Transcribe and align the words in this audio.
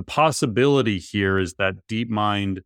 the 0.00 0.04
possibility 0.04 0.98
here 0.98 1.38
is 1.38 1.52
that 1.58 1.86
DeepMind 1.86 2.60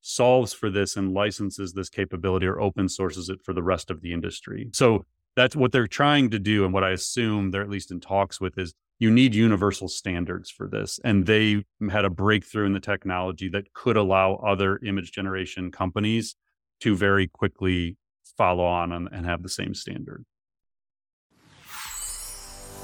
solves 0.00 0.54
for 0.54 0.70
this 0.70 0.96
and 0.96 1.12
licenses 1.12 1.74
this 1.74 1.90
capability 1.90 2.46
or 2.46 2.62
open 2.62 2.88
sources 2.88 3.28
it 3.28 3.42
for 3.44 3.52
the 3.52 3.62
rest 3.62 3.90
of 3.90 4.00
the 4.00 4.10
industry. 4.10 4.70
So 4.72 5.04
that's 5.36 5.54
what 5.54 5.70
they're 5.70 5.86
trying 5.86 6.30
to 6.30 6.38
do. 6.38 6.64
And 6.64 6.72
what 6.72 6.82
I 6.82 6.92
assume 6.92 7.50
they're 7.50 7.60
at 7.60 7.68
least 7.68 7.90
in 7.90 8.00
talks 8.00 8.40
with 8.40 8.56
is 8.56 8.72
you 8.98 9.10
need 9.10 9.34
universal 9.34 9.86
standards 9.86 10.48
for 10.48 10.66
this. 10.66 10.98
And 11.04 11.26
they 11.26 11.62
had 11.90 12.06
a 12.06 12.10
breakthrough 12.10 12.64
in 12.64 12.72
the 12.72 12.80
technology 12.80 13.50
that 13.50 13.74
could 13.74 13.98
allow 13.98 14.36
other 14.36 14.78
image 14.78 15.12
generation 15.12 15.72
companies 15.72 16.36
to 16.80 16.96
very 16.96 17.28
quickly 17.28 17.98
follow 18.38 18.64
on 18.64 18.92
and, 18.92 19.10
and 19.12 19.26
have 19.26 19.42
the 19.42 19.50
same 19.50 19.74
standard. 19.74 20.24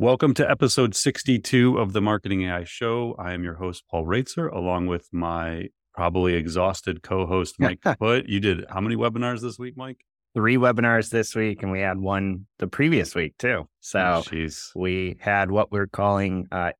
Welcome 0.00 0.32
to 0.34 0.48
episode 0.48 0.94
62 0.94 1.76
of 1.76 1.92
the 1.92 2.00
Marketing 2.00 2.42
AI 2.42 2.62
Show. 2.62 3.16
I 3.18 3.32
am 3.32 3.42
your 3.42 3.54
host, 3.54 3.82
Paul 3.90 4.06
Roetzer, 4.06 4.48
along 4.48 4.86
with 4.86 5.08
my 5.10 5.70
probably 5.92 6.34
exhausted 6.34 7.02
co 7.02 7.26
host, 7.26 7.56
Mike 7.58 7.80
Kaput. 7.80 8.28
You 8.28 8.38
did 8.38 8.64
how 8.70 8.80
many 8.80 8.94
webinars 8.94 9.40
this 9.40 9.58
week, 9.58 9.76
Mike? 9.76 9.96
Three 10.36 10.56
webinars 10.56 11.10
this 11.10 11.34
week, 11.34 11.64
and 11.64 11.72
we 11.72 11.80
had 11.80 11.98
one 11.98 12.46
the 12.60 12.68
previous 12.68 13.16
week 13.16 13.34
too. 13.40 13.66
So 13.80 14.22
oh, 14.24 14.48
we 14.76 15.16
had 15.18 15.50
what 15.50 15.72
we're 15.72 15.88
calling 15.88 16.46
uh, 16.52 16.70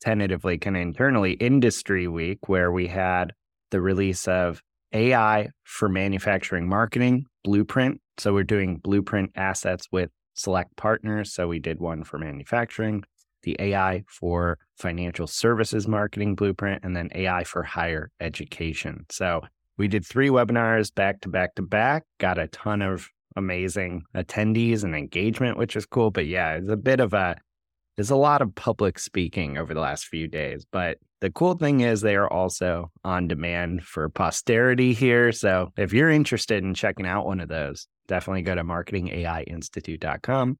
tentatively, 0.00 0.56
kind 0.56 0.76
of 0.76 0.82
internally, 0.82 1.32
Industry 1.32 2.06
Week, 2.06 2.48
where 2.48 2.70
we 2.70 2.86
had 2.86 3.32
the 3.72 3.80
release 3.80 4.28
of 4.28 4.62
AI 4.92 5.48
for 5.64 5.88
manufacturing 5.88 6.68
marketing 6.68 7.26
blueprint. 7.42 8.00
So 8.18 8.32
we're 8.32 8.44
doing 8.44 8.76
blueprint 8.76 9.32
assets 9.34 9.88
with 9.90 10.10
select 10.38 10.76
partners. 10.76 11.32
So 11.32 11.48
we 11.48 11.58
did 11.58 11.80
one 11.80 12.04
for 12.04 12.18
manufacturing, 12.18 13.04
the 13.42 13.56
AI 13.58 14.04
for 14.06 14.58
financial 14.76 15.26
services 15.26 15.88
marketing 15.88 16.34
blueprint, 16.34 16.84
and 16.84 16.96
then 16.96 17.10
AI 17.14 17.44
for 17.44 17.62
higher 17.62 18.10
education. 18.20 19.06
So 19.10 19.42
we 19.76 19.88
did 19.88 20.04
three 20.04 20.28
webinars 20.28 20.94
back 20.94 21.20
to 21.22 21.28
back 21.28 21.54
to 21.54 21.62
back, 21.62 22.04
got 22.18 22.38
a 22.38 22.48
ton 22.48 22.82
of 22.82 23.08
amazing 23.36 24.02
attendees 24.16 24.84
and 24.84 24.94
engagement, 24.94 25.56
which 25.56 25.76
is 25.76 25.86
cool. 25.86 26.10
But 26.10 26.26
yeah, 26.26 26.54
it's 26.54 26.70
a 26.70 26.76
bit 26.76 27.00
of 27.00 27.14
a, 27.14 27.36
there's 27.96 28.10
a 28.10 28.16
lot 28.16 28.42
of 28.42 28.54
public 28.54 28.98
speaking 28.98 29.58
over 29.58 29.74
the 29.74 29.80
last 29.80 30.06
few 30.06 30.26
days. 30.26 30.66
But 30.70 30.98
the 31.20 31.30
cool 31.30 31.54
thing 31.54 31.80
is 31.80 32.00
they 32.00 32.16
are 32.16 32.32
also 32.32 32.90
on 33.04 33.28
demand 33.28 33.84
for 33.84 34.08
posterity 34.08 34.92
here. 34.92 35.32
So 35.32 35.72
if 35.76 35.92
you're 35.92 36.10
interested 36.10 36.62
in 36.62 36.74
checking 36.74 37.06
out 37.06 37.26
one 37.26 37.40
of 37.40 37.48
those, 37.48 37.86
definitely 38.06 38.42
go 38.42 38.54
to 38.54 38.62
marketingaiinstitute.com, 38.62 40.58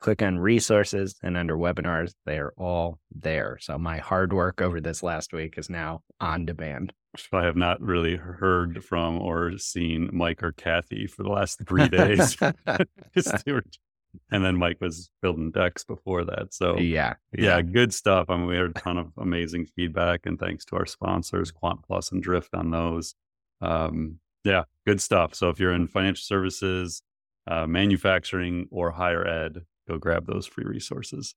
click 0.00 0.22
on 0.22 0.38
resources, 0.38 1.16
and 1.22 1.36
under 1.36 1.56
webinars, 1.56 2.12
they 2.24 2.38
are 2.38 2.54
all 2.56 2.98
there. 3.14 3.58
So 3.60 3.78
my 3.78 3.98
hard 3.98 4.32
work 4.32 4.62
over 4.62 4.80
this 4.80 5.02
last 5.02 5.32
week 5.32 5.54
is 5.58 5.68
now 5.68 6.02
on 6.20 6.46
demand. 6.46 6.92
I 7.32 7.44
have 7.44 7.56
not 7.56 7.80
really 7.80 8.16
heard 8.16 8.84
from 8.84 9.18
or 9.18 9.58
seen 9.58 10.10
Mike 10.12 10.42
or 10.42 10.52
Cathy 10.52 11.06
for 11.06 11.22
the 11.22 11.30
last 11.30 11.60
three 11.66 11.88
days. 11.88 12.36
and 14.30 14.44
then 14.44 14.56
Mike 14.56 14.78
was 14.80 15.10
building 15.22 15.50
decks 15.50 15.84
before 15.84 16.24
that. 16.24 16.52
So 16.52 16.78
yeah, 16.78 17.14
yeah, 17.32 17.56
yeah, 17.56 17.62
good 17.62 17.92
stuff. 17.92 18.26
I 18.28 18.36
mean, 18.36 18.46
we 18.46 18.56
had 18.56 18.66
a 18.66 18.72
ton 18.72 18.98
of 18.98 19.12
amazing 19.18 19.66
feedback, 19.66 20.26
and 20.26 20.38
thanks 20.38 20.64
to 20.66 20.76
our 20.76 20.86
sponsors, 20.86 21.50
Quant 21.50 21.80
Plus 21.86 22.12
and 22.12 22.22
Drift, 22.22 22.54
on 22.54 22.70
those. 22.70 23.14
Um, 23.60 24.18
yeah, 24.44 24.64
good 24.86 25.00
stuff. 25.00 25.34
So 25.34 25.50
if 25.50 25.58
you're 25.58 25.72
in 25.72 25.88
financial 25.88 26.22
services, 26.22 27.02
uh, 27.46 27.66
manufacturing, 27.66 28.66
or 28.70 28.92
higher 28.92 29.26
ed, 29.26 29.62
go 29.88 29.98
grab 29.98 30.26
those 30.26 30.46
free 30.46 30.64
resources. 30.64 31.34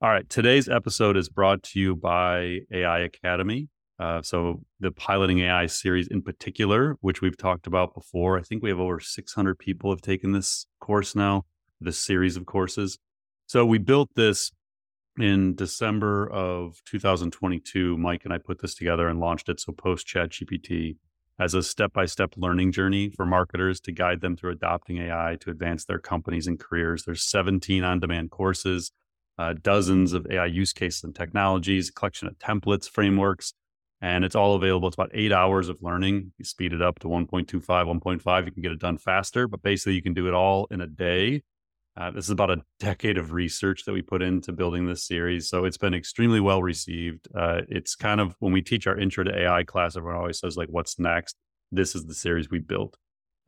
All 0.00 0.10
right, 0.10 0.28
today's 0.28 0.68
episode 0.68 1.16
is 1.16 1.28
brought 1.28 1.62
to 1.64 1.80
you 1.80 1.96
by 1.96 2.60
AI 2.72 3.00
Academy. 3.00 3.68
Uh, 3.98 4.22
so 4.22 4.62
the 4.78 4.92
piloting 4.92 5.40
AI 5.40 5.66
series 5.66 6.06
in 6.06 6.22
particular, 6.22 6.96
which 7.00 7.20
we've 7.20 7.36
talked 7.36 7.66
about 7.66 7.94
before, 7.94 8.38
I 8.38 8.42
think 8.42 8.62
we 8.62 8.68
have 8.68 8.78
over 8.78 9.00
600 9.00 9.58
people 9.58 9.90
have 9.90 10.00
taken 10.00 10.30
this 10.32 10.66
course 10.80 11.16
now, 11.16 11.46
this 11.80 11.98
series 11.98 12.36
of 12.36 12.46
courses. 12.46 12.98
So 13.46 13.64
we 13.64 13.78
built 13.78 14.10
this 14.14 14.50
in 15.18 15.54
December 15.54 16.30
of 16.30 16.80
2022. 16.84 17.96
Mike 17.96 18.24
and 18.24 18.32
I 18.32 18.38
put 18.38 18.60
this 18.60 18.74
together 18.74 19.08
and 19.08 19.20
launched 19.20 19.48
it. 19.48 19.60
So 19.60 19.72
post 19.72 20.06
ChatGPT, 20.06 20.96
as 21.38 21.54
a 21.54 21.62
step 21.62 21.92
by 21.92 22.04
step 22.04 22.34
learning 22.36 22.72
journey 22.72 23.10
for 23.10 23.24
marketers 23.24 23.80
to 23.80 23.92
guide 23.92 24.20
them 24.20 24.36
through 24.36 24.50
adopting 24.50 24.98
AI 24.98 25.36
to 25.40 25.50
advance 25.50 25.84
their 25.84 25.98
companies 25.98 26.46
and 26.46 26.58
careers. 26.58 27.04
There's 27.04 27.22
17 27.22 27.84
on 27.84 28.00
demand 28.00 28.30
courses, 28.30 28.90
uh, 29.38 29.54
dozens 29.62 30.12
of 30.12 30.26
AI 30.28 30.46
use 30.46 30.72
cases 30.72 31.04
and 31.04 31.14
technologies, 31.14 31.90
collection 31.90 32.26
of 32.26 32.38
templates, 32.38 32.90
frameworks, 32.90 33.54
and 34.00 34.24
it's 34.24 34.34
all 34.34 34.56
available. 34.56 34.88
It's 34.88 34.96
about 34.96 35.10
eight 35.14 35.32
hours 35.32 35.68
of 35.68 35.78
learning. 35.80 36.32
You 36.38 36.44
speed 36.44 36.72
it 36.72 36.82
up 36.82 36.98
to 37.00 37.08
1.25, 37.08 37.62
1.5, 37.64 38.46
you 38.46 38.52
can 38.52 38.62
get 38.62 38.72
it 38.72 38.80
done 38.80 38.98
faster, 38.98 39.46
but 39.46 39.62
basically 39.62 39.94
you 39.94 40.02
can 40.02 40.14
do 40.14 40.26
it 40.26 40.34
all 40.34 40.66
in 40.70 40.80
a 40.80 40.86
day 40.86 41.42
uh, 41.98 42.12
this 42.12 42.26
is 42.26 42.30
about 42.30 42.50
a 42.50 42.62
decade 42.78 43.18
of 43.18 43.32
research 43.32 43.84
that 43.84 43.92
we 43.92 44.02
put 44.02 44.22
into 44.22 44.52
building 44.52 44.86
this 44.86 45.04
series. 45.04 45.48
So 45.48 45.64
it's 45.64 45.76
been 45.76 45.94
extremely 45.94 46.38
well 46.38 46.62
received. 46.62 47.26
Uh, 47.34 47.62
it's 47.68 47.96
kind 47.96 48.20
of 48.20 48.36
when 48.38 48.52
we 48.52 48.62
teach 48.62 48.86
our 48.86 48.96
intro 48.96 49.24
to 49.24 49.36
AI 49.36 49.64
class, 49.64 49.96
everyone 49.96 50.16
always 50.16 50.38
says, 50.38 50.56
like, 50.56 50.68
what's 50.68 50.98
next? 51.00 51.34
This 51.72 51.96
is 51.96 52.06
the 52.06 52.14
series 52.14 52.50
we 52.50 52.60
built. 52.60 52.96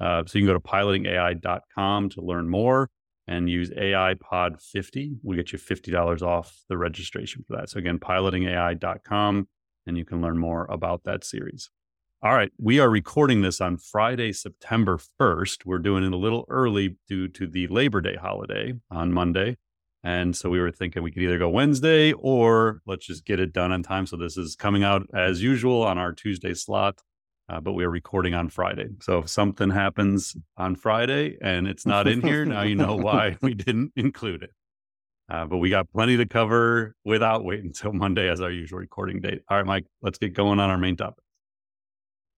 Uh, 0.00 0.24
so 0.26 0.38
you 0.38 0.44
can 0.44 0.52
go 0.52 0.58
to 0.58 0.60
pilotingai.com 0.60 2.08
to 2.08 2.20
learn 2.22 2.48
more 2.48 2.90
and 3.28 3.48
use 3.48 3.70
AI 3.76 4.14
Pod 4.14 4.60
50. 4.60 5.18
We'll 5.22 5.36
get 5.36 5.52
you 5.52 5.58
$50 5.58 6.22
off 6.22 6.64
the 6.68 6.76
registration 6.76 7.44
for 7.46 7.56
that. 7.56 7.70
So 7.70 7.78
again, 7.78 8.00
pilotingai.com, 8.00 9.48
and 9.86 9.96
you 9.96 10.04
can 10.04 10.20
learn 10.20 10.38
more 10.38 10.66
about 10.68 11.04
that 11.04 11.22
series. 11.22 11.70
All 12.22 12.34
right. 12.34 12.52
We 12.58 12.78
are 12.80 12.90
recording 12.90 13.40
this 13.40 13.62
on 13.62 13.78
Friday, 13.78 14.34
September 14.34 14.98
1st. 15.18 15.64
We're 15.64 15.78
doing 15.78 16.04
it 16.04 16.12
a 16.12 16.18
little 16.18 16.44
early 16.50 16.98
due 17.08 17.28
to 17.28 17.46
the 17.46 17.66
Labor 17.68 18.02
Day 18.02 18.16
holiday 18.16 18.74
on 18.90 19.10
Monday. 19.10 19.56
And 20.04 20.36
so 20.36 20.50
we 20.50 20.60
were 20.60 20.70
thinking 20.70 21.02
we 21.02 21.12
could 21.12 21.22
either 21.22 21.38
go 21.38 21.48
Wednesday 21.48 22.12
or 22.12 22.82
let's 22.84 23.06
just 23.06 23.24
get 23.24 23.40
it 23.40 23.54
done 23.54 23.72
on 23.72 23.82
time. 23.82 24.04
So 24.04 24.18
this 24.18 24.36
is 24.36 24.54
coming 24.54 24.84
out 24.84 25.06
as 25.14 25.42
usual 25.42 25.82
on 25.82 25.96
our 25.96 26.12
Tuesday 26.12 26.52
slot, 26.52 27.00
uh, 27.48 27.58
but 27.58 27.72
we 27.72 27.84
are 27.84 27.90
recording 27.90 28.34
on 28.34 28.50
Friday. 28.50 28.88
So 29.00 29.20
if 29.20 29.30
something 29.30 29.70
happens 29.70 30.36
on 30.58 30.76
Friday 30.76 31.38
and 31.40 31.66
it's 31.66 31.86
not 31.86 32.06
in 32.06 32.20
here, 32.20 32.44
now 32.44 32.64
you 32.64 32.74
know 32.74 32.96
why 32.96 33.38
we 33.40 33.54
didn't 33.54 33.92
include 33.96 34.42
it. 34.42 34.50
Uh, 35.30 35.46
but 35.46 35.56
we 35.56 35.70
got 35.70 35.90
plenty 35.90 36.18
to 36.18 36.26
cover 36.26 36.94
without 37.02 37.46
waiting 37.46 37.68
until 37.68 37.94
Monday 37.94 38.28
as 38.28 38.42
our 38.42 38.50
usual 38.50 38.78
recording 38.78 39.20
date. 39.20 39.40
All 39.48 39.56
right, 39.56 39.64
Mike, 39.64 39.86
let's 40.02 40.18
get 40.18 40.34
going 40.34 40.60
on 40.60 40.68
our 40.68 40.76
main 40.76 40.96
topic. 40.96 41.24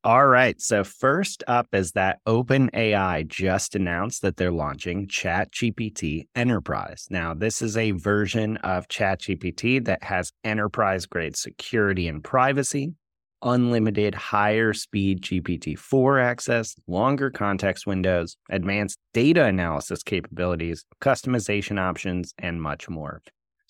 All 0.05 0.27
right. 0.27 0.61
So, 0.61 0.83
first 0.83 1.45
up 1.47 1.69
is 1.73 1.93
that 1.93 2.19
OpenAI 2.27 3.25
just 3.29 3.77
announced 3.77 4.23
that 4.23 4.37
they're 4.37 4.51
launching 4.51 5.07
ChatGPT 5.07 6.27
Enterprise. 6.35 7.07
Now, 7.09 7.35
this 7.35 7.63
is 7.63 7.77
a 7.77 7.93
version 7.93 8.57
of 8.59 8.89
ChatGPT 8.89 9.85
that 9.85 10.03
has 10.03 10.33
enterprise 10.43 11.07
grade 11.07 11.37
security 11.37 12.09
and 12.09 12.25
privacy, 12.25 12.95
unlimited 13.43 14.17
higher 14.17 14.73
speed 14.73 15.23
GPT 15.23 15.79
4 15.79 16.19
access, 16.19 16.75
longer 16.89 17.31
context 17.31 17.87
windows, 17.87 18.37
advanced 18.51 18.99
data 19.15 19.45
analysis 19.45 20.03
capabilities, 20.03 20.85
customization 21.01 21.79
options, 21.79 22.35
and 22.39 22.61
much 22.61 22.89
more. 22.89 23.23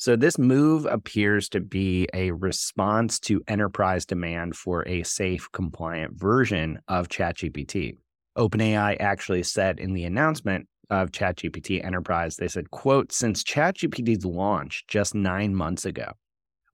So, 0.03 0.17
this 0.17 0.37
move 0.37 0.85
appears 0.85 1.49
to 1.51 1.61
be 1.61 2.09
a 2.13 2.33
response 2.33 3.21
to 3.21 3.41
enterprise 3.47 4.05
demand 4.05 4.57
for 4.57 4.83
a 4.89 5.05
safe, 5.05 5.49
compliant 5.53 6.19
version 6.19 6.81
of 6.89 7.07
ChatGPT. 7.07 7.99
OpenAI 8.37 8.97
actually 8.99 9.45
said 9.45 9.79
in 9.79 9.93
the 9.93 10.03
announcement 10.03 10.67
of 10.91 11.13
ChatGPT 11.13 11.85
Enterprise, 11.85 12.35
they 12.35 12.49
said, 12.49 12.73
quote, 12.73 13.13
since 13.13 13.45
ChatGPT's 13.45 14.25
launch 14.25 14.83
just 14.89 15.15
nine 15.15 15.55
months 15.55 15.85
ago, 15.85 16.11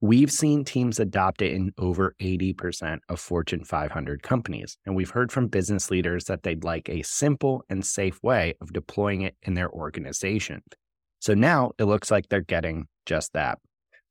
we've 0.01 0.31
seen 0.31 0.65
teams 0.65 0.99
adopt 0.99 1.43
it 1.43 1.53
in 1.53 1.71
over 1.77 2.15
80% 2.19 2.97
of 3.09 3.19
Fortune 3.19 3.63
500 3.63 4.23
companies. 4.23 4.75
And 4.87 4.95
we've 4.95 5.11
heard 5.11 5.31
from 5.31 5.49
business 5.49 5.91
leaders 5.91 6.23
that 6.23 6.41
they'd 6.41 6.63
like 6.63 6.89
a 6.89 7.03
simple 7.03 7.63
and 7.69 7.85
safe 7.85 8.23
way 8.23 8.55
of 8.59 8.73
deploying 8.73 9.21
it 9.21 9.35
in 9.43 9.53
their 9.53 9.69
organization. 9.69 10.63
So 11.19 11.35
now 11.35 11.73
it 11.77 11.83
looks 11.83 12.09
like 12.09 12.29
they're 12.29 12.41
getting 12.41 12.87
just 13.09 13.33
that. 13.33 13.57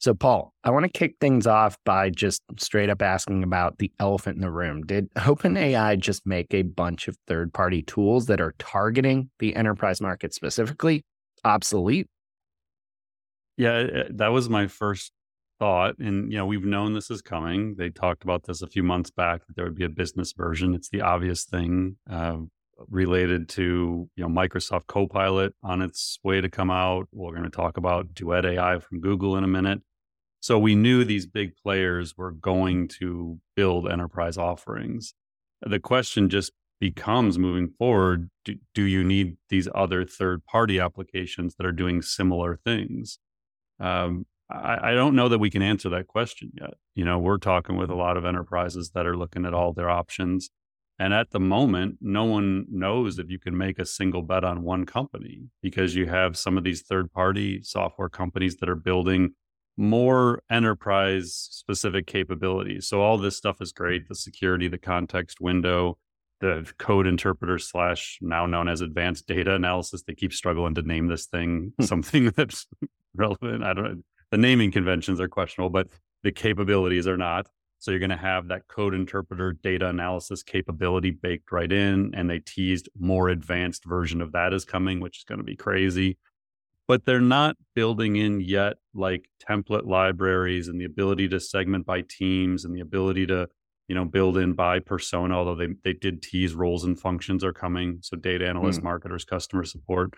So, 0.00 0.14
Paul, 0.14 0.52
I 0.62 0.70
want 0.70 0.84
to 0.84 0.90
kick 0.90 1.16
things 1.20 1.46
off 1.46 1.76
by 1.84 2.10
just 2.10 2.42
straight 2.58 2.90
up 2.90 3.02
asking 3.02 3.42
about 3.42 3.78
the 3.78 3.90
elephant 3.98 4.36
in 4.36 4.42
the 4.42 4.50
room. 4.50 4.82
Did 4.82 5.12
OpenAI 5.14 5.98
just 5.98 6.26
make 6.26 6.52
a 6.52 6.62
bunch 6.62 7.08
of 7.08 7.16
third 7.26 7.52
party 7.52 7.82
tools 7.82 8.26
that 8.26 8.40
are 8.40 8.54
targeting 8.58 9.30
the 9.38 9.56
enterprise 9.56 10.00
market 10.00 10.34
specifically 10.34 11.04
obsolete? 11.44 12.08
Yeah, 13.56 14.04
that 14.10 14.28
was 14.28 14.48
my 14.48 14.68
first 14.68 15.12
thought. 15.58 15.98
And, 15.98 16.30
you 16.30 16.38
know, 16.38 16.46
we've 16.46 16.64
known 16.64 16.94
this 16.94 17.10
is 17.10 17.20
coming. 17.20 17.74
They 17.76 17.90
talked 17.90 18.22
about 18.22 18.44
this 18.44 18.62
a 18.62 18.68
few 18.68 18.84
months 18.84 19.10
back 19.10 19.46
that 19.46 19.56
there 19.56 19.64
would 19.64 19.74
be 19.74 19.84
a 19.84 19.88
business 19.88 20.32
version. 20.32 20.74
It's 20.74 20.90
the 20.90 21.00
obvious 21.00 21.44
thing 21.44 21.96
uh, 22.08 22.38
related 22.90 23.48
to, 23.50 24.08
you 24.14 24.22
know, 24.22 24.28
Microsoft 24.28 24.86
Copilot 24.86 25.54
on 25.62 25.82
its 25.82 26.18
way 26.22 26.40
to 26.40 26.48
come 26.48 26.70
out. 26.70 27.08
We're 27.12 27.32
going 27.32 27.44
to 27.44 27.50
talk 27.50 27.76
about 27.76 28.14
Duet 28.14 28.46
AI 28.46 28.78
from 28.78 29.00
Google 29.00 29.36
in 29.36 29.44
a 29.44 29.48
minute. 29.48 29.80
So 30.40 30.58
we 30.58 30.74
knew 30.74 31.04
these 31.04 31.26
big 31.26 31.56
players 31.56 32.16
were 32.16 32.30
going 32.30 32.88
to 33.00 33.38
build 33.56 33.90
enterprise 33.90 34.38
offerings. 34.38 35.14
The 35.62 35.80
question 35.80 36.28
just 36.28 36.52
becomes 36.80 37.38
moving 37.38 37.70
forward 37.76 38.30
do, 38.44 38.54
do 38.72 38.84
you 38.84 39.02
need 39.02 39.36
these 39.48 39.68
other 39.74 40.04
third 40.04 40.44
party 40.44 40.78
applications 40.78 41.56
that 41.56 41.66
are 41.66 41.72
doing 41.72 42.02
similar 42.02 42.56
things? 42.56 43.18
Um, 43.80 44.26
I, 44.50 44.90
I, 44.90 44.94
don't 44.94 45.14
know 45.14 45.28
that 45.28 45.38
we 45.38 45.50
can 45.50 45.62
answer 45.62 45.88
that 45.90 46.06
question 46.06 46.52
yet. 46.58 46.74
You 46.94 47.04
know, 47.04 47.18
we're 47.18 47.38
talking 47.38 47.76
with 47.76 47.90
a 47.90 47.94
lot 47.94 48.16
of 48.16 48.24
enterprises 48.24 48.92
that 48.94 49.06
are 49.06 49.16
looking 49.16 49.44
at 49.44 49.54
all 49.54 49.72
their 49.72 49.90
options. 49.90 50.50
And 50.98 51.14
at 51.14 51.30
the 51.30 51.40
moment, 51.40 51.98
no 52.00 52.24
one 52.24 52.66
knows 52.68 53.18
if 53.18 53.30
you 53.30 53.38
can 53.38 53.56
make 53.56 53.78
a 53.78 53.86
single 53.86 54.22
bet 54.22 54.42
on 54.42 54.62
one 54.62 54.84
company 54.84 55.42
because 55.62 55.94
you 55.94 56.06
have 56.06 56.36
some 56.36 56.58
of 56.58 56.64
these 56.64 56.82
third 56.82 57.12
party 57.12 57.62
software 57.62 58.08
companies 58.08 58.56
that 58.56 58.68
are 58.68 58.74
building 58.74 59.34
more 59.76 60.42
enterprise 60.50 61.32
specific 61.52 62.08
capabilities. 62.08 62.88
So 62.88 63.00
all 63.00 63.16
this 63.16 63.36
stuff 63.36 63.60
is 63.60 63.72
great, 63.72 64.08
the 64.08 64.16
security, 64.16 64.66
the 64.66 64.76
context 64.76 65.40
window, 65.40 65.98
the 66.40 66.70
code 66.78 67.06
interpreter 67.06 67.58
slash 67.58 68.18
now 68.20 68.44
known 68.46 68.68
as 68.68 68.80
advanced 68.80 69.28
data 69.28 69.54
analysis. 69.54 70.02
They 70.02 70.14
keep 70.14 70.32
struggling 70.32 70.74
to 70.74 70.82
name 70.82 71.06
this 71.06 71.26
thing 71.26 71.72
hmm. 71.78 71.84
something 71.84 72.30
that's 72.36 72.66
relevant. 73.14 73.62
I 73.62 73.72
don't 73.72 73.84
know. 73.84 74.02
The 74.30 74.36
naming 74.36 74.72
conventions 74.72 75.20
are 75.20 75.28
questionable, 75.28 75.70
but 75.70 75.88
the 76.22 76.32
capabilities 76.32 77.06
are 77.06 77.16
not. 77.16 77.46
So 77.78 77.90
you're 77.90 78.00
going 78.00 78.10
to 78.10 78.16
have 78.16 78.48
that 78.48 78.66
code 78.68 78.94
interpreter 78.94 79.52
data 79.52 79.88
analysis 79.88 80.42
capability 80.42 81.10
baked 81.10 81.52
right 81.52 81.70
in. 81.70 82.12
And 82.14 82.28
they 82.28 82.40
teased 82.40 82.88
more 82.98 83.28
advanced 83.28 83.84
version 83.84 84.20
of 84.20 84.32
that 84.32 84.52
is 84.52 84.64
coming, 84.64 85.00
which 85.00 85.18
is 85.18 85.24
going 85.24 85.38
to 85.38 85.44
be 85.44 85.56
crazy 85.56 86.18
but 86.88 87.04
they're 87.04 87.20
not 87.20 87.56
building 87.74 88.16
in 88.16 88.40
yet 88.40 88.78
like 88.94 89.28
template 89.48 89.86
libraries 89.86 90.66
and 90.66 90.80
the 90.80 90.86
ability 90.86 91.28
to 91.28 91.38
segment 91.38 91.86
by 91.86 92.02
teams 92.08 92.64
and 92.64 92.74
the 92.74 92.80
ability 92.80 93.26
to 93.26 93.46
you 93.86 93.94
know 93.94 94.04
build 94.04 94.36
in 94.36 94.54
by 94.54 94.80
persona 94.80 95.36
although 95.36 95.54
they, 95.54 95.68
they 95.84 95.92
did 95.92 96.22
tease 96.22 96.54
roles 96.54 96.84
and 96.84 96.98
functions 96.98 97.44
are 97.44 97.52
coming 97.52 97.98
so 98.00 98.16
data 98.16 98.48
analysts 98.48 98.80
mm. 98.80 98.84
marketers 98.84 99.24
customer 99.24 99.64
support 99.64 100.12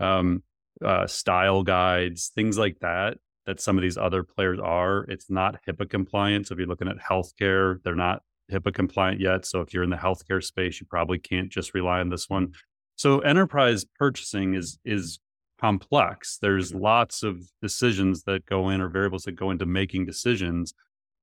um, 0.00 0.42
uh, 0.82 1.06
style 1.06 1.62
guides 1.62 2.30
things 2.34 2.56
like 2.56 2.78
that 2.80 3.18
that 3.46 3.60
some 3.60 3.76
of 3.76 3.82
these 3.82 3.96
other 3.96 4.22
players 4.22 4.58
are 4.62 5.04
it's 5.08 5.30
not 5.30 5.56
hipaa 5.66 5.88
compliant 5.88 6.46
so 6.46 6.52
if 6.52 6.58
you're 6.58 6.68
looking 6.68 6.88
at 6.88 6.96
healthcare 6.98 7.82
they're 7.82 7.94
not 7.94 8.22
hipaa 8.50 8.74
compliant 8.74 9.20
yet 9.20 9.44
so 9.46 9.60
if 9.60 9.72
you're 9.72 9.84
in 9.84 9.90
the 9.90 9.96
healthcare 9.96 10.42
space 10.42 10.80
you 10.80 10.86
probably 10.88 11.18
can't 11.18 11.50
just 11.50 11.74
rely 11.74 12.00
on 12.00 12.08
this 12.08 12.28
one 12.28 12.52
so 12.96 13.20
enterprise 13.20 13.84
purchasing 13.98 14.54
is 14.54 14.78
is 14.84 15.18
complex. 15.62 16.38
There's 16.42 16.72
mm-hmm. 16.72 16.82
lots 16.82 17.22
of 17.22 17.40
decisions 17.62 18.24
that 18.24 18.44
go 18.46 18.68
in 18.68 18.80
or 18.80 18.88
variables 18.88 19.22
that 19.22 19.32
go 19.32 19.50
into 19.50 19.64
making 19.64 20.06
decisions. 20.06 20.74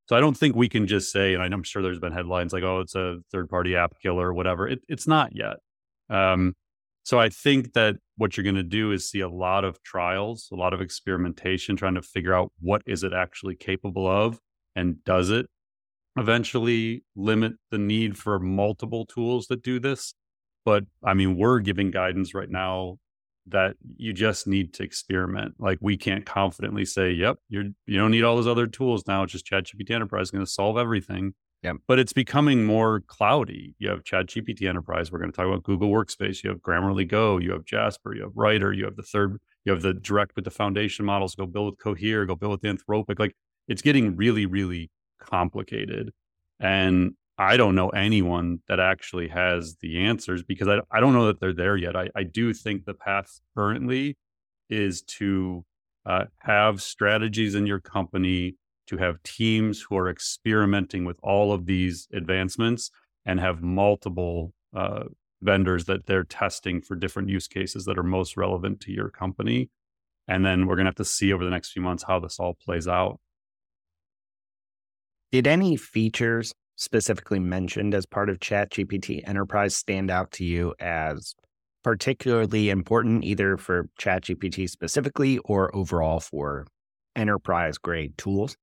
So 0.08 0.16
I 0.16 0.22
don't 0.22 0.36
think 0.36 0.56
we 0.56 0.70
can 0.70 0.88
just 0.88 1.12
say, 1.12 1.36
and 1.36 1.54
I'm 1.54 1.62
sure 1.62 1.84
there's 1.84 2.00
been 2.00 2.14
headlines 2.14 2.52
like, 2.54 2.64
"Oh, 2.64 2.80
it's 2.80 2.96
a 2.96 3.18
third 3.32 3.50
party 3.50 3.76
app 3.76 4.00
killer" 4.02 4.30
or 4.30 4.34
whatever. 4.34 4.68
It, 4.68 4.80
it's 4.88 5.08
not 5.08 5.36
yet. 5.36 5.58
Um, 6.10 6.56
so 7.04 7.20
I 7.20 7.30
think 7.30 7.74
that 7.74 7.96
what 8.18 8.36
you're 8.36 8.44
going 8.44 8.56
to 8.56 8.64
do 8.64 8.92
is 8.92 9.10
see 9.10 9.22
a 9.22 9.30
lot 9.30 9.64
of 9.64 9.82
trials, 9.84 10.50
a 10.52 10.56
lot 10.56 10.74
of 10.74 10.82
experimentation, 10.82 11.76
trying 11.76 11.96
to 11.96 12.02
figure 12.02 12.34
out 12.34 12.52
what 12.60 12.82
is 12.86 13.04
it 13.04 13.14
actually 13.14 13.56
capable 13.56 14.08
of, 14.08 14.40
and 14.76 15.04
does 15.04 15.30
it 15.30 15.48
eventually 16.18 17.04
limit 17.16 17.54
the 17.72 17.78
need 17.78 18.18
for 18.18 18.40
multiple 18.40 19.06
tools 19.06 19.48
that 19.48 19.64
do 19.64 19.80
this. 19.80 20.14
But 20.66 20.84
I 21.04 21.14
mean, 21.14 21.38
we're 21.38 21.60
giving 21.60 21.92
guidance 21.92 22.34
right 22.34 22.50
now 22.50 22.98
that 23.48 23.76
you 23.98 24.14
just 24.14 24.48
need 24.48 24.74
to 24.76 24.84
experiment. 24.84 25.56
Like 25.58 25.80
we 25.82 25.98
can't 25.98 26.26
confidently 26.26 26.86
say, 26.86 27.12
"Yep, 27.12 27.38
you're 27.50 27.66
you 27.88 27.98
don't 27.98 28.12
need 28.12 28.24
all 28.24 28.36
those 28.36 28.48
other 28.48 28.68
tools 28.68 29.04
now. 29.08 29.24
It's 29.24 29.32
just 29.32 29.48
ChatGPT 29.48 29.92
Enterprise 29.92 30.28
is 30.28 30.32
going 30.32 30.46
to 30.46 30.52
solve 30.52 30.78
everything." 30.78 31.34
Yeah. 31.64 31.74
But 31.88 32.00
it's 32.00 32.14
becoming 32.14 32.66
more 32.66 33.02
cloudy. 33.08 33.76
You 33.80 33.90
have 33.90 34.04
ChatGPT 34.04 34.68
Enterprise. 34.68 35.12
We're 35.12 35.20
going 35.20 35.32
to 35.32 35.36
talk 35.36 35.46
about 35.46 35.64
Google 35.64 35.90
Workspace. 35.90 36.42
You 36.44 36.52
have 36.52 36.60
Grammarly 36.60 37.08
Go. 37.08 37.38
You 37.38 37.52
have 37.52 37.66
Jasper. 37.66 38.16
You 38.16 38.24
have 38.24 38.32
Writer. 38.36 38.72
You 38.72 38.86
have 38.86 38.96
the 38.96 39.04
third. 39.04 39.38
You 39.66 39.74
have 39.74 39.82
the 39.82 39.94
direct 39.94 40.36
with 40.36 40.46
the 40.46 40.52
foundation 40.52 41.06
models. 41.06 41.36
Go 41.36 41.46
build 41.46 41.72
with 41.72 41.80
Cohere. 41.80 42.26
Go 42.26 42.36
build 42.36 42.52
with 42.52 42.62
Anthropic. 42.62 43.20
Like 43.20 43.36
it's 43.68 43.82
getting 43.82 44.16
really, 44.16 44.46
really 44.46 44.90
complicated. 45.20 46.12
And 46.62 47.14
I 47.38 47.56
don't 47.56 47.76
know 47.76 47.90
anyone 47.90 48.62
that 48.68 48.80
actually 48.80 49.30
has 49.30 49.78
the 49.82 50.06
answers 50.06 50.44
because 50.44 50.68
I, 50.68 50.80
I 50.92 51.00
don't 51.00 51.14
know 51.14 51.28
that 51.28 51.40
they're 51.40 51.54
there 51.54 51.78
yet. 51.78 51.96
I, 51.96 52.10
I 52.16 52.24
do 52.24 52.54
think 52.54 52.86
the 52.86 52.94
path 52.94 53.40
currently 53.56 54.18
is 54.70 55.02
to 55.04 55.64
uh, 56.06 56.26
have 56.40 56.82
strategies 56.82 57.56
in 57.56 57.66
your 57.66 57.80
company, 57.80 58.56
to 58.90 58.98
have 58.98 59.22
teams 59.24 59.82
who 59.82 59.96
are 59.96 60.10
experimenting 60.10 61.06
with 61.06 61.18
all 61.22 61.54
of 61.54 61.66
these 61.66 62.08
advancements 62.12 62.90
and 63.26 63.40
have 63.40 63.62
multiple 63.62 64.54
uh, 64.76 65.04
vendors 65.42 65.86
that 65.86 66.08
they're 66.08 66.24
testing 66.24 66.82
for 66.82 66.96
different 66.96 67.30
use 67.30 67.48
cases 67.48 67.86
that 67.86 67.98
are 67.98 68.04
most 68.04 68.36
relevant 68.36 68.80
to 68.82 68.92
your 68.92 69.10
company. 69.10 69.70
And 70.28 70.46
then 70.46 70.66
we're 70.66 70.76
going 70.76 70.86
to 70.86 70.90
have 70.90 70.96
to 70.96 71.06
see 71.06 71.32
over 71.32 71.44
the 71.44 71.52
next 71.52 71.72
few 71.72 71.82
months 71.82 72.04
how 72.08 72.20
this 72.20 72.40
all 72.40 72.56
plays 72.56 72.88
out. 72.88 73.20
Did 75.32 75.46
any 75.46 75.76
features 75.76 76.54
specifically 76.76 77.40
mentioned 77.40 77.94
as 77.94 78.08
part 78.08 78.30
of 78.30 78.40
ChatGPT 78.40 79.28
Enterprise 79.28 79.76
stand 79.76 80.10
out 80.10 80.32
to 80.32 80.44
you 80.44 80.74
as 80.80 81.36
particularly 81.84 82.70
important, 82.70 83.24
either 83.24 83.58
for 83.58 83.90
ChatGPT 84.00 84.68
specifically 84.68 85.38
or 85.40 85.76
overall 85.76 86.20
for 86.20 86.66
enterprise 87.16 87.78
grade 87.78 88.18
tools? 88.18 88.58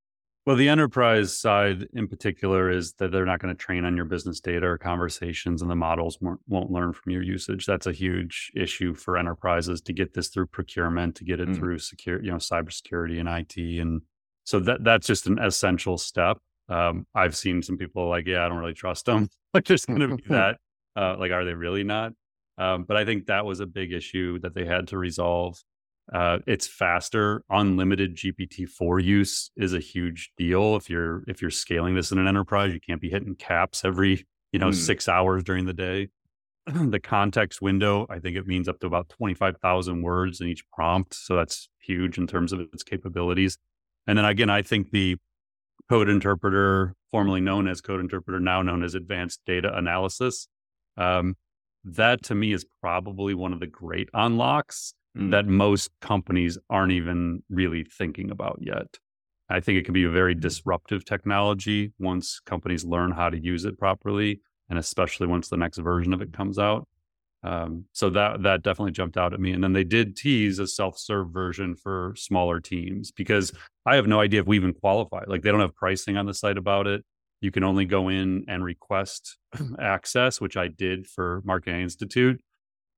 Well, 0.46 0.54
the 0.54 0.69
enterprise 0.69 1.37
side 1.37 1.88
in 1.93 2.06
particular 2.06 2.70
is 2.70 2.93
that 2.94 3.10
they're 3.10 3.26
not 3.26 3.40
going 3.40 3.52
to 3.52 3.58
train 3.58 3.84
on 3.84 3.96
your 3.96 4.04
business 4.04 4.38
data 4.38 4.64
or 4.64 4.78
conversations, 4.78 5.60
and 5.60 5.69
the 5.69 5.75
models 5.75 6.19
won't 6.20 6.70
learn 6.70 6.92
from 6.92 7.11
your 7.11 7.23
usage. 7.23 7.66
That's 7.66 7.88
a 7.88 7.92
huge 7.92 8.52
issue 8.54 8.94
for 8.94 9.16
enterprises 9.16 9.80
to 9.82 9.92
get 9.92 10.14
this 10.14 10.28
through 10.28 10.47
procurement, 10.47 11.16
to 11.16 11.25
get 11.25 11.40
it 11.40 11.49
mm. 11.49 11.56
through 11.56 11.80
secure, 11.80 12.23
you 12.23 12.30
know, 12.30 12.37
cybersecurity 12.37 13.18
and 13.18 13.28
IT, 13.28 13.80
and 13.80 14.02
so 14.44 14.61
that 14.61 14.85
that's 14.85 15.09
just 15.09 15.26
an 15.26 15.40
essential 15.40 15.99
step. 15.99 16.38
Um, 16.68 17.09
I've 17.12 17.37
seen 17.37 17.61
some 17.61 17.76
people 17.76 18.09
like, 18.09 18.26
yeah, 18.28 18.47
I 18.47 18.49
don't 18.49 18.59
really 18.59 18.73
trust 18.73 19.06
them. 19.06 19.28
like, 19.54 19.64
there's 19.64 19.85
going 19.85 19.99
to 19.99 20.16
be 20.16 20.23
that. 20.28 20.59
Uh, 20.94 21.16
like, 21.18 21.32
are 21.32 21.44
they 21.44 21.54
really 21.54 21.82
not? 21.82 22.12
Um, 22.56 22.85
but 22.85 22.97
I 22.97 23.04
think 23.04 23.26
that 23.26 23.44
was 23.44 23.59
a 23.59 23.66
big 23.66 23.92
issue 23.92 24.38
that 24.40 24.54
they 24.54 24.64
had 24.64 24.87
to 24.88 24.99
resolve. 24.99 25.59
Uh, 26.12 26.38
it's 26.46 26.66
faster. 26.66 27.42
Unlimited 27.50 28.16
GPT 28.16 28.68
four 28.68 29.00
use 29.00 29.50
is 29.56 29.75
a 29.75 29.80
huge 29.80 30.30
deal. 30.36 30.76
If 30.76 30.88
you're 30.88 31.25
if 31.26 31.42
you're 31.42 31.50
scaling 31.50 31.94
this 31.94 32.12
in 32.12 32.18
an 32.18 32.28
enterprise, 32.28 32.72
you 32.72 32.80
can't 32.80 33.00
be 33.00 33.10
hitting 33.10 33.34
caps 33.34 33.84
every 33.84 34.26
you 34.52 34.58
know 34.58 34.68
mm. 34.68 34.75
six 34.75 35.08
hours 35.08 35.42
during 35.42 35.66
the 35.66 35.72
day. 35.72 36.08
the 36.66 37.00
context 37.00 37.60
window, 37.60 38.06
I 38.08 38.18
think 38.20 38.36
it 38.36 38.46
means 38.46 38.68
up 38.68 38.78
to 38.80 38.86
about 38.86 39.08
twenty 39.08 39.34
five 39.34 39.56
thousand 39.58 40.02
words 40.02 40.40
in 40.40 40.46
each 40.46 40.64
prompt, 40.70 41.14
so 41.14 41.34
that's 41.34 41.68
huge 41.80 42.18
in 42.18 42.28
terms 42.28 42.52
of 42.52 42.60
its 42.60 42.84
capabilities. 42.84 43.58
And 44.06 44.16
then 44.16 44.25
again, 44.25 44.50
I 44.50 44.62
think 44.62 44.92
the 44.92 45.16
code 45.88 46.08
interpreter, 46.08 46.94
formerly 47.10 47.40
known 47.40 47.66
as 47.66 47.80
code 47.80 48.00
interpreter, 48.00 48.38
now 48.38 48.62
known 48.62 48.84
as 48.84 48.94
advanced 48.94 49.40
data 49.44 49.76
analysis. 49.76 50.46
Um, 50.96 51.34
that 51.84 52.22
to 52.25 52.34
me 52.34 52.52
is 52.52 52.64
probably 52.80 53.34
one 53.34 53.52
of 53.52 53.60
the 53.60 53.66
great 53.66 54.08
unlocks 54.12 54.94
mm. 55.16 55.30
that 55.30 55.46
most 55.46 55.90
companies 56.00 56.58
aren't 56.68 56.92
even 56.92 57.42
really 57.49 57.85
thinking 57.85 58.30
about 58.30 58.58
yet. 58.61 58.99
I 59.49 59.61
think 59.61 59.78
it 59.78 59.85
can 59.85 59.94
be 59.94 60.04
a 60.04 60.11
very 60.11 60.35
disruptive 60.35 61.04
technology 61.04 61.92
once 61.99 62.40
companies 62.40 62.85
learn 62.85 63.12
how 63.12 63.30
to 63.30 63.38
use 63.38 63.64
it 63.64 63.78
properly, 63.78 64.40
and 64.68 64.78
especially 64.78 65.26
once 65.26 65.49
the 65.49 65.56
next 65.56 65.78
version 65.78 66.12
of 66.12 66.20
it 66.20 66.32
comes 66.32 66.58
out. 66.58 66.87
Um, 67.44 67.85
so 67.92 68.11
that 68.11 68.42
that 68.42 68.62
definitely 68.62 68.92
jumped 68.92 69.16
out 69.16 69.32
at 69.32 69.38
me. 69.38 69.52
And 69.52 69.62
then 69.62 69.73
they 69.73 69.85
did 69.85 70.16
tease 70.16 70.58
a 70.58 70.66
self-serve 70.66 71.30
version 71.30 71.76
for 71.76 72.12
smaller 72.16 72.58
teams 72.58 73.12
because 73.12 73.52
I 73.85 73.94
have 73.94 74.08
no 74.08 74.20
idea 74.20 74.40
if 74.40 74.46
we 74.46 74.56
even 74.56 74.75
qualify. 74.75 75.23
Like 75.28 75.42
they 75.42 75.52
don't 75.52 75.61
have 75.61 75.76
pricing 75.76 76.16
on 76.16 76.26
the 76.26 76.35
site 76.35 76.58
about 76.58 76.88
it. 76.88 77.04
You 77.40 77.52
can 77.52 77.62
only 77.62 77.85
go 77.85 78.08
in 78.08 78.46
and 78.49 78.64
request 78.64 79.37
access, 79.78 80.40
which 80.40 80.56
I 80.56 80.66
did 80.66 81.06
for 81.06 81.42
Marketing 81.44 81.82
Institute. 81.82 82.40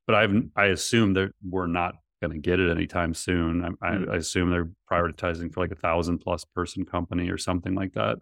But 0.07 0.15
I've 0.15 0.35
I 0.57 0.67
assume 0.67 1.13
that 1.15 1.33
we're 1.47 1.67
not 1.67 1.97
going 2.21 2.33
to 2.33 2.39
get 2.39 2.61
it 2.61 2.71
anytime 2.71 3.15
soon. 3.15 3.65
I, 3.65 3.91
mm. 3.91 4.11
I, 4.11 4.17
assume 4.17 4.51
they're 4.51 4.71
prioritizing 4.91 5.53
for 5.53 5.61
like 5.61 5.71
a 5.71 5.77
thousand 5.77 6.19
plus 6.19 6.45
person 6.45 6.85
company 6.85 7.31
or 7.31 7.39
something 7.39 7.75
like 7.75 7.95
that. 7.95 8.19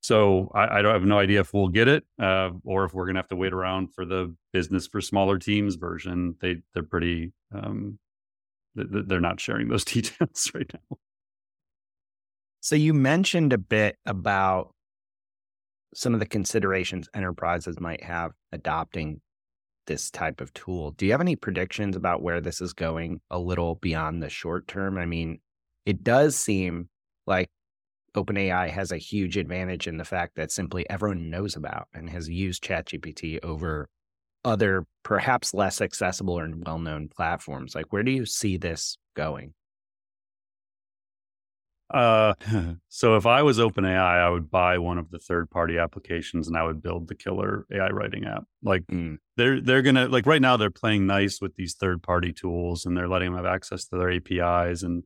So 0.00 0.50
I, 0.54 0.78
I 0.78 0.82
don't 0.82 0.94
have 0.94 1.04
no 1.04 1.18
idea 1.18 1.40
if 1.40 1.52
we'll 1.52 1.68
get 1.68 1.88
it 1.88 2.04
uh, 2.20 2.50
or 2.64 2.84
if 2.84 2.94
we're 2.94 3.04
going 3.04 3.16
to 3.16 3.20
have 3.20 3.28
to 3.28 3.36
wait 3.36 3.52
around 3.52 3.92
for 3.94 4.04
the 4.04 4.34
business 4.52 4.86
for 4.86 5.00
smaller 5.00 5.38
teams 5.38 5.74
version. 5.74 6.36
They 6.40 6.58
they're 6.72 6.82
pretty 6.82 7.32
um, 7.54 7.98
they're 8.74 9.20
not 9.20 9.40
sharing 9.40 9.68
those 9.68 9.84
details 9.86 10.50
right 10.54 10.70
now. 10.72 10.98
So 12.60 12.76
you 12.76 12.94
mentioned 12.94 13.52
a 13.52 13.58
bit 13.58 13.96
about 14.06 14.72
some 15.94 16.14
of 16.14 16.20
the 16.20 16.26
considerations 16.26 17.08
enterprises 17.14 17.80
might 17.80 18.04
have 18.04 18.32
adopting 18.52 19.20
this 19.88 20.10
type 20.10 20.40
of 20.40 20.54
tool. 20.54 20.92
Do 20.92 21.04
you 21.06 21.12
have 21.12 21.20
any 21.20 21.34
predictions 21.34 21.96
about 21.96 22.22
where 22.22 22.40
this 22.40 22.60
is 22.60 22.72
going 22.72 23.20
a 23.30 23.38
little 23.38 23.74
beyond 23.76 24.22
the 24.22 24.28
short 24.28 24.68
term? 24.68 24.96
I 24.96 25.06
mean, 25.06 25.40
it 25.84 26.04
does 26.04 26.36
seem 26.36 26.88
like 27.26 27.50
OpenAI 28.14 28.70
has 28.70 28.92
a 28.92 28.98
huge 28.98 29.36
advantage 29.36 29.88
in 29.88 29.96
the 29.96 30.04
fact 30.04 30.36
that 30.36 30.52
simply 30.52 30.88
everyone 30.88 31.30
knows 31.30 31.56
about 31.56 31.88
and 31.92 32.08
has 32.10 32.28
used 32.28 32.62
ChatGPT 32.62 33.42
over 33.42 33.88
other 34.44 34.86
perhaps 35.02 35.54
less 35.54 35.80
accessible 35.80 36.38
or 36.38 36.48
well-known 36.54 37.08
platforms. 37.08 37.74
Like 37.74 37.92
where 37.92 38.02
do 38.02 38.12
you 38.12 38.26
see 38.26 38.56
this 38.56 38.96
going? 39.16 39.54
Uh, 41.90 42.34
so 42.88 43.16
if 43.16 43.26
I 43.26 43.42
was 43.42 43.58
OpenAI, 43.58 43.96
I 43.96 44.28
would 44.28 44.50
buy 44.50 44.78
one 44.78 44.98
of 44.98 45.10
the 45.10 45.18
third-party 45.18 45.78
applications 45.78 46.48
and 46.48 46.56
I 46.56 46.64
would 46.64 46.82
build 46.82 47.08
the 47.08 47.14
killer 47.14 47.66
AI 47.72 47.88
writing 47.88 48.24
app. 48.24 48.44
Like 48.62 48.86
mm. 48.86 49.18
they're 49.36 49.60
they're 49.60 49.82
gonna 49.82 50.08
like 50.08 50.26
right 50.26 50.42
now 50.42 50.56
they're 50.56 50.70
playing 50.70 51.06
nice 51.06 51.40
with 51.40 51.56
these 51.56 51.74
third-party 51.74 52.32
tools 52.32 52.84
and 52.84 52.96
they're 52.96 53.08
letting 53.08 53.32
them 53.32 53.42
have 53.42 53.52
access 53.52 53.86
to 53.86 53.96
their 53.96 54.12
APIs. 54.12 54.82
And 54.82 55.04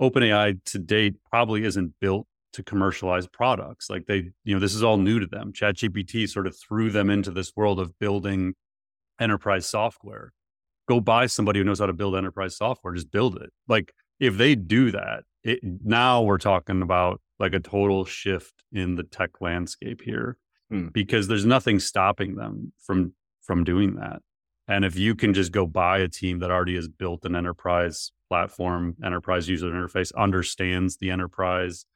OpenAI 0.00 0.62
to 0.66 0.78
date 0.78 1.16
probably 1.30 1.64
isn't 1.64 1.94
built 2.00 2.26
to 2.54 2.62
commercialize 2.62 3.26
products. 3.26 3.90
Like 3.90 4.06
they, 4.06 4.30
you 4.44 4.54
know, 4.54 4.60
this 4.60 4.74
is 4.74 4.82
all 4.82 4.96
new 4.96 5.20
to 5.20 5.26
them. 5.26 5.52
ChatGPT 5.52 6.28
sort 6.28 6.46
of 6.46 6.56
threw 6.58 6.90
them 6.90 7.10
into 7.10 7.30
this 7.30 7.52
world 7.54 7.78
of 7.78 7.98
building 7.98 8.54
enterprise 9.20 9.66
software. 9.66 10.32
Go 10.88 11.00
buy 11.00 11.26
somebody 11.26 11.58
who 11.58 11.64
knows 11.64 11.80
how 11.80 11.86
to 11.86 11.92
build 11.92 12.16
enterprise 12.16 12.56
software. 12.56 12.94
Just 12.94 13.10
build 13.10 13.36
it. 13.36 13.50
Like 13.68 13.92
if 14.20 14.38
they 14.38 14.54
do 14.54 14.90
that 14.92 15.24
it, 15.46 15.60
now 15.62 16.22
we're 16.22 16.38
talking 16.38 16.82
about 16.82 17.20
like 17.38 17.54
a 17.54 17.60
total 17.60 18.04
shift 18.04 18.64
in 18.72 18.96
the 18.96 19.04
tech 19.04 19.40
landscape 19.40 20.00
here 20.02 20.38
hmm. 20.70 20.88
because 20.88 21.28
there's 21.28 21.46
nothing 21.46 21.78
stopping 21.78 22.34
them 22.34 22.72
from 22.84 23.14
from 23.42 23.62
doing 23.62 23.94
that. 23.94 24.20
And 24.68 24.84
if 24.84 24.98
you 24.98 25.14
can 25.14 25.32
just 25.32 25.52
go 25.52 25.64
buy 25.64 25.98
a 25.98 26.08
team 26.08 26.40
that 26.40 26.50
already 26.50 26.74
has 26.74 26.88
built 26.88 27.24
an 27.24 27.36
enterprise 27.36 28.10
platform 28.28 28.96
enterprise 29.04 29.48
user 29.48 29.68
interface 29.68 30.12
understands 30.16 30.96
the 30.96 31.10
enterprise 31.12 31.86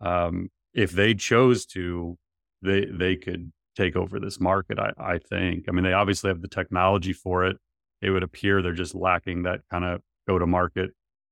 um, 0.00 0.48
if 0.72 0.92
they 0.92 1.12
chose 1.12 1.66
to 1.66 2.16
they 2.62 2.86
they 2.86 3.16
could 3.16 3.52
take 3.76 3.96
over 3.96 4.18
this 4.18 4.40
market 4.40 4.78
I, 4.78 4.92
I 4.98 5.18
think. 5.18 5.66
I 5.68 5.72
mean 5.72 5.84
they 5.84 5.92
obviously 5.92 6.28
have 6.28 6.40
the 6.40 6.48
technology 6.48 7.12
for 7.12 7.44
it. 7.44 7.58
It 8.00 8.10
would 8.10 8.22
appear 8.22 8.62
they're 8.62 8.72
just 8.72 8.94
lacking 8.94 9.42
that 9.42 9.60
kind 9.70 9.84
of 9.84 10.00
go 10.26 10.38
to 10.38 10.46
market 10.46 10.90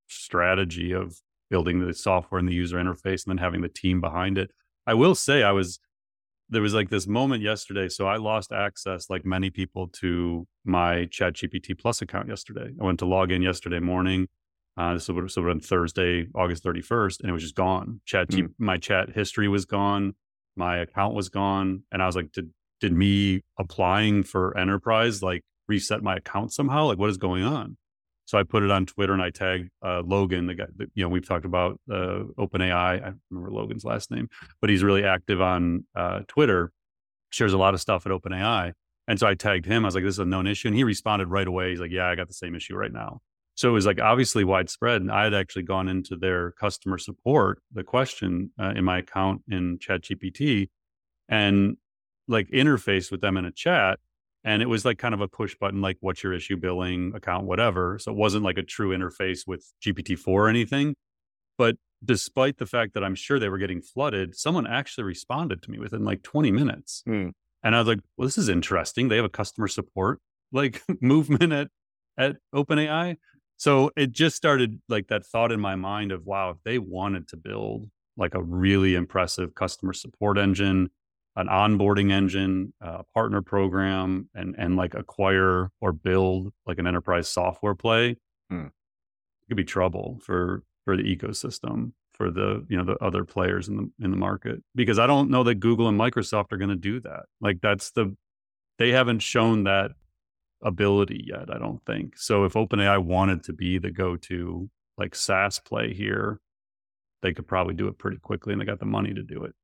strategy 0.08 0.92
of 0.92 1.16
building 1.52 1.86
the 1.86 1.92
software 1.92 2.38
and 2.38 2.48
the 2.48 2.54
user 2.54 2.78
interface 2.78 3.26
and 3.26 3.30
then 3.32 3.36
having 3.36 3.60
the 3.60 3.68
team 3.68 4.00
behind 4.00 4.38
it. 4.38 4.50
I 4.86 4.94
will 4.94 5.14
say 5.14 5.42
I 5.42 5.52
was 5.52 5.78
there 6.48 6.62
was 6.62 6.74
like 6.74 6.88
this 6.90 7.06
moment 7.06 7.42
yesterday. 7.42 7.88
So 7.88 8.06
I 8.06 8.16
lost 8.16 8.52
access, 8.52 9.08
like 9.08 9.24
many 9.24 9.50
people, 9.50 9.88
to 10.00 10.46
my 10.64 11.06
ChatGPT 11.06 11.78
Plus 11.78 12.02
account 12.02 12.28
yesterday. 12.28 12.70
I 12.80 12.84
went 12.84 12.98
to 12.98 13.06
log 13.06 13.30
in 13.30 13.42
yesterday 13.42 13.80
morning. 13.80 14.28
Uh, 14.76 14.94
this 14.94 15.08
was 15.08 15.36
on 15.36 15.60
Thursday, 15.60 16.26
August 16.34 16.64
31st, 16.64 17.20
and 17.20 17.28
it 17.28 17.32
was 17.32 17.42
just 17.42 17.54
gone. 17.54 18.00
Chat 18.06 18.28
mm. 18.28 18.48
my 18.58 18.78
chat 18.78 19.10
history 19.10 19.48
was 19.48 19.66
gone, 19.66 20.14
my 20.56 20.78
account 20.78 21.14
was 21.14 21.28
gone, 21.28 21.82
and 21.92 22.02
I 22.02 22.06
was 22.06 22.16
like, 22.16 22.32
did 22.32 22.50
did 22.80 22.92
me 22.92 23.42
applying 23.58 24.22
for 24.22 24.56
enterprise 24.56 25.22
like 25.22 25.42
reset 25.68 26.02
my 26.02 26.16
account 26.16 26.52
somehow? 26.52 26.86
Like, 26.86 26.98
what 26.98 27.10
is 27.10 27.18
going 27.18 27.44
on? 27.44 27.76
So 28.32 28.38
I 28.38 28.44
put 28.44 28.62
it 28.62 28.70
on 28.70 28.86
Twitter 28.86 29.12
and 29.12 29.20
I 29.20 29.28
tagged 29.28 29.68
uh, 29.84 30.00
Logan, 30.06 30.46
the 30.46 30.54
guy 30.54 30.64
that, 30.76 30.88
you 30.94 31.02
know, 31.02 31.10
we've 31.10 31.28
talked 31.28 31.44
about 31.44 31.78
uh, 31.90 32.24
OpenAI. 32.38 32.72
I 32.72 33.12
remember 33.28 33.50
Logan's 33.50 33.84
last 33.84 34.10
name, 34.10 34.30
but 34.62 34.70
he's 34.70 34.82
really 34.82 35.04
active 35.04 35.42
on 35.42 35.84
uh, 35.94 36.20
Twitter, 36.28 36.72
shares 37.28 37.52
a 37.52 37.58
lot 37.58 37.74
of 37.74 37.82
stuff 37.82 38.06
at 38.06 38.12
OpenAI. 38.12 38.72
And 39.06 39.20
so 39.20 39.26
I 39.26 39.34
tagged 39.34 39.66
him. 39.66 39.84
I 39.84 39.88
was 39.88 39.94
like, 39.94 40.04
this 40.04 40.14
is 40.14 40.18
a 40.18 40.24
known 40.24 40.46
issue. 40.46 40.68
And 40.68 40.74
he 40.74 40.82
responded 40.82 41.26
right 41.26 41.46
away. 41.46 41.68
He's 41.68 41.80
like, 41.80 41.90
yeah, 41.90 42.08
I 42.08 42.14
got 42.14 42.26
the 42.26 42.32
same 42.32 42.54
issue 42.54 42.74
right 42.74 42.90
now. 42.90 43.20
So 43.54 43.68
it 43.68 43.72
was 43.72 43.84
like 43.84 44.00
obviously 44.00 44.44
widespread. 44.44 45.02
And 45.02 45.12
I 45.12 45.24
had 45.24 45.34
actually 45.34 45.64
gone 45.64 45.90
into 45.90 46.16
their 46.16 46.52
customer 46.52 46.96
support, 46.96 47.60
the 47.70 47.84
question 47.84 48.50
uh, 48.58 48.72
in 48.74 48.86
my 48.86 49.00
account 49.00 49.42
in 49.46 49.78
ChatGPT, 49.78 50.70
and 51.28 51.76
like 52.28 52.48
interface 52.48 53.10
with 53.10 53.20
them 53.20 53.36
in 53.36 53.44
a 53.44 53.52
chat 53.52 53.98
and 54.44 54.62
it 54.62 54.68
was 54.68 54.84
like 54.84 54.98
kind 54.98 55.14
of 55.14 55.20
a 55.20 55.28
push 55.28 55.54
button 55.56 55.80
like 55.80 55.96
what's 56.00 56.22
your 56.22 56.32
issue 56.32 56.56
billing 56.56 57.12
account 57.14 57.46
whatever 57.46 57.98
so 57.98 58.10
it 58.10 58.16
wasn't 58.16 58.44
like 58.44 58.58
a 58.58 58.62
true 58.62 58.96
interface 58.96 59.46
with 59.46 59.64
gpt-4 59.84 60.28
or 60.28 60.48
anything 60.48 60.94
but 61.58 61.76
despite 62.04 62.58
the 62.58 62.66
fact 62.66 62.94
that 62.94 63.04
i'm 63.04 63.14
sure 63.14 63.38
they 63.38 63.48
were 63.48 63.58
getting 63.58 63.80
flooded 63.80 64.34
someone 64.36 64.66
actually 64.66 65.04
responded 65.04 65.62
to 65.62 65.70
me 65.70 65.78
within 65.78 66.04
like 66.04 66.22
20 66.22 66.50
minutes 66.50 67.02
hmm. 67.06 67.28
and 67.62 67.74
i 67.74 67.78
was 67.78 67.88
like 67.88 68.00
well 68.16 68.26
this 68.26 68.38
is 68.38 68.48
interesting 68.48 69.08
they 69.08 69.16
have 69.16 69.24
a 69.24 69.30
customer 69.30 69.68
support 69.68 70.18
like 70.52 70.82
movement 71.00 71.52
at 71.52 71.68
at 72.18 72.36
openai 72.54 73.16
so 73.56 73.90
it 73.96 74.10
just 74.10 74.36
started 74.36 74.80
like 74.88 75.06
that 75.08 75.24
thought 75.24 75.52
in 75.52 75.60
my 75.60 75.76
mind 75.76 76.12
of 76.12 76.26
wow 76.26 76.50
if 76.50 76.56
they 76.64 76.78
wanted 76.78 77.28
to 77.28 77.36
build 77.36 77.88
like 78.16 78.34
a 78.34 78.42
really 78.42 78.94
impressive 78.94 79.54
customer 79.54 79.92
support 79.92 80.36
engine 80.36 80.90
an 81.36 81.46
onboarding 81.46 82.10
engine, 82.12 82.72
a 82.80 83.04
partner 83.14 83.42
program, 83.42 84.28
and 84.34 84.54
and 84.58 84.76
like 84.76 84.94
acquire 84.94 85.70
or 85.80 85.92
build 85.92 86.52
like 86.66 86.78
an 86.78 86.86
enterprise 86.86 87.28
software 87.28 87.74
play, 87.74 88.16
hmm. 88.50 88.66
it 88.66 89.48
could 89.48 89.56
be 89.56 89.64
trouble 89.64 90.20
for 90.22 90.62
for 90.84 90.96
the 90.96 91.02
ecosystem 91.02 91.92
for 92.12 92.30
the 92.30 92.64
you 92.68 92.76
know 92.76 92.84
the 92.84 92.96
other 93.02 93.24
players 93.24 93.68
in 93.68 93.76
the 93.76 93.90
in 94.04 94.10
the 94.10 94.16
market 94.16 94.62
because 94.74 94.98
I 94.98 95.06
don't 95.06 95.30
know 95.30 95.42
that 95.44 95.56
Google 95.56 95.88
and 95.88 95.98
Microsoft 95.98 96.52
are 96.52 96.58
going 96.58 96.70
to 96.70 96.76
do 96.76 97.00
that. 97.00 97.24
Like 97.40 97.60
that's 97.60 97.90
the 97.92 98.14
they 98.78 98.90
haven't 98.90 99.20
shown 99.20 99.64
that 99.64 99.92
ability 100.62 101.24
yet. 101.26 101.52
I 101.52 101.58
don't 101.58 101.84
think 101.84 102.16
so. 102.16 102.44
If 102.44 102.52
OpenAI 102.52 103.02
wanted 103.02 103.42
to 103.44 103.52
be 103.52 103.78
the 103.78 103.90
go 103.90 104.16
to 104.16 104.68
like 104.98 105.14
SaaS 105.14 105.58
play 105.58 105.94
here, 105.94 106.40
they 107.22 107.32
could 107.32 107.46
probably 107.46 107.74
do 107.74 107.88
it 107.88 107.98
pretty 107.98 108.18
quickly, 108.18 108.52
and 108.52 108.60
they 108.60 108.66
got 108.66 108.80
the 108.80 108.86
money 108.86 109.14
to 109.14 109.22
do 109.22 109.44
it. 109.44 109.54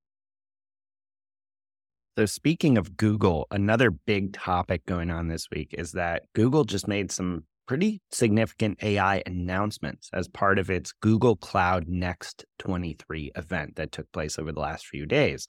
So, 2.19 2.27
speaking 2.27 2.77
of 2.77 2.97
Google, 2.97 3.47
another 3.53 3.93
big 3.93 4.33
topic 4.33 4.85
going 4.87 5.09
on 5.09 5.29
this 5.29 5.47
week 5.53 5.73
is 5.79 5.93
that 5.93 6.25
Google 6.35 6.65
just 6.65 6.89
made 6.89 7.13
some 7.13 7.45
pretty 7.69 8.03
significant 8.11 8.83
AI 8.83 9.23
announcements 9.25 10.11
as 10.13 10.27
part 10.27 10.59
of 10.59 10.69
its 10.69 10.91
Google 10.91 11.37
Cloud 11.37 11.87
Next 11.87 12.45
23 12.59 13.31
event 13.37 13.77
that 13.77 13.93
took 13.93 14.11
place 14.11 14.37
over 14.37 14.51
the 14.51 14.59
last 14.59 14.89
few 14.89 15.07
days. 15.07 15.47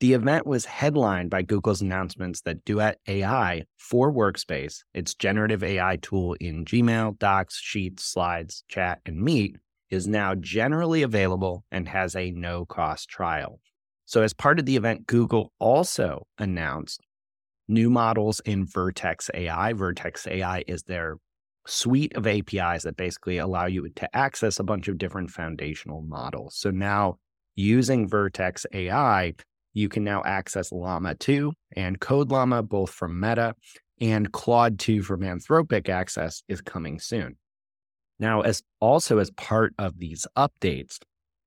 The 0.00 0.12
event 0.12 0.46
was 0.46 0.66
headlined 0.66 1.30
by 1.30 1.40
Google's 1.40 1.80
announcements 1.80 2.42
that 2.42 2.66
Duet 2.66 2.98
AI 3.08 3.62
for 3.78 4.12
Workspace, 4.12 4.82
its 4.92 5.14
generative 5.14 5.64
AI 5.64 5.96
tool 6.02 6.34
in 6.34 6.66
Gmail, 6.66 7.18
Docs, 7.18 7.58
Sheets, 7.58 8.04
Slides, 8.04 8.62
Chat, 8.68 9.00
and 9.06 9.22
Meet, 9.22 9.56
is 9.88 10.06
now 10.06 10.34
generally 10.34 11.00
available 11.00 11.64
and 11.70 11.88
has 11.88 12.14
a 12.14 12.30
no 12.30 12.66
cost 12.66 13.08
trial. 13.08 13.58
So, 14.06 14.22
as 14.22 14.34
part 14.34 14.58
of 14.58 14.66
the 14.66 14.76
event, 14.76 15.06
Google 15.06 15.52
also 15.58 16.26
announced 16.38 17.00
new 17.68 17.90
models 17.90 18.40
in 18.44 18.66
Vertex 18.66 19.30
AI. 19.32 19.72
Vertex 19.72 20.26
AI 20.26 20.62
is 20.66 20.82
their 20.82 21.16
suite 21.66 22.14
of 22.14 22.26
APIs 22.26 22.82
that 22.82 22.96
basically 22.96 23.38
allow 23.38 23.66
you 23.66 23.88
to 23.88 24.16
access 24.16 24.58
a 24.58 24.64
bunch 24.64 24.88
of 24.88 24.98
different 24.98 25.30
foundational 25.30 26.02
models. 26.02 26.56
So 26.56 26.70
now 26.70 27.16
using 27.54 28.08
Vertex 28.08 28.66
AI, 28.72 29.34
you 29.72 29.88
can 29.88 30.04
now 30.04 30.22
access 30.24 30.70
Llama 30.70 31.14
2 31.14 31.52
and 31.76 32.00
Code 32.00 32.30
Llama, 32.30 32.62
both 32.62 32.90
from 32.90 33.18
Meta, 33.18 33.54
and 34.00 34.30
Claude 34.32 34.78
2 34.78 35.02
from 35.02 35.20
Anthropic 35.20 35.88
access 35.88 36.42
is 36.48 36.60
coming 36.60 36.98
soon. 36.98 37.36
Now, 38.18 38.42
as 38.42 38.62
also 38.80 39.18
as 39.18 39.30
part 39.32 39.74
of 39.78 39.98
these 39.98 40.26
updates, 40.36 40.98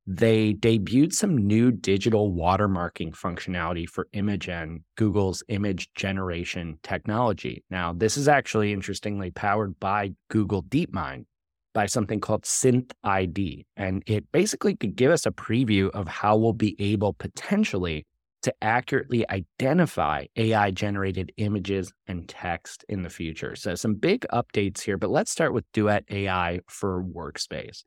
they 0.09 0.53
debuted 0.53 1.11
some 1.11 1.35
new 1.35 1.69
digital 1.69 2.31
watermarking 2.31 3.11
functionality 3.11 3.87
for 3.87 4.07
Imagen, 4.13 4.83
Google's 4.95 5.43
image 5.49 5.93
generation 5.95 6.79
technology. 6.81 7.65
Now, 7.69 7.91
this 7.91 8.15
is 8.15 8.29
actually 8.29 8.71
interestingly 8.71 9.31
powered 9.31 9.77
by 9.81 10.13
Google 10.29 10.63
DeepMind 10.63 11.25
by 11.73 11.87
something 11.87 12.21
called 12.21 12.43
Synth 12.43 12.91
ID. 13.03 13.65
And 13.75 14.01
it 14.07 14.31
basically 14.31 14.77
could 14.77 14.95
give 14.95 15.11
us 15.11 15.25
a 15.25 15.31
preview 15.31 15.89
of 15.89 16.07
how 16.07 16.37
we'll 16.37 16.53
be 16.53 16.77
able 16.79 17.11
potentially 17.11 18.05
to 18.43 18.53
accurately 18.61 19.29
identify 19.29 20.25
AI 20.37 20.71
generated 20.71 21.33
images 21.35 21.91
and 22.07 22.29
text 22.29 22.85
in 22.87 23.03
the 23.03 23.09
future. 23.09 23.57
So, 23.57 23.75
some 23.75 23.95
big 23.95 24.25
updates 24.31 24.81
here, 24.81 24.97
but 24.97 25.09
let's 25.09 25.31
start 25.31 25.53
with 25.53 25.65
Duet 25.73 26.05
AI 26.09 26.61
for 26.67 27.03
Workspace. 27.03 27.83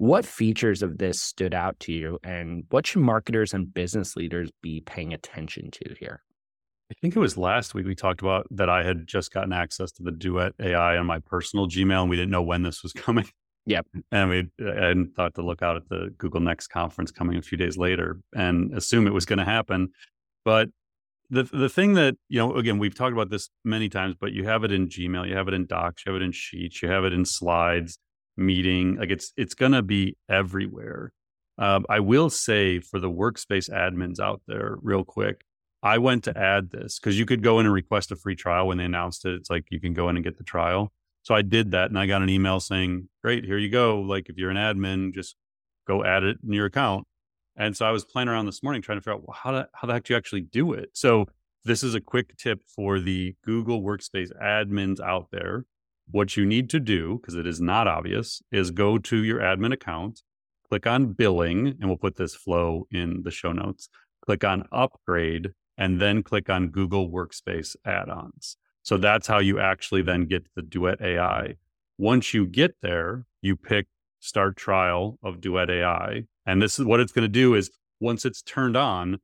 What 0.00 0.24
features 0.24 0.82
of 0.82 0.96
this 0.96 1.20
stood 1.20 1.52
out 1.52 1.78
to 1.80 1.92
you, 1.92 2.18
and 2.24 2.64
what 2.70 2.86
should 2.86 3.02
marketers 3.02 3.52
and 3.52 3.74
business 3.74 4.16
leaders 4.16 4.50
be 4.62 4.80
paying 4.80 5.12
attention 5.12 5.70
to 5.72 5.94
here? 6.00 6.22
I 6.90 6.94
think 7.02 7.14
it 7.14 7.18
was 7.18 7.36
last 7.36 7.74
week 7.74 7.84
we 7.84 7.94
talked 7.94 8.22
about 8.22 8.46
that 8.50 8.70
I 8.70 8.82
had 8.82 9.06
just 9.06 9.30
gotten 9.30 9.52
access 9.52 9.92
to 9.92 10.02
the 10.02 10.10
Duet 10.10 10.54
AI 10.58 10.96
on 10.96 11.04
my 11.04 11.18
personal 11.18 11.68
Gmail, 11.68 12.00
and 12.00 12.08
we 12.08 12.16
didn't 12.16 12.30
know 12.30 12.40
when 12.40 12.62
this 12.62 12.82
was 12.82 12.92
coming. 12.94 13.28
Yep. 13.66 13.88
And 14.10 14.30
we 14.30 14.48
and 14.58 15.14
thought 15.14 15.34
to 15.34 15.42
look 15.42 15.60
out 15.60 15.76
at 15.76 15.86
the 15.90 16.14
Google 16.16 16.40
Next 16.40 16.68
conference 16.68 17.10
coming 17.10 17.36
a 17.36 17.42
few 17.42 17.58
days 17.58 17.76
later 17.76 18.20
and 18.34 18.74
assume 18.74 19.06
it 19.06 19.12
was 19.12 19.26
going 19.26 19.38
to 19.38 19.44
happen. 19.44 19.90
But 20.46 20.70
the 21.28 21.42
the 21.42 21.68
thing 21.68 21.92
that 21.94 22.16
you 22.30 22.38
know, 22.38 22.54
again, 22.54 22.78
we've 22.78 22.94
talked 22.94 23.12
about 23.12 23.28
this 23.28 23.50
many 23.66 23.90
times, 23.90 24.14
but 24.18 24.32
you 24.32 24.44
have 24.44 24.64
it 24.64 24.72
in 24.72 24.88
Gmail, 24.88 25.28
you 25.28 25.36
have 25.36 25.48
it 25.48 25.52
in 25.52 25.66
Docs, 25.66 26.04
you 26.06 26.12
have 26.12 26.22
it 26.22 26.24
in 26.24 26.32
Sheets, 26.32 26.80
you 26.80 26.88
have 26.88 27.04
it 27.04 27.12
in 27.12 27.26
Slides, 27.26 27.98
Meeting. 28.36 28.96
Like 28.96 29.10
it's 29.10 29.32
it's 29.36 29.54
to 29.54 29.82
be 29.82 30.16
everywhere. 30.28 31.12
Um, 31.58 31.84
I 31.90 32.00
will 32.00 32.30
say 32.30 32.80
for 32.80 32.98
the 32.98 33.10
workspace 33.10 33.68
admins 33.68 34.18
out 34.18 34.40
there, 34.46 34.78
real 34.80 35.04
quick, 35.04 35.42
I 35.82 35.98
went 35.98 36.24
to 36.24 36.36
add 36.36 36.70
this 36.70 36.98
because 36.98 37.18
you 37.18 37.26
could 37.26 37.42
go 37.42 37.60
in 37.60 37.66
and 37.66 37.74
request 37.74 38.12
a 38.12 38.16
free 38.16 38.36
trial 38.36 38.68
when 38.68 38.78
they 38.78 38.84
announced 38.84 39.24
it. 39.26 39.34
It's 39.34 39.50
like 39.50 39.66
you 39.70 39.80
can 39.80 39.92
go 39.92 40.08
in 40.08 40.16
and 40.16 40.24
get 40.24 40.38
the 40.38 40.44
trial. 40.44 40.92
So 41.22 41.34
I 41.34 41.42
did 41.42 41.72
that 41.72 41.90
and 41.90 41.98
I 41.98 42.06
got 42.06 42.22
an 42.22 42.30
email 42.30 42.60
saying, 42.60 43.08
Great, 43.22 43.44
here 43.44 43.58
you 43.58 43.68
go. 43.68 44.00
Like 44.00 44.28
if 44.28 44.36
you're 44.38 44.50
an 44.50 44.56
admin, 44.56 45.14
just 45.14 45.36
go 45.86 46.04
add 46.04 46.24
it 46.24 46.38
in 46.46 46.52
your 46.52 46.66
account. 46.66 47.06
And 47.56 47.76
so 47.76 47.84
I 47.84 47.90
was 47.90 48.04
playing 48.04 48.28
around 48.28 48.46
this 48.46 48.62
morning 48.62 48.80
trying 48.80 48.98
to 48.98 49.02
figure 49.02 49.14
out 49.14 49.26
well, 49.26 49.36
how, 49.38 49.52
the, 49.52 49.68
how 49.74 49.86
the 49.86 49.94
heck 49.94 50.04
do 50.04 50.14
you 50.14 50.16
actually 50.16 50.42
do 50.42 50.72
it? 50.72 50.90
So 50.94 51.26
this 51.64 51.82
is 51.82 51.94
a 51.94 52.00
quick 52.00 52.36
tip 52.36 52.62
for 52.74 53.00
the 53.00 53.34
Google 53.44 53.82
Workspace 53.82 54.30
admins 54.42 55.00
out 55.00 55.28
there. 55.30 55.64
What 56.12 56.36
you 56.36 56.44
need 56.44 56.70
to 56.70 56.80
do, 56.80 57.18
because 57.20 57.34
it 57.34 57.46
is 57.46 57.60
not 57.60 57.86
obvious, 57.86 58.42
is 58.50 58.70
go 58.70 58.98
to 58.98 59.22
your 59.22 59.38
admin 59.38 59.72
account, 59.72 60.22
click 60.68 60.86
on 60.86 61.12
billing, 61.12 61.68
and 61.68 61.86
we'll 61.86 61.96
put 61.96 62.16
this 62.16 62.34
flow 62.34 62.86
in 62.90 63.22
the 63.22 63.30
show 63.30 63.52
notes. 63.52 63.88
Click 64.24 64.44
on 64.44 64.66
upgrade, 64.72 65.52
and 65.78 66.00
then 66.00 66.22
click 66.22 66.50
on 66.50 66.68
Google 66.68 67.10
Workspace 67.10 67.76
add 67.84 68.08
ons. 68.08 68.56
So 68.82 68.96
that's 68.96 69.26
how 69.26 69.38
you 69.38 69.60
actually 69.60 70.02
then 70.02 70.24
get 70.24 70.46
the 70.54 70.62
Duet 70.62 71.00
AI. 71.00 71.56
Once 71.98 72.34
you 72.34 72.46
get 72.46 72.76
there, 72.82 73.26
you 73.42 73.56
pick 73.56 73.86
start 74.20 74.56
trial 74.56 75.18
of 75.22 75.40
Duet 75.40 75.70
AI. 75.70 76.24
And 76.46 76.60
this 76.60 76.78
is 76.78 76.84
what 76.84 77.00
it's 77.00 77.12
going 77.12 77.24
to 77.24 77.28
do 77.28 77.54
is 77.54 77.70
once 78.00 78.24
it's 78.24 78.42
turned 78.42 78.76
on, 78.76 79.18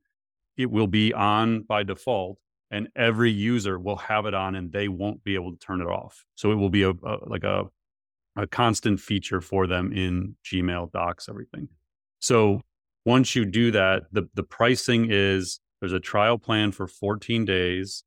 it 0.55 0.71
will 0.71 0.87
be 0.87 1.13
on 1.13 1.61
by 1.61 1.83
default 1.83 2.37
and 2.71 2.89
every 2.95 3.31
user 3.31 3.79
will 3.79 3.95
have 3.95 4.25
it 4.25 4.33
on 4.33 4.55
and 4.55 4.71
they 4.71 4.87
won't 4.87 5.23
be 5.23 5.35
able 5.35 5.51
to 5.51 5.59
turn 5.59 5.81
it 5.81 5.87
off. 5.87 6.25
So 6.35 6.51
it 6.51 6.55
will 6.55 6.69
be 6.69 6.83
a, 6.83 6.91
a 6.91 7.17
like 7.25 7.43
a 7.43 7.65
a 8.35 8.45
constant 8.45 8.99
feature 8.99 9.41
for 9.41 9.65
them 9.65 9.91
in 9.91 10.35
Gmail, 10.45 10.91
Docs, 10.91 11.27
everything. 11.27 11.69
So 12.19 12.61
once 13.05 13.35
you 13.35 13.45
do 13.45 13.71
that, 13.71 14.03
the 14.11 14.29
the 14.33 14.43
pricing 14.43 15.07
is 15.09 15.59
there's 15.79 15.93
a 15.93 15.99
trial 15.99 16.37
plan 16.37 16.71
for 16.71 16.87
14 16.87 17.45
days. 17.45 18.03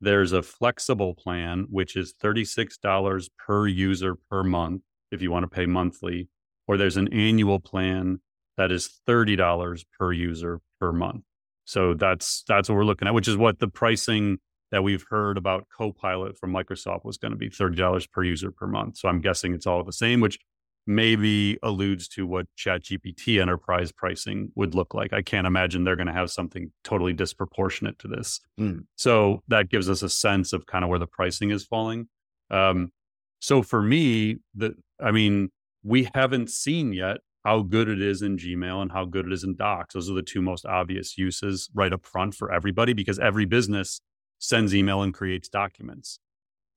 There's 0.00 0.32
a 0.32 0.42
flexible 0.42 1.14
plan, 1.14 1.66
which 1.70 1.96
is 1.96 2.14
$36 2.22 3.30
per 3.38 3.66
user 3.66 4.16
per 4.30 4.42
month 4.42 4.82
if 5.10 5.22
you 5.22 5.30
want 5.30 5.44
to 5.44 5.48
pay 5.48 5.66
monthly, 5.66 6.28
or 6.66 6.76
there's 6.76 6.96
an 6.96 7.12
annual 7.12 7.60
plan 7.60 8.20
that 8.56 8.70
is 8.70 9.00
$30 9.08 9.84
per 9.98 10.12
user 10.12 10.60
per 10.78 10.92
month. 10.92 11.24
So 11.64 11.94
that's 11.94 12.44
that's 12.46 12.68
what 12.68 12.76
we're 12.76 12.84
looking 12.84 13.08
at, 13.08 13.14
which 13.14 13.28
is 13.28 13.36
what 13.36 13.58
the 13.58 13.68
pricing 13.68 14.38
that 14.70 14.82
we've 14.82 15.04
heard 15.08 15.38
about 15.38 15.66
Copilot 15.76 16.36
from 16.38 16.52
Microsoft 16.52 17.04
was 17.04 17.16
going 17.16 17.30
to 17.30 17.38
be 17.38 17.48
$30 17.48 18.10
per 18.10 18.24
user 18.24 18.50
per 18.50 18.66
month. 18.66 18.96
So 18.96 19.08
I'm 19.08 19.20
guessing 19.20 19.54
it's 19.54 19.66
all 19.66 19.84
the 19.84 19.92
same, 19.92 20.20
which 20.20 20.38
maybe 20.86 21.58
alludes 21.62 22.08
to 22.08 22.26
what 22.26 22.46
ChatGPT 22.58 23.40
enterprise 23.40 23.92
pricing 23.92 24.50
would 24.54 24.74
look 24.74 24.92
like. 24.92 25.12
I 25.12 25.22
can't 25.22 25.46
imagine 25.46 25.84
they're 25.84 25.96
going 25.96 26.08
to 26.08 26.12
have 26.12 26.30
something 26.30 26.72
totally 26.82 27.12
disproportionate 27.12 27.98
to 28.00 28.08
this. 28.08 28.40
Mm. 28.60 28.86
So 28.96 29.42
that 29.48 29.70
gives 29.70 29.88
us 29.88 30.02
a 30.02 30.08
sense 30.08 30.52
of 30.52 30.66
kind 30.66 30.84
of 30.84 30.90
where 30.90 30.98
the 30.98 31.06
pricing 31.06 31.50
is 31.50 31.64
falling. 31.64 32.08
Um, 32.50 32.92
so 33.40 33.62
for 33.62 33.80
me, 33.80 34.38
the 34.54 34.74
I 35.00 35.10
mean, 35.10 35.50
we 35.82 36.08
haven't 36.14 36.50
seen 36.50 36.92
yet 36.92 37.18
how 37.44 37.60
good 37.60 37.88
it 37.88 38.00
is 38.00 38.22
in 38.22 38.38
Gmail 38.38 38.80
and 38.80 38.92
how 38.92 39.04
good 39.04 39.26
it 39.26 39.32
is 39.32 39.44
in 39.44 39.54
Docs. 39.54 39.94
Those 39.94 40.10
are 40.10 40.14
the 40.14 40.22
two 40.22 40.40
most 40.40 40.64
obvious 40.64 41.18
uses 41.18 41.68
right 41.74 41.92
up 41.92 42.06
front 42.06 42.34
for 42.34 42.50
everybody 42.50 42.94
because 42.94 43.18
every 43.18 43.44
business 43.44 44.00
sends 44.38 44.74
email 44.74 45.02
and 45.02 45.12
creates 45.12 45.48
documents. 45.48 46.18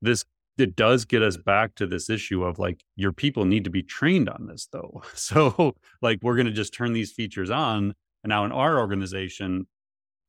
This 0.02 0.26
it 0.58 0.76
does 0.76 1.06
get 1.06 1.22
us 1.22 1.38
back 1.38 1.76
to 1.76 1.86
this 1.86 2.10
issue 2.10 2.44
of 2.44 2.58
like 2.58 2.84
your 2.96 3.12
people 3.12 3.46
need 3.46 3.64
to 3.64 3.70
be 3.70 3.84
trained 3.84 4.28
on 4.28 4.48
this 4.48 4.68
though. 4.72 5.04
So 5.16 5.76
like 6.02 6.20
we're 6.22 6.36
going 6.36 6.48
to 6.48 6.52
just 6.52 6.74
turn 6.74 6.94
these 6.94 7.12
features 7.12 7.50
on 7.50 7.94
and 8.24 8.30
now 8.30 8.44
in 8.46 8.52
our 8.52 8.80
organization 8.80 9.68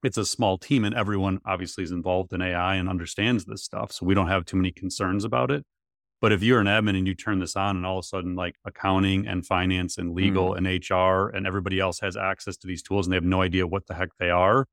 it's 0.05 0.18
a 0.18 0.24
small 0.24 0.59
team 0.59 0.85
and 0.85 0.94
everyone 0.94 1.40
obviously 1.44 1.83
is 1.83 1.90
involved 1.90 2.33
in 2.33 2.40
AI 2.40 2.77
and 2.77 2.88
understands 2.88 3.46
this 3.46 3.64
stuff 3.64 3.90
so 3.90 4.07
we 4.07 4.14
don't 4.14 4.29
have 4.29 4.44
too 4.44 4.57
many 4.57 4.70
concerns 4.70 5.24
about 5.24 5.51
it. 5.51 5.64
But 6.20 6.33
if 6.33 6.42
you're 6.42 6.61
an 6.61 6.66
admin 6.66 6.98
and 6.98 7.07
you 7.07 7.14
turn 7.14 7.38
this 7.38 7.54
on 7.54 7.76
and 7.76 7.87
all 7.87 7.98
of 7.98 8.02
a 8.04 8.07
sudden 8.07 8.35
like 8.35 8.57
accounting 8.64 9.26
and 9.26 9.46
finance 9.46 9.98
and 9.98 10.14
legal 10.14 10.54
mm. 10.54 10.59
and 10.59 10.66
HR 10.90 11.35
and 11.35 11.46
everybody 11.46 11.78
else 11.78 12.00
has 12.00 12.16
access 12.16 12.57
to 12.59 12.66
these 12.66 12.83
tools 12.83 13.07
and 13.07 13.12
they 13.12 13.16
have 13.16 13.24
no 13.24 13.40
idea 13.40 13.66
what 13.66 13.87
the 13.87 13.94
heck 13.94 14.11
they 14.18 14.31
are, 14.31 14.66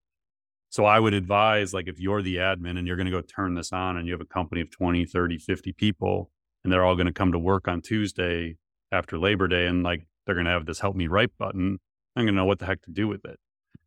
so 0.76 0.84
I 0.84 1.00
would 1.00 1.14
advise, 1.14 1.74
like, 1.74 1.88
if 1.88 2.02
you're 2.02 2.22
the 2.22 2.36
admin 2.36 2.78
and 2.78 2.86
you're 2.86 2.98
going 2.98 3.06
to 3.06 3.12
go 3.12 3.22
turn 3.22 3.56
this 3.56 3.72
on 3.72 3.96
and 3.96 4.06
you 4.06 4.12
have 4.12 4.20
a 4.20 4.26
company 4.26 4.60
of 4.60 4.70
20, 4.70 5.06
30, 5.06 5.38
50 5.38 5.72
people, 5.72 6.32
and 6.66 6.74
they're 6.74 6.84
all 6.84 6.96
going 6.96 7.08
to 7.08 7.14
come 7.14 7.32
to 7.32 7.40
work 7.40 7.70
on 7.70 7.82
Tuesday 7.82 8.58
after 8.92 9.18
Labor 9.18 9.48
Day, 9.48 9.68
and 9.68 9.84
like 9.84 10.06
they're 10.26 10.36
going 10.36 10.48
to 10.48 10.52
have 10.52 10.66
this 10.66 10.80
help 10.80 10.98
me 10.98 11.08
write 11.08 11.32
button, 11.38 11.80
I'm 12.16 12.26
going 12.26 12.36
to 12.36 12.42
know 12.42 12.46
what 12.46 12.60
the 12.60 12.66
heck 12.66 12.82
to 12.82 12.92
do 12.92 13.08
with 13.08 13.24
it. 13.24 13.40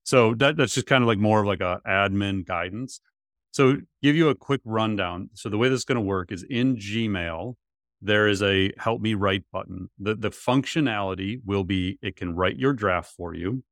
So 0.02 0.32
that, 0.36 0.56
that's 0.56 0.72
just 0.72 0.86
kind 0.86 1.04
of 1.04 1.08
like 1.08 1.18
more 1.18 1.40
of 1.40 1.46
like 1.46 1.60
a 1.60 1.82
admin 1.86 2.46
guidance. 2.46 3.02
So 3.52 3.78
give 4.02 4.14
you 4.14 4.28
a 4.28 4.34
quick 4.34 4.60
rundown. 4.64 5.30
So 5.34 5.48
the 5.48 5.58
way 5.58 5.68
this 5.68 5.78
is 5.78 5.84
going 5.84 5.96
to 5.96 6.02
work 6.02 6.30
is 6.30 6.44
in 6.44 6.76
Gmail, 6.76 7.54
there 8.00 8.28
is 8.28 8.42
a 8.42 8.72
help 8.78 9.00
me 9.00 9.14
write 9.14 9.44
button. 9.52 9.90
The 9.98 10.14
the 10.14 10.30
functionality 10.30 11.40
will 11.44 11.64
be 11.64 11.98
it 12.02 12.16
can 12.16 12.36
write 12.36 12.56
your 12.56 12.72
draft 12.72 13.12
for 13.16 13.34
you. 13.34 13.64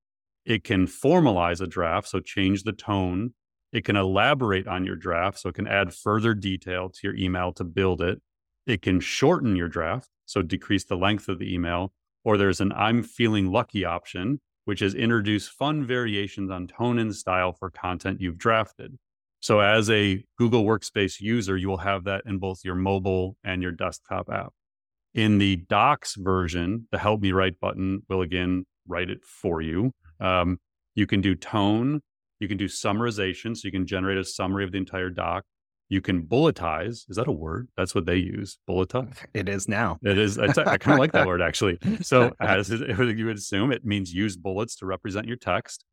It 0.45 0.65
can 0.65 0.87
formalize 0.87 1.61
a 1.61 1.67
draft, 1.67 2.09
so 2.09 2.21
change 2.21 2.63
the 2.63 2.73
tone. 2.73 3.35
It 3.73 3.85
can 3.85 3.97
elaborate 3.97 4.67
on 4.67 4.85
your 4.85 4.97
draft, 4.97 5.39
so 5.41 5.49
it 5.49 5.55
can 5.55 5.67
add 5.67 5.93
further 5.93 6.35
detail 6.35 6.89
to 6.89 7.01
your 7.03 7.17
email 7.17 7.53
to 7.55 7.65
build 7.65 8.01
it. 8.01 8.21
It 8.67 8.83
can 8.83 9.01
shorten 9.01 9.57
your 9.57 9.69
draft, 9.69 10.09
so 10.25 10.43
decrease 10.43 10.85
the 10.85 10.97
length 10.97 11.29
of 11.29 11.39
the 11.39 11.53
email. 11.53 11.93
Or 12.25 12.37
there's 12.37 12.61
an 12.61 12.73
I'm 12.73 13.03
feeling 13.03 13.53
lucky 13.53 13.85
option, 13.85 14.41
which 14.65 14.83
is 14.83 14.95
introduce 14.95 15.47
fun 15.47 15.85
variations 15.85 16.51
on 16.51 16.67
tone 16.67 16.99
and 16.99 17.15
style 17.15 17.53
for 17.53 17.71
content 17.71 18.21
you've 18.21 18.39
drafted. 18.39 18.99
So, 19.47 19.61
as 19.61 19.89
a 19.91 20.25
Google 20.39 20.65
Workspace 20.65 21.21
user, 21.21 21.57
you 21.57 21.69
will 21.69 21.77
have 21.77 22.03
that 22.03 22.25
in 22.27 22.39
both 22.39 22.65
your 22.65 22.75
mobile 22.75 23.37
and 23.45 23.63
your 23.63 23.71
desktop 23.71 24.29
app. 24.29 24.53
In 25.15 25.39
the 25.39 25.55
Docs 25.55 26.17
version, 26.17 26.89
the 26.91 26.99
Help 26.99 27.21
Me 27.21 27.31
Write 27.31 27.61
button 27.61 28.03
will 28.09 28.23
again 28.23 28.67
write 28.89 29.09
it 29.09 29.23
for 29.23 29.63
you. 29.63 29.93
Um, 30.19 30.59
you 30.97 31.07
can 31.07 31.21
do 31.21 31.37
tone. 31.37 32.01
You 32.41 32.49
can 32.49 32.57
do 32.57 32.65
summarization. 32.65 33.57
So 33.57 33.67
you 33.67 33.71
can 33.71 33.87
generate 33.87 34.19
a 34.19 34.25
summary 34.25 34.65
of 34.65 34.73
the 34.73 34.79
entire 34.79 35.11
doc. 35.11 35.45
You 35.89 36.01
can 36.01 36.25
bulletize. 36.27 37.09
Is 37.09 37.15
that 37.15 37.29
a 37.29 37.33
word? 37.33 37.69
That's 37.77 37.95
what 37.95 38.05
they 38.05 38.17
use. 38.17 38.59
Bulletize. 38.69 39.17
It 39.33 39.49
is 39.49 39.69
now. 39.69 39.99
It 40.03 40.19
is. 40.19 40.41
I 40.41 40.49
kind 40.49 40.95
of 40.95 40.99
like 40.99 41.13
that 41.13 41.25
word 41.29 41.41
actually. 41.41 41.79
So 42.03 42.33
as 42.41 42.69
you 42.71 43.27
would 43.27 43.37
assume, 43.37 43.71
it 43.71 43.85
means 43.85 44.13
use 44.13 44.37
bullets 44.37 44.75
to 44.79 44.87
represent 44.87 45.29
your 45.29 45.37
text. 45.37 45.85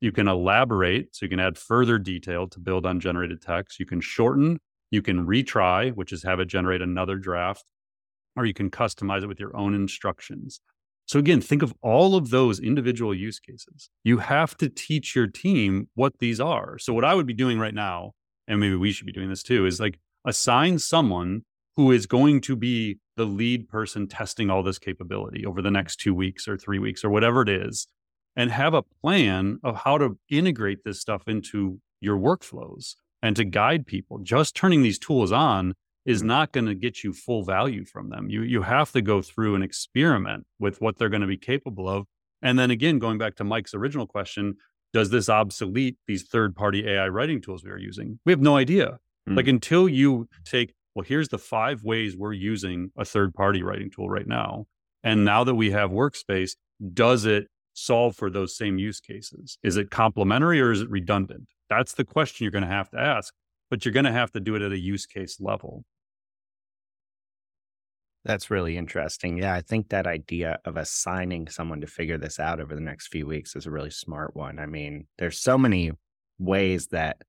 You 0.00 0.12
can 0.12 0.28
elaborate. 0.28 1.14
So 1.14 1.26
you 1.26 1.30
can 1.30 1.40
add 1.40 1.58
further 1.58 1.98
detail 1.98 2.48
to 2.48 2.58
build 2.58 2.86
on 2.86 3.00
generated 3.00 3.42
text. 3.42 3.78
You 3.78 3.86
can 3.86 4.00
shorten. 4.00 4.58
You 4.90 5.02
can 5.02 5.26
retry, 5.26 5.94
which 5.94 6.12
is 6.12 6.22
have 6.24 6.40
it 6.40 6.46
generate 6.46 6.82
another 6.82 7.16
draft, 7.16 7.64
or 8.36 8.44
you 8.44 8.54
can 8.54 8.70
customize 8.70 9.22
it 9.22 9.28
with 9.28 9.38
your 9.38 9.56
own 9.56 9.74
instructions. 9.74 10.60
So 11.06 11.18
again, 11.18 11.40
think 11.40 11.62
of 11.62 11.74
all 11.82 12.14
of 12.14 12.30
those 12.30 12.60
individual 12.60 13.14
use 13.14 13.40
cases. 13.40 13.90
You 14.04 14.18
have 14.18 14.56
to 14.58 14.68
teach 14.68 15.14
your 15.14 15.26
team 15.26 15.88
what 15.94 16.18
these 16.18 16.40
are. 16.40 16.78
So 16.78 16.92
what 16.92 17.04
I 17.04 17.14
would 17.14 17.26
be 17.26 17.34
doing 17.34 17.58
right 17.58 17.74
now, 17.74 18.12
and 18.46 18.60
maybe 18.60 18.76
we 18.76 18.92
should 18.92 19.06
be 19.06 19.12
doing 19.12 19.28
this 19.28 19.42
too, 19.42 19.66
is 19.66 19.80
like 19.80 19.98
assign 20.24 20.78
someone 20.78 21.42
who 21.76 21.90
is 21.92 22.06
going 22.06 22.40
to 22.42 22.56
be 22.56 22.98
the 23.16 23.24
lead 23.24 23.68
person 23.68 24.06
testing 24.06 24.50
all 24.50 24.62
this 24.62 24.78
capability 24.78 25.44
over 25.44 25.62
the 25.62 25.70
next 25.70 25.96
two 25.96 26.14
weeks 26.14 26.46
or 26.46 26.56
three 26.56 26.78
weeks 26.78 27.04
or 27.04 27.10
whatever 27.10 27.42
it 27.42 27.48
is, 27.48 27.86
and 28.36 28.50
have 28.50 28.74
a 28.74 28.82
plan 28.82 29.58
of 29.62 29.76
how 29.76 29.98
to 29.98 30.18
integrate 30.30 30.84
this 30.84 31.00
stuff 31.00 31.22
into 31.26 31.80
your 32.00 32.18
workflows 32.18 32.94
and 33.22 33.36
to 33.36 33.44
guide 33.44 33.86
people. 33.86 34.18
Just 34.18 34.54
turning 34.54 34.82
these 34.82 34.98
tools 34.98 35.32
on 35.32 35.74
is 36.06 36.22
not 36.22 36.52
going 36.52 36.66
to 36.66 36.74
get 36.74 37.04
you 37.04 37.12
full 37.12 37.44
value 37.44 37.84
from 37.84 38.08
them. 38.08 38.30
You 38.30 38.42
you 38.42 38.62
have 38.62 38.90
to 38.92 39.02
go 39.02 39.20
through 39.20 39.54
and 39.54 39.62
experiment 39.62 40.46
with 40.58 40.80
what 40.80 40.98
they're 40.98 41.10
going 41.10 41.20
to 41.20 41.26
be 41.26 41.36
capable 41.36 41.88
of. 41.88 42.06
And 42.42 42.58
then 42.58 42.70
again, 42.70 42.98
going 42.98 43.18
back 43.18 43.36
to 43.36 43.44
Mike's 43.44 43.74
original 43.74 44.06
question, 44.06 44.56
does 44.92 45.10
this 45.10 45.28
obsolete 45.28 45.98
these 46.06 46.22
third 46.22 46.56
party 46.56 46.88
AI 46.88 47.08
writing 47.08 47.40
tools 47.40 47.62
we 47.62 47.70
are 47.70 47.78
using? 47.78 48.18
We 48.24 48.32
have 48.32 48.40
no 48.40 48.56
idea. 48.56 48.98
Mm. 49.28 49.36
Like 49.36 49.46
until 49.46 49.88
you 49.88 50.28
take, 50.44 50.74
well, 50.94 51.04
here's 51.04 51.28
the 51.28 51.38
five 51.38 51.84
ways 51.84 52.16
we're 52.16 52.32
using 52.32 52.90
a 52.96 53.04
third 53.04 53.34
party 53.34 53.62
writing 53.62 53.90
tool 53.90 54.08
right 54.08 54.26
now. 54.26 54.66
And 55.02 55.24
now 55.24 55.44
that 55.44 55.54
we 55.54 55.70
have 55.70 55.90
workspace, 55.90 56.56
does 56.92 57.26
it 57.26 57.48
solve 57.74 58.16
for 58.16 58.30
those 58.30 58.56
same 58.56 58.78
use 58.78 59.00
cases? 59.00 59.58
Is 59.62 59.76
it 59.76 59.90
complementary 59.90 60.60
or 60.60 60.72
is 60.72 60.82
it 60.82 60.90
redundant? 60.90 61.48
That's 61.68 61.94
the 61.94 62.04
question 62.04 62.44
you're 62.44 62.50
going 62.50 62.64
to 62.64 62.68
have 62.68 62.90
to 62.90 62.98
ask, 62.98 63.32
but 63.70 63.84
you're 63.84 63.94
going 63.94 64.04
to 64.04 64.12
have 64.12 64.32
to 64.32 64.40
do 64.40 64.54
it 64.54 64.62
at 64.62 64.72
a 64.72 64.78
use 64.78 65.06
case 65.06 65.40
level. 65.40 65.84
That's 68.24 68.50
really 68.50 68.76
interesting. 68.76 69.38
Yeah, 69.38 69.54
I 69.54 69.62
think 69.62 69.88
that 69.88 70.06
idea 70.06 70.58
of 70.66 70.76
assigning 70.76 71.48
someone 71.48 71.80
to 71.80 71.86
figure 71.86 72.18
this 72.18 72.38
out 72.38 72.60
over 72.60 72.74
the 72.74 72.80
next 72.80 73.08
few 73.08 73.26
weeks 73.26 73.56
is 73.56 73.64
a 73.64 73.70
really 73.70 73.90
smart 73.90 74.36
one. 74.36 74.58
I 74.58 74.66
mean, 74.66 75.06
there's 75.18 75.38
so 75.38 75.56
many 75.56 75.92
ways 76.38 76.88
that, 76.88 77.22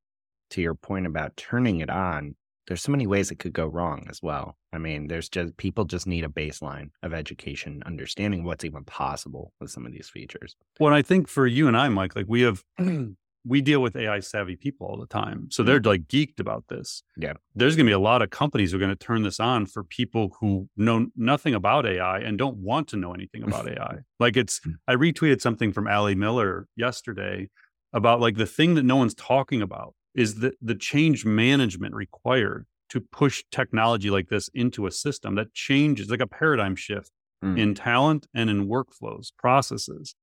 to 0.50 0.62
your 0.62 0.76
point 0.76 1.08
about 1.08 1.38
turning 1.38 1.80
it 1.80 1.90
on, 1.90 2.36
there's 2.68 2.82
so 2.82 2.92
many 2.92 3.08
ways 3.08 3.32
it 3.32 3.40
could 3.40 3.54
go 3.54 3.66
wrong 3.66 4.06
as 4.10 4.22
well. 4.22 4.56
I 4.72 4.78
mean, 4.78 5.08
there's 5.08 5.30
just 5.30 5.58
people 5.58 5.86
just 5.86 6.08
need 6.08 6.24
a 6.24 6.30
baseline 6.30 6.92
of 7.04 7.14
education, 7.14 7.82
understanding 7.86 8.44
what's 8.44 8.64
even 8.64 8.84
possible 8.84 9.54
with 9.60 9.72
some 9.72 9.86
of 9.86 9.92
these 9.92 10.10
features. 10.10 10.56
Well, 10.80 10.94
I 10.94 11.02
think 11.02 11.28
for 11.28 11.48
you 11.48 11.68
and 11.68 11.76
I, 11.76 11.90
Mike, 11.90 12.16
like 12.16 12.28
we 12.30 12.42
have 12.42 12.64
we 13.46 13.62
deal 13.62 13.82
with 13.82 13.96
AI 13.96 14.20
savvy 14.20 14.56
people 14.56 14.86
all 14.86 14.98
the 14.98 15.08
time. 15.08 15.48
So 15.50 15.64
they're 15.64 15.80
like 15.80 16.08
geeked 16.08 16.40
about 16.40 16.66
this. 16.70 17.02
Yeah. 17.18 17.34
There's 17.56 17.76
going 17.76 17.88
to 17.88 17.90
be 17.90 17.94
a 17.94 18.00
lot 18.00 18.22
of 18.22 18.30
companies 18.30 18.72
who 18.72 18.78
are 18.78 18.80
going 18.80 18.96
to 18.96 18.96
turn 18.96 19.24
this 19.24 19.40
on 19.40 19.66
for 19.66 19.84
people 19.84 20.38
who 20.40 20.70
know 20.78 21.08
nothing 21.16 21.56
about 21.56 21.88
AI 21.88 22.20
and 22.20 22.38
don't 22.38 22.58
want 22.58 22.88
to 22.90 22.98
know 22.98 23.14
anything 23.14 23.44
about 23.44 23.68
AI. 23.68 24.00
Like 24.20 24.38
it's, 24.38 24.62
Hmm. 24.64 24.74
I 24.88 24.94
retweeted 24.94 25.42
something 25.42 25.74
from 25.74 25.88
Allie 25.88 26.14
Miller 26.14 26.68
yesterday 26.76 27.50
about 27.92 28.22
like 28.22 28.36
the 28.36 28.46
thing 28.46 28.76
that 28.76 28.84
no 28.84 28.96
one's 28.98 29.16
talking 29.16 29.64
about 29.64 29.96
is 30.16 30.36
the, 30.36 30.54
the 30.62 30.76
change 30.76 31.26
management 31.26 31.94
required 31.96 32.66
to 32.90 33.00
push 33.00 33.44
technology 33.52 34.10
like 34.10 34.28
this 34.30 34.50
into 34.54 34.86
a 34.86 34.92
system 34.92 35.36
that 35.36 35.54
changes 35.54 36.10
like 36.10 36.20
a 36.22 36.28
paradigm 36.28 36.76
shift 36.76 37.12
Mm. 37.44 37.58
in 37.58 37.74
talent 37.74 38.28
and 38.36 38.52
in 38.52 38.68
workflows, 38.68 39.32
processes. 39.36 40.14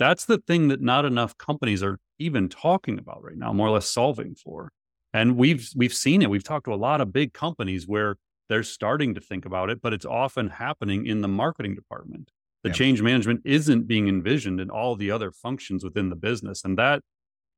That's 0.00 0.24
the 0.24 0.38
thing 0.38 0.66
that 0.66 0.80
not 0.82 1.04
enough 1.04 1.38
companies 1.38 1.80
are 1.80 2.00
even 2.18 2.48
talking 2.48 2.98
about 2.98 3.22
right 3.22 3.36
now, 3.36 3.52
more 3.52 3.68
or 3.68 3.70
less 3.70 3.88
solving 3.88 4.34
for. 4.34 4.72
And 5.14 5.36
we've 5.36 5.70
we've 5.76 5.94
seen 5.94 6.22
it. 6.22 6.28
We've 6.28 6.42
talked 6.42 6.64
to 6.64 6.74
a 6.74 6.82
lot 6.88 7.00
of 7.00 7.12
big 7.12 7.32
companies 7.32 7.86
where 7.86 8.16
they're 8.48 8.64
starting 8.64 9.14
to 9.14 9.20
think 9.20 9.46
about 9.46 9.70
it, 9.70 9.80
but 9.80 9.92
it's 9.92 10.04
often 10.04 10.48
happening 10.48 11.06
in 11.06 11.20
the 11.20 11.28
marketing 11.28 11.76
department. 11.76 12.32
The 12.64 12.70
Yeah. 12.70 12.74
change 12.74 13.00
management 13.00 13.42
isn't 13.44 13.86
being 13.86 14.08
envisioned 14.08 14.60
in 14.60 14.68
all 14.68 14.96
the 14.96 15.12
other 15.12 15.30
functions 15.30 15.84
within 15.84 16.10
the 16.10 16.16
business. 16.16 16.64
And 16.64 16.76
that 16.78 17.02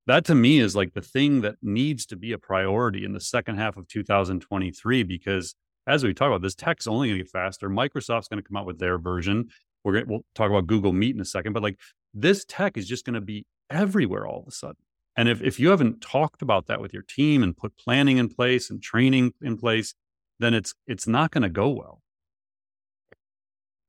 that 0.09 0.25
to 0.25 0.35
me 0.35 0.59
is 0.59 0.75
like 0.75 0.94
the 0.94 1.03
thing 1.03 1.42
that 1.42 1.57
needs 1.62 2.07
to 2.07 2.16
be 2.16 2.33
a 2.33 2.38
priority 2.38 3.05
in 3.05 3.12
the 3.12 3.21
second 3.21 3.57
half 3.57 3.77
of 3.77 3.87
2023 3.88 5.03
because 5.03 5.55
as 5.87 6.03
we 6.03 6.12
talk 6.12 6.29
about 6.29 6.42
this 6.42 6.55
tech's 6.55 6.87
only 6.87 7.09
going 7.09 7.18
to 7.18 7.25
get 7.25 7.31
faster. 7.31 7.68
Microsoft's 7.68 8.29
going 8.29 8.42
to 8.42 8.47
come 8.47 8.57
out 8.57 8.66
with 8.66 8.79
their 8.79 8.99
version. 8.99 9.49
We're 9.85 9.92
going 9.92 10.05
to 10.07 10.11
we'll 10.11 10.25
talk 10.35 10.51
about 10.51 10.66
google 10.66 10.92
meet 10.92 11.14
in 11.14 11.21
a 11.21 11.27
second 11.27 11.53
but 11.53 11.62
like 11.62 11.79
this 12.14 12.44
tech 12.47 12.77
is 12.77 12.88
just 12.88 13.05
going 13.05 13.14
to 13.14 13.21
be 13.21 13.47
everywhere 13.71 14.27
all 14.27 14.40
of 14.40 14.49
a 14.49 14.51
sudden. 14.51 14.77
And 15.16 15.29
if, 15.29 15.42
if 15.42 15.61
you 15.61 15.68
haven't 15.68 16.01
talked 16.01 16.42
about 16.42 16.66
that 16.66 16.81
with 16.81 16.92
your 16.92 17.03
team 17.03 17.42
and 17.42 17.57
put 17.57 17.77
planning 17.77 18.18
in 18.18 18.29
place 18.29 18.71
and 18.71 18.83
training 18.83 19.35
in 19.42 19.59
place 19.59 19.94
then 20.38 20.55
it's 20.55 20.75
it's 20.87 21.07
not 21.07 21.31
going 21.31 21.42
to 21.42 21.51
go 21.51 21.68
well 21.68 22.03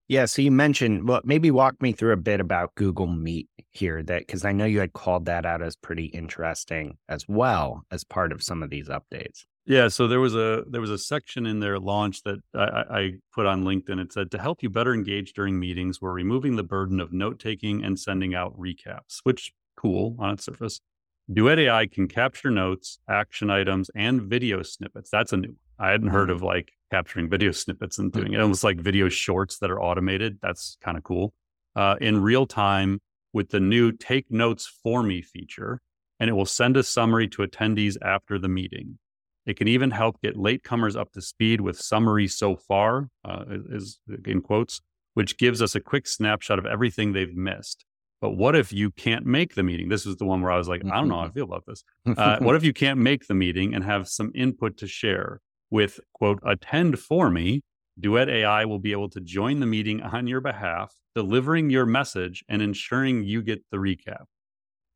Yeah. 0.09 0.25
So 0.25 0.41
you 0.41 0.51
mentioned, 0.51 1.07
well, 1.07 1.21
maybe 1.23 1.51
walk 1.51 1.81
me 1.81 1.93
through 1.93 2.13
a 2.13 2.17
bit 2.17 2.41
about 2.41 2.73
Google 2.75 3.07
Meet 3.07 3.47
here, 3.69 4.03
that 4.03 4.25
because 4.25 4.43
I 4.43 4.51
know 4.51 4.65
you 4.65 4.79
had 4.79 4.93
called 4.93 5.25
that 5.25 5.45
out 5.45 5.61
as 5.61 5.75
pretty 5.75 6.05
interesting 6.05 6.97
as 7.07 7.27
well 7.29 7.85
as 7.91 8.03
part 8.03 8.31
of 8.31 8.43
some 8.43 8.63
of 8.63 8.71
these 8.71 8.89
updates. 8.89 9.45
Yeah, 9.65 9.87
so 9.87 10.07
there 10.07 10.19
was 10.19 10.33
a 10.33 10.63
there 10.67 10.81
was 10.81 10.89
a 10.89 10.97
section 10.97 11.45
in 11.45 11.59
their 11.59 11.77
launch 11.77 12.23
that 12.23 12.39
I, 12.55 12.63
I 12.63 12.99
I 12.99 13.11
put 13.31 13.45
on 13.45 13.63
LinkedIn. 13.63 13.99
It 14.01 14.11
said 14.11 14.31
to 14.31 14.39
help 14.39 14.63
you 14.63 14.69
better 14.69 14.95
engage 14.95 15.33
during 15.33 15.59
meetings, 15.59 16.01
we're 16.01 16.11
removing 16.11 16.55
the 16.55 16.63
burden 16.63 16.99
of 16.99 17.13
note 17.13 17.39
taking 17.39 17.83
and 17.83 17.99
sending 17.99 18.33
out 18.33 18.59
recaps. 18.59 19.19
Which 19.23 19.53
cool 19.77 20.15
on 20.17 20.33
its 20.33 20.45
surface. 20.45 20.81
Duet 21.31 21.59
AI 21.59 21.85
can 21.85 22.07
capture 22.07 22.49
notes, 22.49 22.97
action 23.07 23.51
items, 23.51 23.91
and 23.93 24.23
video 24.23 24.63
snippets. 24.63 25.11
That's 25.11 25.33
a 25.33 25.37
new. 25.37 25.49
One. 25.49 25.57
I 25.77 25.91
hadn't 25.91 26.07
heard 26.07 26.29
mm-hmm. 26.29 26.37
of 26.37 26.41
like 26.41 26.71
capturing 26.91 27.29
video 27.29 27.51
snippets 27.63 27.99
and 27.99 28.11
doing 28.11 28.33
it. 28.33 28.39
Almost 28.39 28.63
like 28.63 28.79
video 28.79 29.09
shorts 29.09 29.57
that 29.59 29.71
are 29.71 29.81
automated. 29.81 30.39
That's 30.41 30.77
kind 30.81 30.97
of 30.97 31.03
cool. 31.03 31.33
Uh, 31.75 31.95
in 32.01 32.21
real 32.21 32.45
time 32.45 32.99
with 33.33 33.49
the 33.49 33.59
new 33.59 33.91
Take 33.91 34.31
Notes 34.31 34.67
for 34.83 35.03
Me 35.03 35.21
feature, 35.21 35.81
and 36.19 36.29
it 36.29 36.33
will 36.33 36.45
send 36.45 36.77
a 36.77 36.83
summary 36.83 37.27
to 37.29 37.43
attendees 37.43 37.95
after 38.01 38.39
the 38.39 38.49
meeting. 38.49 38.97
It 39.45 39.57
can 39.57 39.67
even 39.67 39.91
help 39.91 40.21
get 40.21 40.35
latecomers 40.35 40.99
up 40.99 41.11
to 41.13 41.21
speed 41.21 41.61
with 41.61 41.79
summary 41.79 42.27
so 42.27 42.55
far, 42.55 43.09
uh, 43.23 43.45
is 43.71 43.99
in 44.25 44.41
quotes, 44.41 44.81
which 45.13 45.37
gives 45.37 45.61
us 45.61 45.75
a 45.75 45.79
quick 45.79 46.07
snapshot 46.07 46.59
of 46.59 46.65
everything 46.65 47.13
they've 47.13 47.35
missed. 47.35 47.85
But 48.21 48.31
what 48.31 48.55
if 48.55 48.73
you 48.73 48.91
can't 48.91 49.25
make 49.25 49.55
the 49.55 49.63
meeting? 49.63 49.87
This 49.87 50.05
was 50.05 50.17
the 50.17 50.25
one 50.25 50.41
where 50.41 50.51
I 50.51 50.57
was 50.57 50.67
like, 50.67 50.83
I 50.85 50.95
don't 50.95 51.07
know 51.07 51.19
how 51.19 51.27
I 51.27 51.31
feel 51.31 51.45
about 51.45 51.65
this. 51.65 51.83
Uh, 52.05 52.37
what 52.41 52.55
if 52.55 52.63
you 52.63 52.73
can't 52.73 52.99
make 52.99 53.27
the 53.27 53.33
meeting 53.33 53.73
and 53.73 53.83
have 53.83 54.09
some 54.09 54.31
input 54.35 54.77
to 54.77 54.87
share 54.87 55.39
with 55.71 55.99
quote, 56.13 56.39
attend 56.45 56.99
for 56.99 57.29
me? 57.29 57.61
Duet 57.99 58.29
AI 58.29 58.65
will 58.65 58.79
be 58.79 58.91
able 58.91 59.09
to 59.09 59.19
join 59.19 59.59
the 59.59 59.65
meeting 59.65 60.01
on 60.01 60.25
your 60.25 60.39
behalf, 60.39 60.93
delivering 61.15 61.69
your 61.69 61.85
message 61.85 62.43
and 62.47 62.61
ensuring 62.61 63.23
you 63.23 63.41
get 63.41 63.61
the 63.71 63.77
recap. 63.77 64.23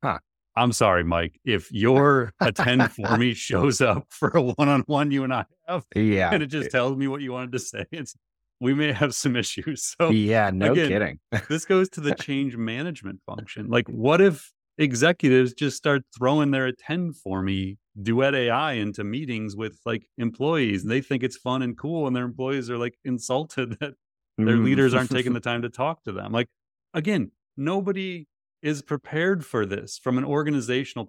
Huh. 0.02 0.20
I'm 0.56 0.72
sorry, 0.72 1.04
Mike. 1.04 1.40
If 1.44 1.72
your 1.72 2.34
attend 2.40 2.92
for 2.92 3.18
me 3.18 3.34
shows 3.34 3.82
up 3.82 4.06
for 4.10 4.30
a 4.30 4.42
one 4.42 4.70
on 4.70 4.82
one 4.82 5.12
you 5.12 5.24
and 5.24 5.34
I 5.34 5.46
have, 5.68 5.86
yeah. 5.96 6.30
and 6.32 6.44
it 6.44 6.48
just 6.48 6.70
tells 6.72 6.96
me 6.96 7.08
what 7.08 7.22
you 7.22 7.34
wanted 7.34 7.52
to 7.54 7.60
say, 7.60 7.86
it's 7.92 8.16
we 8.60 8.74
may 8.74 8.92
have 8.94 9.14
some 9.16 9.36
issues. 9.36 9.96
So 10.00 10.10
yeah. 10.10 10.52
No 10.52 10.72
again, 10.72 10.88
kidding. 10.88 11.20
this 11.50 11.66
goes 11.66 11.90
to 11.90 12.02
the 12.02 12.16
change 12.16 12.56
management 12.56 13.20
function. 13.26 13.68
Like, 13.68 13.88
what 13.90 14.22
if 14.22 14.52
executives 14.78 15.54
just 15.54 15.78
start 15.78 16.04
throwing 16.18 16.52
their 16.52 16.66
attend 16.68 17.16
for 17.18 17.42
me 17.42 17.78
duet 18.02 18.34
AI 18.34 18.74
into 18.74 19.04
meetings 19.04 19.56
with 19.56 19.80
like 19.86 20.08
employees 20.18 20.82
and 20.82 20.92
they 20.92 21.02
think 21.02 21.22
it's 21.24 21.38
fun 21.38 21.62
and 21.62 21.78
cool, 21.78 22.08
and 22.08 22.16
their 22.16 22.26
employees 22.26 22.70
are 22.70 22.78
like 22.78 22.98
insulted 23.04 23.78
that 23.80 23.94
their 24.38 24.58
Mm. 24.58 24.64
leaders 24.66 24.94
aren't 24.96 25.12
taking 25.12 25.34
the 25.34 25.40
time 25.40 25.62
to 25.62 25.70
talk 25.70 26.04
to 26.06 26.12
them. 26.12 26.32
Like, 26.32 26.48
again, 26.94 27.32
nobody 27.56 28.28
is 28.64 28.82
prepared 28.82 29.46
for 29.46 29.66
this 29.66 30.00
from 30.00 30.18
an 30.18 30.24
organizational 30.26 31.06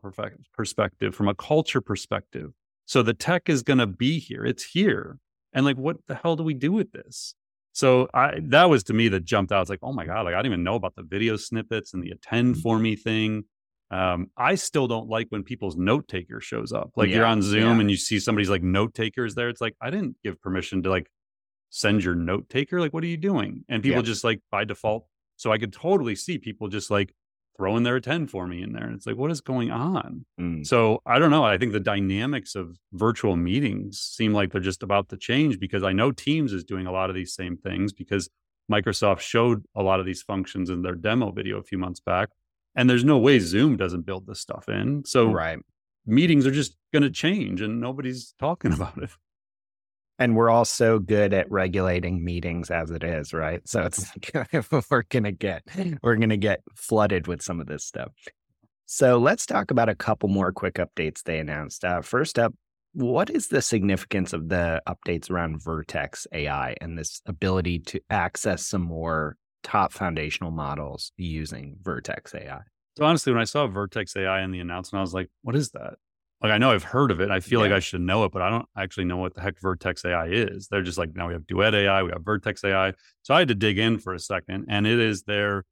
perspective, 0.52 1.14
from 1.14 1.28
a 1.28 1.34
culture 1.34 1.80
perspective. 1.80 2.50
So 2.84 3.02
the 3.02 3.14
tech 3.14 3.48
is 3.48 3.62
going 3.62 3.78
to 3.78 3.86
be 3.86 4.18
here. 4.18 4.44
It's 4.44 4.64
here. 4.64 5.18
And 5.54 5.64
like, 5.64 5.76
what 5.78 5.98
the 6.06 6.16
hell 6.16 6.36
do 6.36 6.42
we 6.42 6.52
do 6.52 6.70
with 6.72 6.92
this? 6.92 7.34
So 7.72 8.08
I 8.12 8.40
that 8.48 8.68
was 8.68 8.84
to 8.84 8.92
me 8.92 9.08
that 9.08 9.24
jumped 9.24 9.52
out. 9.52 9.62
It's 9.62 9.70
like, 9.70 9.80
oh 9.82 9.92
my 9.92 10.04
God, 10.04 10.26
like 10.26 10.34
I 10.34 10.38
didn't 10.38 10.52
even 10.52 10.64
know 10.64 10.74
about 10.74 10.94
the 10.96 11.02
video 11.02 11.36
snippets 11.36 11.94
and 11.94 12.02
the 12.02 12.10
attend 12.10 12.58
for 12.58 12.78
me 12.78 12.94
thing. 12.94 13.44
Um, 13.90 14.30
I 14.36 14.54
still 14.56 14.88
don't 14.88 15.08
like 15.08 15.26
when 15.28 15.44
people's 15.44 15.76
note 15.76 16.08
taker 16.08 16.40
shows 16.40 16.72
up. 16.72 16.92
Like 16.96 17.10
you're 17.10 17.24
on 17.26 17.42
Zoom 17.42 17.74
yeah. 17.76 17.80
and 17.80 17.90
you 17.90 17.96
see 17.96 18.18
somebody's 18.18 18.50
like 18.50 18.62
note 18.62 18.94
takers 18.94 19.34
there. 19.34 19.48
It's 19.48 19.60
like, 19.60 19.76
I 19.80 19.90
didn't 19.90 20.16
give 20.24 20.40
permission 20.40 20.82
to 20.84 20.90
like 20.90 21.08
send 21.70 22.02
your 22.02 22.14
note 22.14 22.48
taker. 22.48 22.80
Like, 22.80 22.92
what 22.92 23.04
are 23.04 23.08
you 23.08 23.16
doing? 23.16 23.64
And 23.68 23.82
people 23.82 23.98
Yeah. 23.98 24.06
just 24.06 24.24
like 24.24 24.40
by 24.50 24.64
default. 24.64 25.06
So 25.36 25.52
I 25.52 25.58
could 25.58 25.72
totally 25.72 26.14
see 26.16 26.38
people 26.38 26.68
just 26.68 26.90
like 26.90 27.14
throwing 27.56 27.84
their 27.84 27.96
attend 27.96 28.30
for 28.30 28.46
me 28.46 28.62
in 28.62 28.72
there. 28.72 28.84
And 28.84 28.94
it's 28.96 29.06
like, 29.06 29.16
what 29.16 29.30
is 29.30 29.40
going 29.40 29.70
on? 29.70 30.24
Mm. 30.40 30.66
So 30.66 31.00
I 31.06 31.18
don't 31.18 31.30
know. 31.30 31.44
I 31.44 31.58
think 31.58 31.72
the 31.72 31.80
dynamics 31.80 32.54
of 32.54 32.76
virtual 32.92 33.36
meetings 33.36 33.98
seem 33.98 34.32
like 34.32 34.50
they're 34.50 34.60
just 34.60 34.82
about 34.82 35.08
to 35.10 35.16
change 35.16 35.60
because 35.60 35.82
I 35.82 35.92
know 35.92 36.10
Teams 36.10 36.52
is 36.52 36.64
doing 36.64 36.86
a 36.86 36.92
lot 36.92 37.10
of 37.10 37.16
these 37.16 37.34
same 37.34 37.56
things 37.56 37.92
because 37.92 38.28
Microsoft 38.70 39.20
showed 39.20 39.64
a 39.76 39.82
lot 39.82 40.00
of 40.00 40.06
these 40.06 40.22
functions 40.22 40.70
in 40.70 40.82
their 40.82 40.94
demo 40.94 41.30
video 41.30 41.58
a 41.58 41.62
few 41.62 41.78
months 41.78 42.00
back. 42.00 42.30
And 42.74 42.90
there's 42.90 43.04
no 43.04 43.18
way 43.18 43.38
Zoom 43.38 43.76
doesn't 43.76 44.02
build 44.06 44.26
this 44.26 44.40
stuff 44.40 44.68
in. 44.68 45.04
So 45.04 45.30
Right. 45.30 45.58
meetings 46.06 46.46
are 46.46 46.50
just 46.50 46.76
going 46.92 47.02
to 47.02 47.10
change 47.10 47.60
and 47.60 47.80
nobody's 47.80 48.34
talking 48.38 48.72
about 48.74 48.98
it. 49.02 49.10
And 50.18 50.36
we're 50.36 50.50
all 50.50 50.64
so 50.64 51.00
good 51.00 51.34
at 51.34 51.50
regulating 51.50 52.24
meetings 52.24 52.70
as 52.70 52.90
it 52.90 53.02
is, 53.02 53.32
right? 53.32 53.60
So 53.68 53.82
it's 53.82 54.10
like 54.34 54.52
we're 54.90 55.02
gonna 55.08 55.32
get 55.32 55.64
we're 56.02 56.16
gonna 56.16 56.36
get 56.36 56.60
flooded 56.76 57.26
with 57.26 57.42
some 57.42 57.60
of 57.60 57.66
this 57.66 57.84
stuff. 57.84 58.12
So 58.86 59.18
let's 59.18 59.44
talk 59.44 59.72
about 59.72 59.88
a 59.88 59.94
couple 59.96 60.28
more 60.28 60.52
quick 60.52 60.74
updates 60.74 61.22
they 61.24 61.40
announced. 61.40 61.84
Uh, 61.84 62.00
first 62.00 62.38
up, 62.38 62.54
what 62.92 63.28
is 63.28 63.48
the 63.48 63.60
significance 63.60 64.32
of 64.32 64.48
the 64.48 64.80
updates 64.88 65.30
around 65.30 65.60
Vertex 65.60 66.28
AI 66.32 66.76
and 66.80 66.96
this 66.96 67.20
ability 67.26 67.80
to 67.80 68.00
access 68.08 68.64
some 68.64 68.82
more 68.82 69.36
top 69.64 69.92
foundational 69.92 70.52
models 70.52 71.10
using 71.16 71.76
Vertex 71.82 72.34
AI? 72.34 72.60
So 72.96 73.04
honestly, 73.04 73.32
when 73.32 73.42
I 73.42 73.46
saw 73.46 73.66
Vertex 73.66 74.16
AI 74.16 74.42
in 74.42 74.52
the 74.52 74.60
announcement, 74.60 75.00
I 75.00 75.02
was 75.02 75.14
like, 75.14 75.28
what 75.42 75.56
is 75.56 75.70
that? 75.70 75.94
Like, 76.40 76.52
I 76.52 76.58
know 76.58 76.72
I've 76.72 76.84
heard 76.84 77.10
of 77.10 77.20
it. 77.20 77.30
I 77.30 77.40
feel 77.40 77.60
like 77.60 77.72
I 77.72 77.78
should 77.78 78.02
know 78.02 78.24
it, 78.24 78.32
but 78.32 78.42
I 78.42 78.50
don't 78.50 78.66
actually 78.76 79.06
know 79.06 79.16
what 79.16 79.34
the 79.34 79.40
heck 79.40 79.58
Vertex 79.58 80.04
AI 80.04 80.26
is. 80.26 80.68
They're 80.68 80.82
just 80.82 80.98
like, 80.98 81.14
now 81.14 81.26
we 81.26 81.32
have 81.32 81.46
Duet 81.46 81.74
AI, 81.74 82.02
we 82.02 82.10
have 82.10 82.22
Vertex 82.22 82.62
AI. 82.62 82.92
So 83.22 83.34
I 83.34 83.38
had 83.40 83.48
to 83.48 83.54
dig 83.54 83.78
in 83.78 83.98
for 83.98 84.12
a 84.12 84.18
second. 84.20 84.66
And 84.68 84.86
it 84.86 85.00
is 85.00 85.22
their 85.22 85.64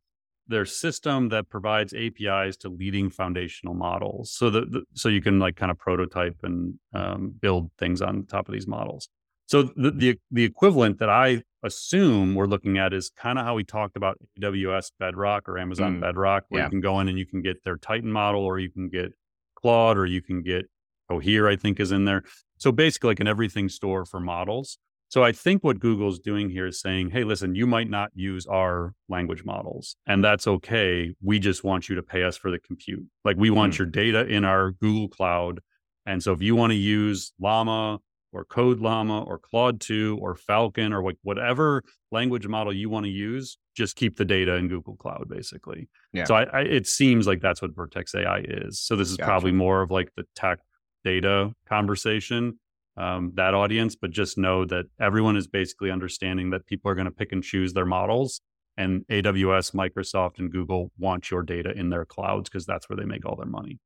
their 0.49 0.65
system 0.65 1.29
that 1.29 1.49
provides 1.49 1.95
APIs 1.95 2.57
to 2.59 2.69
leading 2.69 3.11
foundational 3.11 3.75
models. 3.75 4.33
So 4.33 4.51
the, 4.51 4.63
the 4.63 4.83
so 4.95 5.09
you 5.09 5.23
can 5.23 5.39
like 5.39 5.57
kind 5.57 5.71
of 5.71 5.79
prototype 5.79 6.37
and 6.43 6.75
um, 6.93 7.35
build 7.41 7.71
things 7.79 8.03
on 8.03 8.27
top 8.27 8.49
of 8.49 8.53
these 8.53 8.67
models. 8.67 9.09
So 9.47 9.63
the, 9.63 9.91
the 9.91 10.19
the 10.31 10.45
equivalent 10.45 10.99
that 10.99 11.11
I 11.11 11.43
assume 11.63 12.35
we're 12.35 12.47
looking 12.47 12.79
at 12.79 12.93
is 12.93 13.11
kind 13.11 13.39
of 13.39 13.45
how 13.45 13.55
we 13.55 13.65
talked 13.65 13.97
about 13.97 14.19
AWS 14.41 14.93
Bedrock 14.99 15.49
or 15.49 15.59
Amazon 15.59 15.97
mm. 15.97 16.01
Bedrock, 16.01 16.45
where 16.49 16.61
yeah. 16.61 16.67
you 16.67 16.71
can 16.71 16.81
go 16.81 17.01
in 17.01 17.09
and 17.09 17.19
you 17.19 17.27
can 17.27 17.43
get 17.43 17.63
their 17.65 17.77
Titan 17.77 18.11
model, 18.11 18.45
or 18.45 18.59
you 18.59 18.71
can 18.71 18.89
get 18.89 19.13
Claude, 19.55 19.97
or 19.97 20.07
you 20.07 20.23
can 20.23 20.43
get 20.43 20.67
Cohere. 21.09 21.49
I 21.49 21.57
think 21.57 21.81
is 21.81 21.93
in 21.93 22.05
there. 22.05 22.23
So 22.59 22.73
basically, 22.73 23.09
like 23.09 23.21
an 23.21 23.29
everything 23.29 23.69
store 23.69 24.05
for 24.05 24.21
models. 24.21 24.79
So 25.09 25.23
I 25.23 25.33
think 25.33 25.63
what 25.63 25.79
Google's 25.79 26.19
doing 26.19 26.49
here 26.49 26.67
is 26.67 26.81
saying, 26.81 27.11
hey, 27.11 27.23
listen, 27.23 27.55
you 27.55 27.67
might 27.67 27.91
not 27.91 28.11
use 28.15 28.47
our 28.47 28.95
language 29.11 29.45
models, 29.45 29.97
and 30.07 30.25
that's 30.25 30.47
okay. 30.47 31.15
We 31.23 31.39
just 31.39 31.65
want 31.65 31.89
you 31.89 31.97
to 31.97 32.03
pay 32.03 32.23
us 32.23 32.39
for 32.39 32.51
the 32.51 32.59
compute. 32.59 33.05
Like 33.25 33.37
we 33.37 33.51
want 33.51 33.75
mm. 33.75 33.79
your 33.79 33.87
data 33.89 34.27
in 34.27 34.45
our 34.45 34.71
Google 34.71 35.09
Cloud. 35.09 35.61
And 36.07 36.23
so 36.23 36.33
if 36.33 36.41
you 36.41 36.57
want 36.57 36.71
to 36.71 36.77
use 36.77 37.33
Llama 37.39 37.99
or 38.33 38.45
Code 38.45 38.81
Llama 38.81 39.23
or 39.23 39.39
Claude 39.39 39.81
2 39.81 40.19
or 40.21 40.35
Falcon 40.35 40.93
or 40.93 41.03
like 41.03 41.19
whatever 41.23 41.83
language 42.11 42.47
model 42.47 42.73
you 42.73 42.89
want 42.89 43.05
to 43.05 43.11
use, 43.11 43.59
just 43.77 43.97
keep 43.97 44.17
the 44.17 44.25
data 44.25 44.55
in 44.55 44.69
Google 44.69 44.97
Cloud, 44.97 45.29
basically. 45.29 45.89
Yeah. 46.13 46.25
So 46.25 46.35
I, 46.35 46.43
I, 46.45 46.61
it 46.63 46.87
seems 46.87 47.27
like 47.27 47.41
that's 47.41 47.61
what 47.61 47.75
Vertex 47.75 48.15
AI 48.15 48.45
is. 48.47 48.81
So 48.81 48.97
this 48.97 49.11
is 49.11 49.17
gotcha. 49.17 49.29
probably 49.29 49.53
more 49.53 49.83
of 49.83 49.91
like 49.91 50.11
the 50.17 50.25
tech 50.35 50.61
data 51.05 51.53
conversation, 51.69 52.59
um, 52.97 53.33
that 53.35 53.55
audience, 53.55 53.97
but 53.97 54.11
just 54.11 54.39
know 54.39 54.65
that 54.67 54.87
everyone 55.01 55.37
is 55.37 55.47
basically 55.47 55.91
understanding 55.91 56.51
that 56.51 56.67
people 56.67 56.91
are 56.91 56.95
going 56.95 57.07
to 57.07 57.11
pick 57.11 57.33
and 57.33 57.43
choose 57.43 57.73
their 57.73 57.87
models. 57.87 58.41
And 58.79 59.05
AWS, 59.11 59.75
Microsoft, 59.75 60.39
and 60.39 60.51
Google 60.51 60.91
want 60.99 61.31
your 61.31 61.43
data 61.43 61.73
in 61.73 61.91
their 61.91 62.07
clouds 62.07 62.49
because 62.49 62.65
that's 62.65 62.89
where 62.89 62.97
they 62.97 63.05
make 63.05 63.27
all 63.27 63.37
their 63.37 63.45
money. 63.45 63.79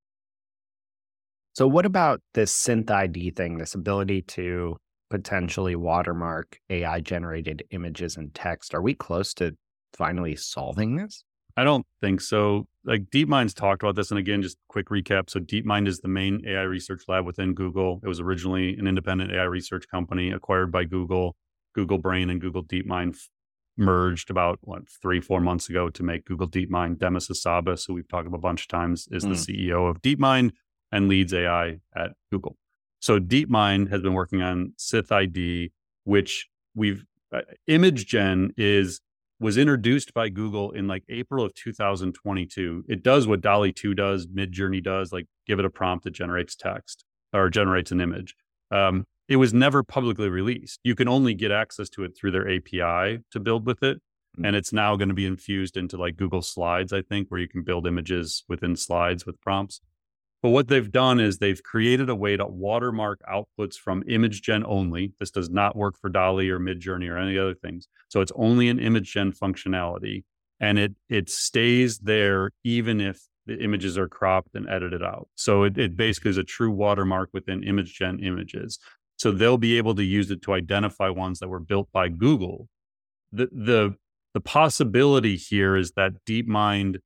So, 1.57 1.67
what 1.67 1.87
about 1.87 2.21
this 2.35 2.55
SynthID 2.55 3.35
thing, 3.35 3.57
this 3.57 3.75
ability 3.75 4.21
to 4.23 4.77
potentially 5.09 5.75
watermark 5.75 6.59
AI 6.69 7.01
generated 7.01 7.65
images 7.71 8.19
and 8.19 8.35
text? 8.35 8.75
Are 8.75 8.83
we 8.83 8.93
close 8.93 9.33
to 9.35 9.57
finally 9.95 10.37
solving 10.37 10.97
this? 10.97 11.25
I 11.57 11.65
don't 11.65 11.87
think 12.03 12.21
so. 12.21 12.67
Like 12.85 13.05
DeepMind's 13.05 13.55
talked 13.55 13.83
about 13.83 13.97
this. 13.97 14.11
And 14.11 14.19
again, 14.19 14.43
just 14.43 14.59
quick 14.69 14.91
recap. 14.91 15.31
So 15.31 15.41
DeepMind 15.41 15.89
is 15.89 16.01
the 16.01 16.09
main 16.09 16.43
AI 16.47 16.61
research 16.61 17.05
lab 17.09 17.25
within 17.25 17.55
Google. 17.55 18.01
It 18.05 18.09
was 18.09 18.21
originally 18.21 18.77
an 18.77 18.87
independent 18.87 19.33
AI 19.33 19.45
research 19.45 19.87
company 19.91 20.33
acquired 20.33 20.71
by 20.71 20.85
Google. 20.85 21.37
Google 21.75 21.97
Brain 21.97 22.29
and 22.29 22.39
Google 22.39 22.65
DeepMind 22.65 23.17
merged 23.79 24.29
about 24.29 24.59
what 24.61 24.83
three, 25.01 25.23
four 25.23 25.41
months 25.41 25.71
ago 25.71 25.89
to 25.89 26.03
make 26.03 26.27
Google 26.27 26.51
DeepMind. 26.51 26.99
Demis 26.99 27.29
Hassabis, 27.29 27.87
who 27.87 27.95
we've 27.95 28.09
talked 28.09 28.27
about 28.27 28.39
a 28.39 28.43
bunch 28.43 28.63
of 28.63 28.69
times, 28.69 29.09
is 29.11 29.25
mm. 29.25 29.31
the 29.31 29.71
CEO 29.71 29.89
of 29.89 30.03
DeepMind 30.03 30.51
and 30.93 31.09
leads 31.09 31.33
AI 31.33 31.79
at 31.95 32.13
Google. 32.31 32.57
So 33.01 33.19
DeepMind 33.21 33.91
has 33.91 34.03
been 34.03 34.15
working 34.15 34.43
on 34.43 34.73
SynthID, 34.79 35.71
which 36.05 36.49
we've 36.75 37.05
uh, 37.33 37.43
Imagen 37.69 38.51
is 38.57 39.01
was 39.39 39.59
introduced 39.59 40.15
by 40.15 40.29
Google 40.29 40.71
in 40.71 40.89
like 40.89 41.05
April 41.09 41.45
of 41.45 41.55
2022. 41.55 42.85
It 42.89 43.03
does 43.03 43.27
what 43.27 43.43
DALL-E 43.43 43.73
2 43.73 43.95
does, 43.95 44.27
Midjourney 44.27 44.83
does, 44.83 45.13
like 45.13 45.27
give 45.47 45.59
it 45.59 45.65
a 45.65 45.71
prompt 45.71 46.05
that 46.05 46.13
generates 46.13 46.57
text 46.57 47.05
or 47.35 47.51
generates 47.51 47.91
an 47.91 48.01
image. 48.01 48.35
Um, 48.71 49.05
it 49.29 49.37
was 49.37 49.53
never 49.53 49.83
publicly 49.83 50.29
released. 50.29 50.81
You 50.85 50.95
can 50.95 51.09
only 51.09 51.35
get 51.35 51.51
access 51.51 51.89
to 51.91 52.05
it 52.05 52.17
through 52.17 52.31
their 52.31 52.49
API 52.49 53.23
to 53.31 53.41
build 53.41 53.67
with 53.67 53.83
it. 53.83 53.99
Mm-hmm. 53.99 54.45
And 54.45 54.57
it's 54.57 54.73
now 54.73 54.97
going 54.97 55.09
to 55.09 55.15
be 55.15 55.27
infused 55.27 55.77
into 55.77 55.97
like 55.97 56.17
Google 56.17 56.43
Slides, 56.43 56.93
I 56.93 57.03
think, 57.03 57.29
where 57.29 57.41
you 57.41 57.49
can 57.49 57.63
build 57.63 57.87
images 57.87 58.45
within 58.49 58.77
slides 58.77 59.27
with 59.27 59.41
prompts. 59.41 59.81
But 60.43 60.51
what 60.51 60.69
they've 60.69 60.91
done 60.91 61.19
is 61.19 61.39
they've 61.39 61.63
created 61.63 62.09
a 62.09 62.15
way 62.15 62.37
to 62.37 62.47
watermark 62.47 63.21
outputs 63.29 63.75
from 63.75 64.03
Imagen 64.05 64.63
only. 64.67 65.13
This 65.19 65.31
does 65.31 65.51
not 65.51 65.77
work 65.77 65.97
for 65.99 66.09
DALL-E 66.09 66.51
or 66.51 66.61
Midjourney 66.61 67.11
or 67.11 67.19
any 67.19 67.39
other 67.39 67.55
things. 67.55 67.89
So 68.09 68.21
it's 68.21 68.33
only 68.37 68.69
an 68.69 68.79
Imagen 68.79 69.37
functionality. 69.37 70.25
And 70.61 70.79
it 70.79 70.95
it 71.09 71.29
stays 71.29 71.99
there 71.99 72.51
even 72.65 73.01
if 73.01 73.21
the 73.47 73.63
images 73.63 73.97
are 73.97 74.09
cropped 74.09 74.55
and 74.55 74.69
edited 74.69 75.03
out. 75.03 75.29
So 75.35 75.63
it, 75.63 75.79
it 75.79 75.97
basically 75.97 76.31
is 76.31 76.39
a 76.39 76.45
true 76.45 76.71
watermark 76.71 77.31
within 77.33 77.63
Imagen 77.63 78.25
images. 78.25 78.79
So 79.19 79.31
they'll 79.31 79.59
be 79.59 79.79
able 79.79 79.95
to 79.95 80.05
use 80.05 80.31
it 80.31 80.43
to 80.43 80.53
identify 80.53 81.09
ones 81.09 81.39
that 81.39 81.49
were 81.49 81.61
built 81.61 81.89
by 81.93 82.09
Google. 82.09 82.69
The 83.33 83.49
the 83.53 83.97
the 84.35 84.41
possibility 84.41 85.37
here 85.37 85.77
is 85.77 85.93
that 85.93 86.13
DeepMind 86.27 86.99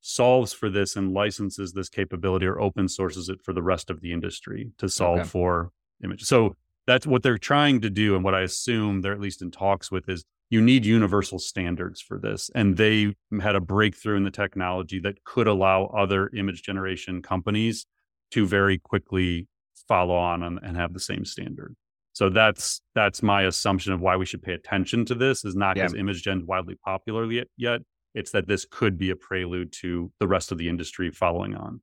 solves 0.00 0.52
for 0.52 0.70
this 0.70 0.96
and 0.96 1.12
licenses 1.12 1.72
this 1.72 1.88
capability 1.88 2.46
or 2.46 2.60
open 2.60 2.88
sources 2.88 3.28
it 3.28 3.42
for 3.42 3.52
the 3.52 3.62
rest 3.62 3.90
of 3.90 4.00
the 4.00 4.12
industry 4.12 4.72
to 4.78 4.88
solve 4.88 5.20
okay. 5.20 5.28
for 5.28 5.70
image. 6.02 6.22
So 6.22 6.56
that's 6.86 7.06
what 7.06 7.22
they're 7.22 7.38
trying 7.38 7.80
to 7.82 7.90
do. 7.90 8.14
And 8.14 8.24
what 8.24 8.34
I 8.34 8.40
assume 8.40 9.02
they're 9.02 9.12
at 9.12 9.20
least 9.20 9.42
in 9.42 9.50
talks 9.50 9.90
with 9.90 10.08
is 10.08 10.24
you 10.48 10.60
need 10.60 10.84
universal 10.84 11.38
standards 11.38 12.00
for 12.00 12.18
this. 12.18 12.50
And 12.54 12.76
they 12.76 13.14
had 13.40 13.54
a 13.54 13.60
breakthrough 13.60 14.16
in 14.16 14.24
the 14.24 14.30
technology 14.30 14.98
that 15.00 15.22
could 15.24 15.46
allow 15.46 15.86
other 15.86 16.28
image 16.36 16.62
generation 16.62 17.22
companies 17.22 17.86
to 18.32 18.46
very 18.46 18.78
quickly 18.78 19.46
follow 19.86 20.16
on 20.16 20.42
and, 20.42 20.58
and 20.62 20.76
have 20.76 20.92
the 20.92 21.00
same 21.00 21.24
standard. 21.24 21.76
So 22.12 22.28
that's 22.28 22.80
that's 22.94 23.22
my 23.22 23.42
assumption 23.42 23.92
of 23.92 24.00
why 24.00 24.16
we 24.16 24.26
should 24.26 24.42
pay 24.42 24.52
attention 24.52 25.04
to 25.06 25.14
this 25.14 25.44
is 25.44 25.54
not 25.54 25.76
because 25.76 25.94
yeah. 25.94 26.00
Imagen 26.00 26.38
is 26.38 26.44
widely 26.44 26.74
popular 26.84 27.30
yet, 27.30 27.46
yet 27.56 27.82
it's 28.14 28.30
that 28.32 28.48
this 28.48 28.66
could 28.70 28.98
be 28.98 29.10
a 29.10 29.16
prelude 29.16 29.72
to 29.80 30.12
the 30.18 30.28
rest 30.28 30.52
of 30.52 30.58
the 30.58 30.68
industry 30.68 31.10
following 31.10 31.54
on. 31.54 31.80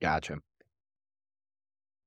Gotcha. 0.00 0.38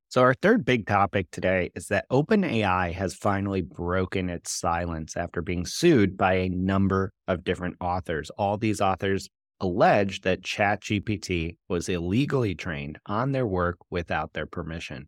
So, 0.09 0.21
our 0.21 0.35
third 0.35 0.63
big 0.63 0.85
topic 0.85 1.31
today 1.31 1.71
is 1.73 1.87
that 1.87 2.05
OpenAI 2.11 2.93
has 2.93 3.15
finally 3.15 3.61
broken 3.61 4.29
its 4.29 4.51
silence 4.51 5.17
after 5.17 5.41
being 5.41 5.65
sued 5.65 6.15
by 6.15 6.33
a 6.33 6.49
number 6.49 7.11
of 7.27 7.43
different 7.43 7.77
authors. 7.81 8.29
All 8.37 8.57
these 8.57 8.79
authors 8.79 9.27
allege 9.59 10.21
that 10.21 10.43
ChatGPT 10.43 11.57
was 11.67 11.89
illegally 11.89 12.53
trained 12.53 12.99
on 13.07 13.31
their 13.31 13.47
work 13.47 13.77
without 13.89 14.33
their 14.33 14.45
permission. 14.45 15.07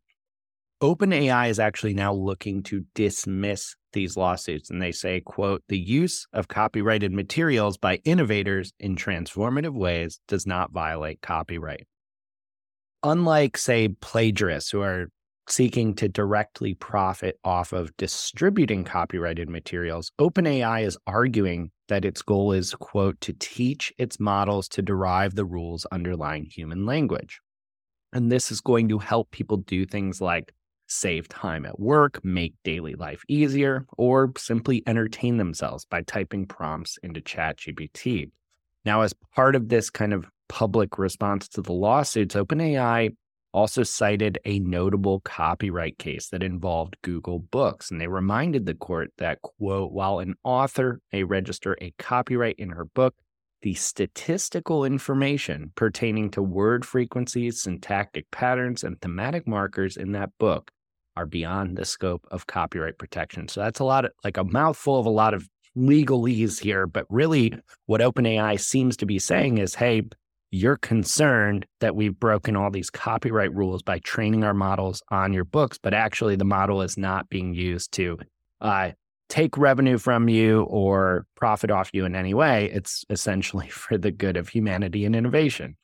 OpenAI 0.81 1.49
is 1.49 1.59
actually 1.59 1.93
now 1.93 2.13
looking 2.13 2.63
to 2.63 2.85
dismiss 2.95 3.75
these 3.95 4.15
lawsuits 4.15 4.69
and 4.69 4.79
they 4.79 4.91
say, 4.91 5.21
quote, 5.21 5.63
the 5.67 5.79
use 5.79 6.27
of 6.33 6.47
copyrighted 6.47 7.11
materials 7.11 7.77
by 7.77 7.95
innovators 8.05 8.71
in 8.79 8.95
transformative 8.95 9.73
ways 9.73 10.19
does 10.27 10.45
not 10.45 10.71
violate 10.71 11.21
copyright. 11.21 11.87
Unlike, 13.01 13.57
say, 13.57 13.87
plagiarists 13.87 14.71
who 14.71 14.81
are 14.81 15.07
seeking 15.47 15.95
to 15.95 16.07
directly 16.07 16.73
profit 16.73 17.39
off 17.43 17.71
of 17.73 17.95
distributing 17.97 18.83
copyrighted 18.83 19.49
materials, 19.49 20.11
OpenAI 20.19 20.85
is 20.85 20.97
arguing 21.07 21.71
that 21.87 22.05
its 22.05 22.21
goal 22.21 22.51
is, 22.51 22.73
quote, 22.73 23.19
to 23.21 23.33
teach 23.33 23.93
its 23.97 24.19
models 24.19 24.67
to 24.69 24.81
derive 24.81 25.35
the 25.35 25.45
rules 25.45 25.85
underlying 25.91 26.45
human 26.45 26.85
language. 26.85 27.41
And 28.11 28.31
this 28.31 28.51
is 28.51 28.61
going 28.61 28.89
to 28.89 28.99
help 28.99 29.31
people 29.31 29.57
do 29.57 29.85
things 29.85 30.21
like 30.21 30.53
save 30.95 31.27
time 31.27 31.65
at 31.65 31.79
work, 31.79 32.23
make 32.23 32.53
daily 32.63 32.95
life 32.95 33.23
easier, 33.27 33.85
or 33.97 34.31
simply 34.37 34.83
entertain 34.87 35.37
themselves 35.37 35.85
by 35.85 36.01
typing 36.01 36.45
prompts 36.45 36.97
into 37.03 37.21
ChatGPT. 37.21 38.31
Now, 38.85 39.01
as 39.01 39.13
part 39.35 39.55
of 39.55 39.69
this 39.69 39.89
kind 39.89 40.13
of 40.13 40.29
public 40.47 40.97
response 40.97 41.47
to 41.49 41.61
the 41.61 41.73
lawsuits, 41.73 42.35
OpenAI 42.35 43.15
also 43.55 43.83
cited 43.83 44.37
a 44.45 44.59
notable 44.59 45.21
copyright 45.21 45.97
case 45.97 46.27
that 46.29 46.43
involved 46.43 46.97
Google 47.01 47.39
Books. 47.39 47.89
And 47.89 48.01
they 48.01 48.07
reminded 48.07 48.65
the 48.65 48.75
court 48.75 49.11
that, 49.17 49.41
quote, 49.41 49.93
while 49.93 50.19
an 50.19 50.35
author 50.43 50.99
may 51.13 51.23
register 51.23 51.77
a 51.81 51.93
copyright 51.97 52.57
in 52.59 52.69
her 52.69 52.85
book, 52.85 53.15
the 53.61 53.73
statistical 53.73 54.83
information 54.83 55.71
pertaining 55.75 56.29
to 56.31 56.43
word 56.43 56.85
frequencies, 56.85 57.61
syntactic 57.61 58.29
patterns, 58.29 58.83
and 58.83 59.01
thematic 59.01 59.47
markers 59.47 59.97
in 59.97 60.11
that 60.11 60.29
book 60.37 60.69
are 61.17 61.25
beyond 61.25 61.77
the 61.77 61.85
scope 61.85 62.25
of 62.31 62.47
copyright 62.47 62.97
protection. 62.97 63.47
So 63.47 63.61
that's 63.61 63.79
a 63.79 63.83
lot 63.83 64.05
of 64.05 64.11
like 64.23 64.37
a 64.37 64.43
mouthful 64.43 64.99
of 64.99 65.05
a 65.05 65.11
lot 65.11 65.33
of 65.33 65.47
legalese 65.77 66.59
here. 66.59 66.87
But 66.87 67.05
really, 67.09 67.53
what 67.85 68.01
OpenAI 68.01 68.59
seems 68.59 68.97
to 68.97 69.05
be 69.05 69.19
saying 69.19 69.57
is 69.57 69.75
hey, 69.75 70.03
you're 70.51 70.77
concerned 70.77 71.65
that 71.81 71.95
we've 71.95 72.17
broken 72.17 72.55
all 72.55 72.71
these 72.71 72.89
copyright 72.89 73.53
rules 73.53 73.81
by 73.81 73.99
training 73.99 74.43
our 74.43 74.53
models 74.53 75.01
on 75.09 75.33
your 75.33 75.43
books, 75.43 75.77
but 75.77 75.93
actually 75.93 76.35
the 76.35 76.45
model 76.45 76.81
is 76.81 76.97
not 76.97 77.29
being 77.29 77.53
used 77.53 77.91
to 77.93 78.17
uh, 78.61 78.91
take 79.27 79.57
revenue 79.57 79.97
from 79.97 80.29
you 80.29 80.63
or 80.63 81.25
profit 81.35 81.71
off 81.71 81.89
you 81.93 82.05
in 82.05 82.15
any 82.15 82.33
way. 82.33 82.69
It's 82.71 83.03
essentially 83.09 83.67
for 83.69 83.97
the 83.97 84.11
good 84.11 84.37
of 84.37 84.49
humanity 84.49 85.05
and 85.05 85.15
innovation. 85.15 85.75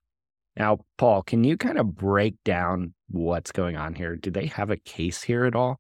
Now, 0.58 0.80
Paul, 0.98 1.24
can 1.24 1.44
you 1.44 1.58
kind 1.58 1.78
of 1.78 1.96
break 1.96 2.36
down 2.44 2.94
what's 3.10 3.52
going 3.52 3.78
on 3.78 3.96
here? 3.96 4.16
Do 4.16 4.32
they 4.32 4.48
have 4.48 4.70
a 4.70 4.78
case 4.78 5.24
here 5.24 5.46
at 5.46 5.56
all? 5.56 5.80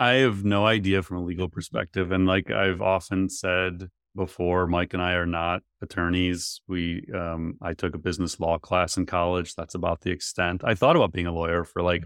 I 0.00 0.14
have 0.14 0.44
no 0.44 0.66
idea 0.66 1.02
from 1.02 1.18
a 1.18 1.24
legal 1.24 1.48
perspective. 1.48 2.12
And 2.12 2.26
like 2.26 2.50
I've 2.50 2.82
often 2.82 3.28
said, 3.28 3.88
before. 4.16 4.66
Mike 4.66 4.94
and 4.94 5.02
I 5.02 5.12
are 5.12 5.26
not 5.26 5.62
attorneys. 5.82 6.60
We, 6.66 7.06
um, 7.14 7.56
I 7.62 7.74
took 7.74 7.94
a 7.94 7.98
business 7.98 8.40
law 8.40 8.58
class 8.58 8.96
in 8.96 9.06
college. 9.06 9.54
That's 9.54 9.76
about 9.76 10.00
the 10.00 10.10
extent. 10.10 10.62
I 10.64 10.74
thought 10.74 10.96
about 10.96 11.12
being 11.12 11.28
a 11.28 11.32
lawyer 11.32 11.62
for 11.62 11.82
like, 11.82 12.04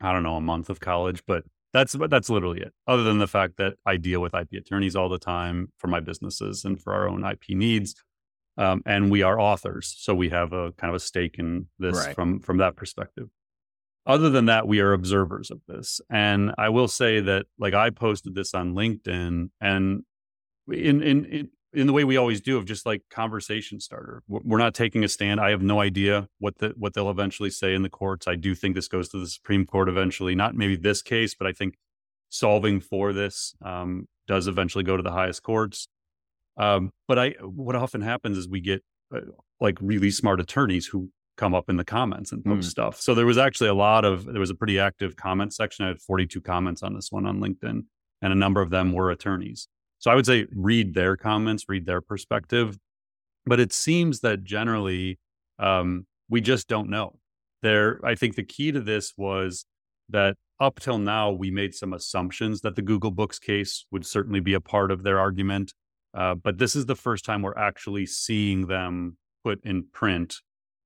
I 0.00 0.12
don't 0.12 0.22
know, 0.22 0.36
a 0.36 0.40
month 0.40 0.70
of 0.70 0.78
college, 0.78 1.24
but 1.26 1.42
that's 1.72 1.96
that's 2.08 2.30
literally 2.30 2.60
it. 2.60 2.72
Other 2.86 3.02
than 3.02 3.18
the 3.18 3.26
fact 3.26 3.56
that 3.56 3.74
I 3.84 3.96
deal 3.96 4.20
with 4.20 4.34
IP 4.34 4.52
attorneys 4.52 4.94
all 4.94 5.08
the 5.08 5.18
time 5.18 5.72
for 5.78 5.88
my 5.88 6.00
businesses 6.00 6.64
and 6.64 6.80
for 6.80 6.94
our 6.94 7.08
own 7.08 7.24
IP 7.24 7.50
needs, 7.50 7.94
um, 8.58 8.82
and 8.84 9.10
we 9.10 9.22
are 9.22 9.40
authors, 9.40 9.94
so 9.98 10.14
we 10.14 10.28
have 10.30 10.52
a 10.52 10.72
kind 10.72 10.90
of 10.90 10.96
a 10.96 11.00
stake 11.00 11.36
in 11.38 11.68
this 11.78 11.96
right. 11.96 12.14
from 12.14 12.40
from 12.40 12.58
that 12.58 12.76
perspective. 12.76 13.28
Other 14.04 14.30
than 14.30 14.46
that, 14.46 14.66
we 14.66 14.80
are 14.80 14.92
observers 14.92 15.50
of 15.50 15.60
this, 15.68 16.00
and 16.10 16.52
I 16.58 16.68
will 16.68 16.88
say 16.88 17.20
that 17.20 17.46
like 17.58 17.74
I 17.74 17.90
posted 17.90 18.34
this 18.34 18.54
on 18.54 18.74
LinkedIn, 18.74 19.50
and 19.60 20.02
in 20.68 21.02
in, 21.02 21.24
in 21.24 21.48
in 21.72 21.86
the 21.86 21.92
way 21.92 22.02
we 22.02 22.16
always 22.16 22.40
do 22.40 22.56
of 22.56 22.64
just 22.64 22.86
like 22.86 23.02
conversation 23.10 23.78
starter. 23.78 24.22
We're 24.26 24.58
not 24.58 24.74
taking 24.74 25.04
a 25.04 25.08
stand. 25.08 25.38
I 25.40 25.50
have 25.50 25.62
no 25.62 25.80
idea 25.80 26.28
what 26.38 26.58
the 26.58 26.72
what 26.76 26.94
they'll 26.94 27.10
eventually 27.10 27.50
say 27.50 27.74
in 27.74 27.82
the 27.82 27.90
courts. 27.90 28.26
I 28.26 28.34
do 28.34 28.54
think 28.54 28.74
this 28.74 28.88
goes 28.88 29.08
to 29.10 29.20
the 29.20 29.28
Supreme 29.28 29.66
Court 29.66 29.88
eventually. 29.88 30.34
Not 30.34 30.54
maybe 30.54 30.76
this 30.76 31.02
case, 31.02 31.34
but 31.34 31.46
I 31.46 31.52
think 31.52 31.76
solving 32.30 32.80
for 32.80 33.12
this 33.12 33.54
um, 33.62 34.08
does 34.26 34.48
eventually 34.48 34.84
go 34.84 34.96
to 34.96 35.02
the 35.02 35.12
highest 35.12 35.42
courts. 35.42 35.88
Um, 36.58 36.90
but 37.06 37.18
I 37.18 37.30
what 37.40 37.76
often 37.76 38.00
happens 38.00 38.36
is 38.36 38.48
we 38.48 38.60
get 38.60 38.82
uh, 39.14 39.20
like 39.60 39.78
really 39.80 40.10
smart 40.10 40.40
attorneys 40.40 40.86
who 40.86 41.10
come 41.36 41.54
up 41.54 41.70
in 41.70 41.76
the 41.76 41.84
comments 41.84 42.32
and 42.32 42.44
post 42.44 42.68
mm. 42.68 42.70
stuff. 42.70 43.00
So 43.00 43.14
there 43.14 43.24
was 43.24 43.38
actually 43.38 43.70
a 43.70 43.74
lot 43.74 44.04
of 44.04 44.26
there 44.26 44.40
was 44.40 44.50
a 44.50 44.54
pretty 44.54 44.78
active 44.78 45.16
comment 45.16 45.54
section. 45.54 45.84
I 45.84 45.88
had 45.88 46.00
42 46.00 46.40
comments 46.40 46.82
on 46.82 46.94
this 46.94 47.10
one 47.10 47.26
on 47.26 47.40
LinkedIn, 47.40 47.84
and 48.20 48.32
a 48.32 48.36
number 48.36 48.60
of 48.60 48.70
them 48.70 48.92
were 48.92 49.10
attorneys. 49.10 49.68
So 50.00 50.10
I 50.10 50.14
would 50.14 50.26
say 50.26 50.46
read 50.54 50.94
their 50.94 51.16
comments, 51.16 51.64
read 51.68 51.86
their 51.86 52.00
perspective. 52.00 52.76
But 53.46 53.60
it 53.60 53.72
seems 53.72 54.20
that 54.20 54.44
generally 54.44 55.18
um, 55.58 56.06
we 56.28 56.40
just 56.40 56.68
don't 56.68 56.90
know. 56.90 57.18
There, 57.62 57.98
I 58.04 58.14
think 58.14 58.36
the 58.36 58.44
key 58.44 58.70
to 58.72 58.80
this 58.80 59.14
was 59.16 59.64
that 60.10 60.36
up 60.60 60.80
till 60.80 60.98
now 60.98 61.30
we 61.30 61.50
made 61.50 61.74
some 61.74 61.92
assumptions 61.92 62.60
that 62.60 62.76
the 62.76 62.82
Google 62.82 63.10
Books 63.10 63.38
case 63.38 63.86
would 63.90 64.06
certainly 64.06 64.40
be 64.40 64.54
a 64.54 64.60
part 64.60 64.90
of 64.90 65.02
their 65.02 65.18
argument. 65.18 65.72
Uh, 66.14 66.34
but 66.34 66.58
this 66.58 66.74
is 66.74 66.86
the 66.86 66.96
first 66.96 67.24
time 67.24 67.42
we're 67.42 67.56
actually 67.56 68.06
seeing 68.06 68.66
them 68.66 69.16
put 69.44 69.60
in 69.64 69.84
print 69.92 70.36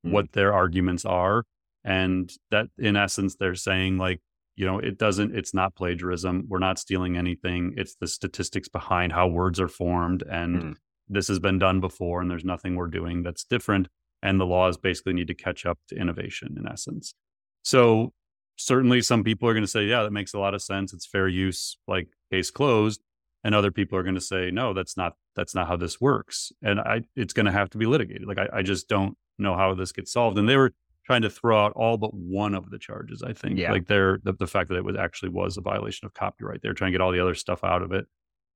mm. 0.04 0.10
what 0.10 0.32
their 0.32 0.52
arguments 0.52 1.04
are. 1.04 1.44
And 1.84 2.30
that 2.50 2.66
in 2.78 2.96
essence, 2.96 3.36
they're 3.36 3.54
saying 3.54 3.98
like, 3.98 4.20
you 4.56 4.66
know 4.66 4.78
it 4.78 4.98
doesn't 4.98 5.34
it's 5.34 5.54
not 5.54 5.74
plagiarism 5.74 6.44
we're 6.48 6.58
not 6.58 6.78
stealing 6.78 7.16
anything 7.16 7.74
it's 7.76 7.96
the 7.96 8.06
statistics 8.06 8.68
behind 8.68 9.12
how 9.12 9.26
words 9.26 9.58
are 9.58 9.68
formed 9.68 10.22
and 10.30 10.62
mm. 10.62 10.74
this 11.08 11.28
has 11.28 11.38
been 11.38 11.58
done 11.58 11.80
before 11.80 12.20
and 12.20 12.30
there's 12.30 12.44
nothing 12.44 12.76
we're 12.76 12.86
doing 12.86 13.22
that's 13.22 13.44
different 13.44 13.88
and 14.22 14.40
the 14.40 14.46
laws 14.46 14.76
basically 14.76 15.12
need 15.12 15.26
to 15.26 15.34
catch 15.34 15.64
up 15.64 15.78
to 15.88 15.96
innovation 15.96 16.56
in 16.58 16.68
essence 16.68 17.14
so 17.62 18.12
certainly 18.56 19.00
some 19.00 19.24
people 19.24 19.48
are 19.48 19.54
going 19.54 19.64
to 19.64 19.70
say 19.70 19.84
yeah 19.84 20.02
that 20.02 20.12
makes 20.12 20.34
a 20.34 20.38
lot 20.38 20.54
of 20.54 20.62
sense 20.62 20.92
it's 20.92 21.06
fair 21.06 21.28
use 21.28 21.78
like 21.88 22.08
case 22.30 22.50
closed 22.50 23.00
and 23.44 23.54
other 23.54 23.70
people 23.70 23.98
are 23.98 24.02
going 24.02 24.14
to 24.14 24.20
say 24.20 24.50
no 24.50 24.72
that's 24.72 24.96
not 24.96 25.14
that's 25.36 25.54
not 25.54 25.66
how 25.66 25.76
this 25.76 26.00
works 26.00 26.52
and 26.62 26.80
i 26.80 27.00
it's 27.16 27.32
going 27.32 27.46
to 27.46 27.52
have 27.52 27.70
to 27.70 27.78
be 27.78 27.86
litigated 27.86 28.26
like 28.26 28.38
I, 28.38 28.48
I 28.58 28.62
just 28.62 28.88
don't 28.88 29.16
know 29.38 29.56
how 29.56 29.74
this 29.74 29.92
gets 29.92 30.12
solved 30.12 30.38
and 30.38 30.48
they 30.48 30.56
were 30.56 30.72
trying 31.04 31.22
to 31.22 31.30
throw 31.30 31.64
out 31.64 31.72
all 31.74 31.96
but 31.96 32.14
one 32.14 32.54
of 32.54 32.70
the 32.70 32.78
charges. 32.78 33.22
I 33.22 33.32
think, 33.32 33.58
yeah. 33.58 33.72
like 33.72 33.86
they're 33.86 34.20
the, 34.22 34.32
the 34.32 34.46
fact 34.46 34.68
that 34.68 34.76
it 34.76 34.84
was 34.84 34.96
actually 34.96 35.30
was 35.30 35.56
a 35.56 35.60
violation 35.60 36.06
of 36.06 36.14
copyright. 36.14 36.60
They're 36.62 36.74
trying 36.74 36.92
to 36.92 36.98
get 36.98 37.02
all 37.02 37.12
the 37.12 37.20
other 37.20 37.34
stuff 37.34 37.64
out 37.64 37.82
of 37.82 37.92
it. 37.92 38.06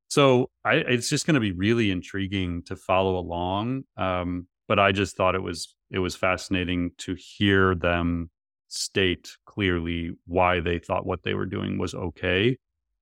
So 0.09 0.51
I, 0.64 0.75
it's 0.75 1.09
just 1.09 1.27
going 1.27 1.35
to 1.35 1.40
be 1.40 1.53
really 1.53 1.90
intriguing 1.90 2.62
to 2.64 2.77
follow 2.77 3.18
along. 3.18 3.85
Um, 3.96 4.46
but 4.68 4.79
I 4.79 4.92
just 4.92 5.16
thought 5.16 5.35
it 5.35 5.42
was 5.42 5.75
it 5.90 5.99
was 5.99 6.16
fascinating 6.16 6.92
to 6.99 7.16
hear 7.16 7.75
them 7.75 8.31
state 8.68 9.31
clearly 9.46 10.12
why 10.27 10.61
they 10.61 10.79
thought 10.79 11.07
what 11.07 11.22
they 11.22 11.35
were 11.35 11.46
doing 11.46 11.79
was 11.79 11.94
okay. 11.94 12.57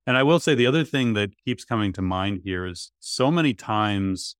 And 0.07 0.17
I 0.17 0.23
will 0.23 0.39
say 0.39 0.53
the 0.53 0.67
other 0.67 0.83
thing 0.83 1.13
that 1.13 1.31
keeps 1.43 1.65
coming 1.65 1.91
to 1.93 2.01
mind 2.01 2.41
here 2.43 2.65
is 2.65 2.91
so 2.99 3.31
many 3.31 3.53
times 3.53 4.35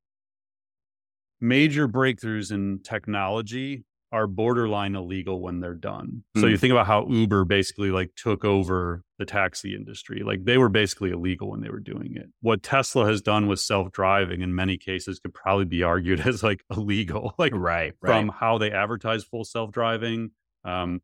major 1.42 1.88
breakthroughs 1.88 2.52
in 2.52 2.80
technology 2.84 3.86
are 4.12 4.28
borderline 4.28 4.96
illegal 4.96 5.42
when 5.42 5.60
they're 5.60 5.74
done. 5.74 6.24
Mm. 6.38 6.42
So 6.42 6.48
you 6.48 6.56
hmm. 6.56 6.60
think 6.62 6.72
about 6.72 6.88
how 6.88 7.06
Uber 7.10 7.44
basically 7.44 7.92
like 7.92 8.16
took 8.16 8.46
over 8.46 9.04
the 9.18 9.26
taxi 9.26 9.76
industry. 9.76 10.22
Like 10.24 10.46
they 10.46 10.58
were 10.58 10.70
basically 10.70 11.10
illegal 11.12 11.50
when 11.50 11.62
they 11.62 11.70
were 11.70 11.82
doing 11.82 12.16
it. 12.16 12.28
What 12.42 12.64
Tesla 12.64 13.06
has 13.08 13.22
done 13.22 13.48
with 13.48 13.60
self-driving 13.60 14.42
in 14.42 14.56
many 14.56 14.78
cases 14.78 15.20
could 15.20 15.34
probably 15.34 15.66
be 15.66 15.84
argued 15.84 16.20
as 16.28 16.44
like 16.44 16.64
illegal. 16.72 17.34
Like 17.38 17.54
right, 17.54 17.94
from 18.00 18.30
how 18.30 18.58
they 18.58 18.72
advertise 18.72 19.24
full 19.26 19.44
self-driving 19.44 20.32
um, 20.64 21.02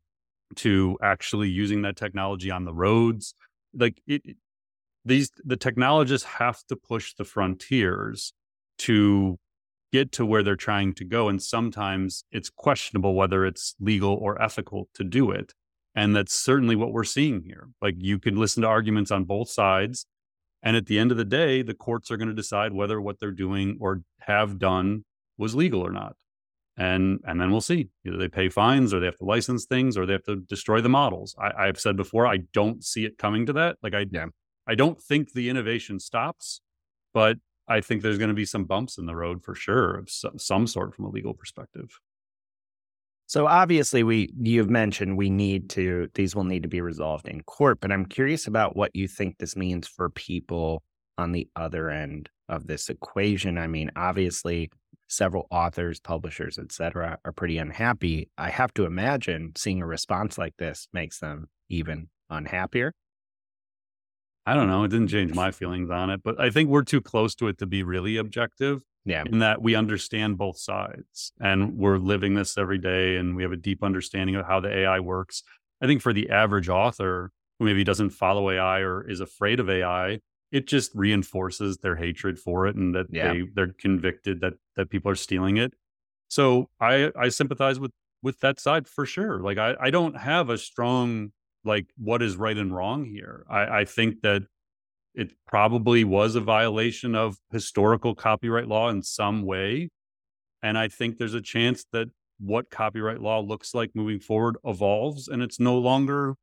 to 0.58 0.97
actually 1.02 1.50
using 1.50 1.82
that 1.82 1.97
technology 1.97 2.50
on 2.50 2.63
the 2.63 2.74
roads. 2.74 3.34
Like 3.74 4.02
it 4.08 4.21
these 5.06 5.32
the 5.44 5.58
technologists 5.58 6.28
have 6.28 6.64
to 6.68 6.76
push 6.76 7.14
the 7.14 7.26
frontiers 7.26 8.34
to 8.80 9.38
get 9.92 10.12
to 10.14 10.26
where 10.26 10.44
they're 10.44 10.56
trying 10.56 10.94
to 10.94 11.06
go. 11.06 11.28
And 11.28 11.42
sometimes 11.42 12.24
it's 12.32 12.50
questionable 12.50 13.14
whether 13.14 13.46
it's 13.46 13.76
legal 13.80 14.14
or 14.14 14.42
ethical 14.42 14.90
to 14.96 15.04
do 15.04 15.32
it. 15.32 15.54
And 15.94 16.16
that's 16.16 16.34
certainly 16.34 16.76
what 16.76 16.94
we're 16.94 17.04
seeing 17.04 17.44
here. 17.44 17.68
Like 17.82 17.96
you 17.98 18.18
can 18.18 18.38
listen 18.38 18.62
to 18.62 18.70
arguments 18.70 19.12
on 19.12 19.26
both 19.26 19.50
sides. 19.50 20.06
And 20.64 20.78
at 20.78 20.86
the 20.86 21.00
end 21.00 21.12
of 21.12 21.18
the 21.18 21.26
day, 21.26 21.62
the 21.64 21.74
courts 21.74 22.12
are 22.12 22.18
going 22.18 22.30
to 22.30 22.34
decide 22.34 22.72
whether 22.72 23.02
what 23.02 23.20
they're 23.20 23.32
doing 23.32 23.78
or 23.82 24.04
have 24.22 24.60
done 24.60 25.04
was 25.38 25.56
legal 25.56 25.82
or 25.86 25.92
not. 25.92 26.16
And 26.78 27.20
and 27.26 27.42
then 27.42 27.52
we'll 27.52 27.60
see. 27.60 27.90
Either 28.06 28.18
they 28.18 28.30
pay 28.30 28.48
fines 28.48 28.94
or 28.94 29.00
they 29.00 29.06
have 29.08 29.18
to 29.18 29.26
license 29.26 29.66
things 29.66 29.98
or 29.98 30.06
they 30.06 30.14
have 30.14 30.24
to 30.24 30.38
destroy 30.38 30.80
the 30.80 30.88
models. 30.88 31.36
I, 31.38 31.68
I've 31.68 31.80
said 31.80 31.98
before, 31.98 32.26
I 32.26 32.38
don't 32.54 32.84
see 32.84 33.04
it 33.04 33.18
coming 33.18 33.46
to 33.48 33.54
that. 33.54 33.76
Like 33.84 33.94
I 33.94 34.06
yeah. 34.10 34.28
I 34.67 34.76
don't 34.76 35.02
think 35.02 35.34
the 35.34 35.50
innovation 35.50 36.00
stops, 36.00 36.62
but 37.13 37.38
I 37.67 37.82
think 37.82 38.02
there's 38.02 38.17
going 38.17 38.30
to 38.30 38.36
be 38.36 38.45
some 38.45 38.65
bumps 38.65 38.97
in 38.97 39.06
the 39.06 39.15
road 39.15 39.43
for 39.43 39.56
sure 39.56 39.97
of 39.97 40.10
some, 40.10 40.67
sort 40.67 40.95
from 40.95 41.06
a 41.06 41.10
legal 41.10 41.34
perspective. 41.34 42.00
So 43.28 43.47
obviously 43.47 44.04
we 44.04 44.30
you've 44.41 44.69
mentioned 44.69 45.17
we 45.17 45.30
need 45.30 45.69
to 45.71 46.10
these 46.15 46.36
will 46.36 46.43
need 46.43 46.63
to 46.63 46.69
be 46.69 46.82
resolved 46.82 47.30
in 47.30 47.41
court, 47.43 47.80
but 47.80 47.89
I'm 47.89 48.06
curious 48.06 48.45
about 48.45 48.76
what 48.76 48.93
you 48.93 49.08
think 49.08 49.38
this 49.38 49.56
means 49.56 49.88
for 49.88 50.10
people 50.10 50.84
on 51.17 51.32
the 51.32 51.47
other 51.56 51.89
end 51.89 52.30
of 52.50 52.67
this 52.67 52.89
equation. 52.89 53.58
I 53.58 53.67
mean, 53.67 53.89
obviously 53.95 54.69
several 55.08 55.47
authors, 55.50 56.00
publishers, 56.00 56.58
etc. 56.58 57.19
are 57.24 57.32
pretty 57.32 57.58
unhappy. 57.58 58.30
I 58.38 58.50
have 58.50 58.74
to 58.74 58.86
imagine 58.86 59.54
seeing 59.56 59.82
a 59.82 59.86
response 59.86 60.38
like 60.38 60.56
this 60.58 60.89
makes 60.91 61.19
them 61.19 61.47
even 61.69 62.10
unhappier. 62.30 62.93
I 64.45 64.56
don't 64.56 64.67
know. 64.67 64.84
It 64.84 64.89
didn't 64.89 65.10
change 65.10 65.34
my 65.34 65.51
feelings 65.51 65.89
on 65.91 66.10
it, 66.10 66.21
but 66.23 66.39
I 66.39 66.49
think 66.49 66.69
we're 66.69 66.84
too 66.84 67.01
close 67.01 67.36
to 67.36 67.47
it 67.47 67.58
to 67.60 67.65
be 67.65 67.84
really 67.84 68.17
objective. 68.17 68.82
Yeah. 69.04 69.23
In 69.25 69.39
that 69.39 69.62
we 69.62 69.73
understand 69.73 70.38
both 70.38 70.60
sides 70.60 71.32
and 71.39 71.77
we're 71.77 71.97
living 71.97 72.36
this 72.36 72.56
every 72.56 72.77
day 72.77 73.15
and 73.15 73.36
we 73.36 73.41
have 73.41 73.51
a 73.51 73.58
deep 73.58 73.84
understanding 73.84 74.36
of 74.36 74.45
how 74.45 74.60
the 74.60 74.71
AI 74.71 74.99
works. 74.99 75.41
I 75.82 75.88
think 75.88 76.04
for 76.04 76.13
the 76.13 76.30
average 76.30 76.69
author 76.69 77.32
who 77.58 77.65
maybe 77.65 77.84
doesn't 77.84 78.12
follow 78.12 78.51
AI 78.51 78.82
or 78.82 79.08
is 79.10 79.19
afraid 79.19 79.60
of 79.60 79.71
AI, 79.71 80.19
it 80.51 80.67
just 80.67 80.91
reinforces 80.93 81.77
their 81.77 81.95
hatred 81.95 82.38
for 82.38 82.67
it 82.67 82.75
and 82.75 82.93
that 82.93 83.08
yeah. 83.10 83.34
they 83.34 83.43
they're 83.56 83.73
convicted 83.80 84.41
that 84.41 84.54
that 84.75 84.89
people 84.89 85.10
are 85.10 85.15
stealing 85.15 85.58
it. 85.58 85.73
So 86.27 86.69
I 86.80 87.12
I 87.17 87.30
sympathize 87.30 87.80
with 87.80 87.91
with 88.21 88.39
that 88.41 88.60
side 88.60 88.88
for 88.88 89.06
sure. 89.06 89.39
Like 89.39 89.58
I 89.58 89.75
I 89.80 89.89
don't 89.89 90.15
have 90.15 90.49
a 90.49 90.58
strong 90.58 91.32
like 91.63 91.88
what 91.97 92.21
is 92.21 92.36
right 92.36 92.58
and 92.58 92.76
wrong 92.76 93.06
here. 93.06 93.45
I, 93.50 93.80
I 93.80 93.86
think 93.86 94.21
that 94.21 94.43
it 95.13 95.34
probably 95.47 96.04
was 96.04 96.36
a 96.36 96.41
violation 96.41 97.15
of 97.15 97.38
historical 97.52 98.15
copyright 98.15 98.67
law 98.67 98.89
in 98.89 99.04
some 99.04 99.43
way. 99.43 99.89
And 100.63 100.78
I 100.78 100.88
think 100.88 101.17
there's 101.17 101.34
a 101.34 101.41
chance 101.41 101.86
that 101.91 102.08
what 102.39 102.69
copyright 102.69 103.21
law 103.21 103.39
looks 103.39 103.74
like 103.74 103.91
moving 103.93 104.19
forward 104.19 104.58
evolves 104.63 105.28
and 105.28 105.41
it's 105.41 105.60
no 105.60 105.78
longer 105.78 106.36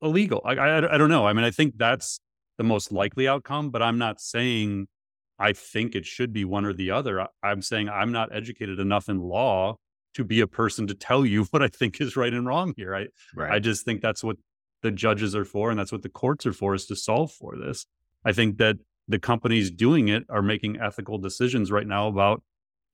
illegal. 0.00 0.40
I, 0.44 0.54
I, 0.54 0.94
I 0.94 0.98
don't 0.98 1.10
know. 1.10 1.26
I 1.26 1.32
mean, 1.32 1.44
I 1.44 1.50
think 1.50 1.76
that's 1.76 2.18
the 2.58 2.64
most 2.64 2.92
likely 2.92 3.28
outcome, 3.28 3.70
but 3.70 3.82
I'm 3.82 3.98
not 3.98 4.20
saying 4.20 4.86
I 5.38 5.52
think 5.52 5.94
it 5.94 6.06
should 6.06 6.32
be 6.32 6.44
one 6.44 6.64
or 6.64 6.72
the 6.72 6.90
other. 6.90 7.26
I'm 7.42 7.62
saying 7.62 7.88
I'm 7.88 8.12
not 8.12 8.34
educated 8.34 8.78
enough 8.78 9.08
in 9.08 9.20
law 9.20 9.76
to 10.14 10.24
be 10.24 10.40
a 10.40 10.46
person 10.46 10.86
to 10.86 10.94
tell 10.94 11.24
you 11.24 11.44
what 11.50 11.62
I 11.62 11.68
think 11.68 12.00
is 12.00 12.16
right 12.16 12.32
and 12.32 12.46
wrong 12.46 12.74
here. 12.76 12.94
I 12.94 13.06
right. 13.34 13.52
I 13.52 13.58
just 13.58 13.84
think 13.84 14.00
that's 14.00 14.24
what 14.24 14.36
the 14.82 14.90
judges 14.90 15.34
are 15.34 15.44
for 15.44 15.70
and 15.70 15.78
that's 15.78 15.92
what 15.92 16.02
the 16.02 16.08
courts 16.08 16.44
are 16.46 16.52
for 16.52 16.74
is 16.74 16.86
to 16.86 16.96
solve 16.96 17.32
for 17.32 17.56
this. 17.56 17.86
I 18.24 18.32
think 18.32 18.58
that 18.58 18.76
the 19.08 19.18
companies 19.18 19.70
doing 19.70 20.08
it 20.08 20.24
are 20.28 20.42
making 20.42 20.80
ethical 20.80 21.18
decisions 21.18 21.70
right 21.70 21.86
now 21.86 22.08
about 22.08 22.42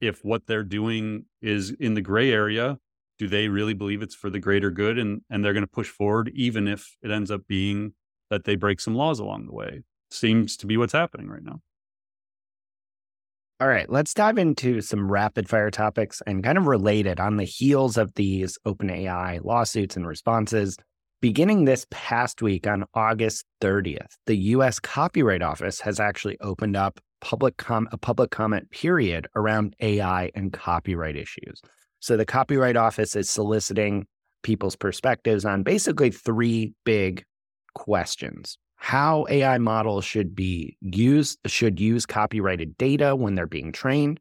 if 0.00 0.24
what 0.24 0.46
they're 0.46 0.64
doing 0.64 1.24
is 1.42 1.70
in 1.70 1.94
the 1.94 2.00
gray 2.00 2.30
area, 2.30 2.78
do 3.18 3.26
they 3.26 3.48
really 3.48 3.74
believe 3.74 4.00
it's 4.00 4.14
for 4.14 4.30
the 4.30 4.38
greater 4.38 4.70
good 4.70 4.98
and 4.98 5.22
and 5.28 5.44
they're 5.44 5.52
going 5.52 5.64
to 5.64 5.66
push 5.66 5.88
forward 5.88 6.30
even 6.34 6.68
if 6.68 6.96
it 7.02 7.10
ends 7.10 7.30
up 7.30 7.42
being 7.48 7.94
that 8.30 8.44
they 8.44 8.56
break 8.56 8.80
some 8.80 8.94
laws 8.94 9.18
along 9.18 9.46
the 9.46 9.52
way. 9.52 9.82
Seems 10.10 10.56
to 10.58 10.66
be 10.66 10.76
what's 10.76 10.92
happening 10.92 11.28
right 11.28 11.42
now. 11.42 11.60
All 13.60 13.66
right, 13.66 13.90
let's 13.90 14.14
dive 14.14 14.38
into 14.38 14.80
some 14.80 15.10
rapid 15.10 15.48
fire 15.48 15.72
topics 15.72 16.22
and 16.28 16.44
kind 16.44 16.56
of 16.58 16.68
related 16.68 17.18
on 17.18 17.38
the 17.38 17.44
heels 17.44 17.96
of 17.96 18.14
these 18.14 18.56
OpenAI 18.64 19.44
lawsuits 19.44 19.96
and 19.96 20.06
responses. 20.06 20.76
Beginning 21.20 21.64
this 21.64 21.84
past 21.90 22.40
week 22.40 22.68
on 22.68 22.84
August 22.94 23.44
30th, 23.60 24.12
the 24.26 24.36
US 24.36 24.78
Copyright 24.78 25.42
Office 25.42 25.80
has 25.80 25.98
actually 25.98 26.38
opened 26.40 26.76
up 26.76 27.00
public 27.20 27.56
com- 27.56 27.88
a 27.90 27.98
public 27.98 28.30
comment 28.30 28.70
period 28.70 29.26
around 29.34 29.74
AI 29.80 30.30
and 30.36 30.52
copyright 30.52 31.16
issues. 31.16 31.60
So 31.98 32.16
the 32.16 32.24
Copyright 32.24 32.76
Office 32.76 33.16
is 33.16 33.28
soliciting 33.28 34.06
people's 34.44 34.76
perspectives 34.76 35.44
on 35.44 35.64
basically 35.64 36.12
three 36.12 36.74
big 36.84 37.24
questions 37.74 38.56
how 38.78 39.26
AI 39.28 39.58
models 39.58 40.04
should 40.04 40.34
be 40.34 40.76
used, 40.80 41.38
should 41.46 41.78
use 41.78 42.06
copyrighted 42.06 42.78
data 42.78 43.14
when 43.14 43.34
they're 43.34 43.46
being 43.46 43.72
trained, 43.72 44.20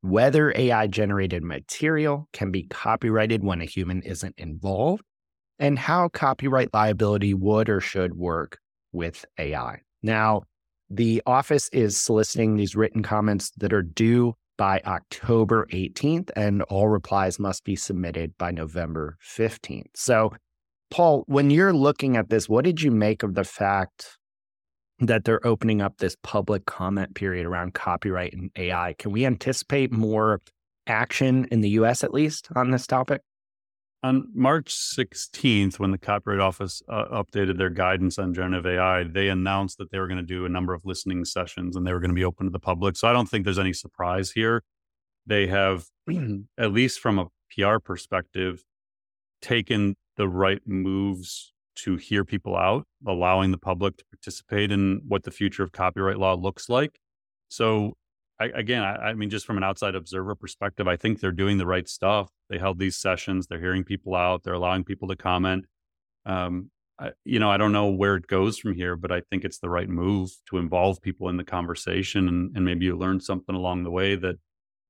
whether 0.00 0.52
AI 0.56 0.86
generated 0.86 1.44
material 1.44 2.26
can 2.32 2.50
be 2.50 2.64
copyrighted 2.64 3.44
when 3.44 3.60
a 3.60 3.66
human 3.66 4.02
isn't 4.02 4.34
involved, 4.38 5.04
and 5.58 5.78
how 5.78 6.08
copyright 6.08 6.72
liability 6.72 7.34
would 7.34 7.68
or 7.68 7.80
should 7.80 8.14
work 8.14 8.58
with 8.90 9.24
AI. 9.38 9.80
Now, 10.02 10.42
the 10.88 11.22
office 11.26 11.68
is 11.68 12.00
soliciting 12.00 12.56
these 12.56 12.74
written 12.74 13.02
comments 13.02 13.52
that 13.58 13.72
are 13.72 13.82
due 13.82 14.34
by 14.56 14.80
October 14.86 15.66
18th, 15.72 16.30
and 16.34 16.62
all 16.62 16.88
replies 16.88 17.38
must 17.38 17.64
be 17.64 17.76
submitted 17.76 18.36
by 18.38 18.50
November 18.50 19.16
15th. 19.22 19.86
So 19.94 20.32
Paul, 20.90 21.24
when 21.26 21.50
you're 21.50 21.72
looking 21.72 22.16
at 22.16 22.30
this, 22.30 22.48
what 22.48 22.64
did 22.64 22.82
you 22.82 22.90
make 22.90 23.22
of 23.22 23.34
the 23.34 23.44
fact 23.44 24.18
that 24.98 25.24
they're 25.24 25.44
opening 25.46 25.80
up 25.80 25.98
this 25.98 26.16
public 26.22 26.66
comment 26.66 27.14
period 27.14 27.46
around 27.46 27.74
copyright 27.74 28.32
and 28.32 28.50
AI? 28.56 28.94
Can 28.98 29.12
we 29.12 29.24
anticipate 29.24 29.92
more 29.92 30.40
action 30.86 31.46
in 31.50 31.60
the 31.60 31.70
US 31.70 32.02
at 32.02 32.12
least 32.12 32.48
on 32.56 32.70
this 32.70 32.86
topic? 32.86 33.22
On 34.02 34.28
March 34.34 34.74
16th, 34.74 35.78
when 35.78 35.90
the 35.90 35.98
Copyright 35.98 36.40
Office 36.40 36.82
uh, 36.88 37.04
updated 37.22 37.58
their 37.58 37.68
guidance 37.68 38.18
on 38.18 38.32
generative 38.32 38.66
AI, 38.66 39.04
they 39.04 39.28
announced 39.28 39.76
that 39.76 39.90
they 39.90 39.98
were 39.98 40.08
going 40.08 40.16
to 40.16 40.22
do 40.24 40.46
a 40.46 40.48
number 40.48 40.72
of 40.72 40.86
listening 40.86 41.22
sessions 41.26 41.76
and 41.76 41.86
they 41.86 41.92
were 41.92 42.00
going 42.00 42.10
to 42.10 42.14
be 42.14 42.24
open 42.24 42.46
to 42.46 42.50
the 42.50 42.58
public. 42.58 42.96
So 42.96 43.08
I 43.08 43.12
don't 43.12 43.28
think 43.28 43.44
there's 43.44 43.58
any 43.58 43.74
surprise 43.74 44.30
here. 44.30 44.62
They 45.26 45.48
have, 45.48 45.84
at 46.58 46.72
least 46.72 46.98
from 46.98 47.18
a 47.18 47.26
PR 47.54 47.76
perspective, 47.78 48.64
taken 49.42 49.96
the 50.16 50.28
right 50.28 50.60
moves 50.66 51.52
to 51.76 51.96
hear 51.96 52.24
people 52.24 52.56
out, 52.56 52.86
allowing 53.06 53.50
the 53.50 53.58
public 53.58 53.96
to 53.96 54.04
participate 54.06 54.70
in 54.70 55.00
what 55.06 55.24
the 55.24 55.30
future 55.30 55.62
of 55.62 55.72
copyright 55.72 56.18
law 56.18 56.34
looks 56.34 56.68
like. 56.68 56.98
So, 57.48 57.94
I, 58.38 58.46
again, 58.54 58.82
I, 58.82 59.10
I, 59.10 59.14
mean, 59.14 59.30
just 59.30 59.46
from 59.46 59.56
an 59.56 59.64
outside 59.64 59.94
observer 59.94 60.34
perspective, 60.34 60.88
I 60.88 60.96
think 60.96 61.20
they're 61.20 61.32
doing 61.32 61.58
the 61.58 61.66
right 61.66 61.88
stuff. 61.88 62.30
They 62.48 62.58
held 62.58 62.78
these 62.78 62.96
sessions, 62.96 63.46
they're 63.46 63.60
hearing 63.60 63.84
people 63.84 64.14
out, 64.14 64.42
they're 64.42 64.54
allowing 64.54 64.84
people 64.84 65.08
to 65.08 65.16
comment. 65.16 65.66
Um, 66.26 66.70
I, 66.98 67.12
you 67.24 67.38
know, 67.38 67.50
I 67.50 67.56
don't 67.56 67.72
know 67.72 67.86
where 67.86 68.16
it 68.16 68.26
goes 68.26 68.58
from 68.58 68.74
here, 68.74 68.94
but 68.96 69.10
I 69.10 69.22
think 69.30 69.44
it's 69.44 69.58
the 69.58 69.70
right 69.70 69.88
move 69.88 70.30
to 70.50 70.58
involve 70.58 71.00
people 71.00 71.28
in 71.28 71.38
the 71.38 71.44
conversation, 71.44 72.28
and, 72.28 72.54
and 72.54 72.64
maybe 72.64 72.84
you 72.84 72.96
learn 72.96 73.20
something 73.20 73.54
along 73.54 73.84
the 73.84 73.90
way 73.90 74.16
that 74.16 74.36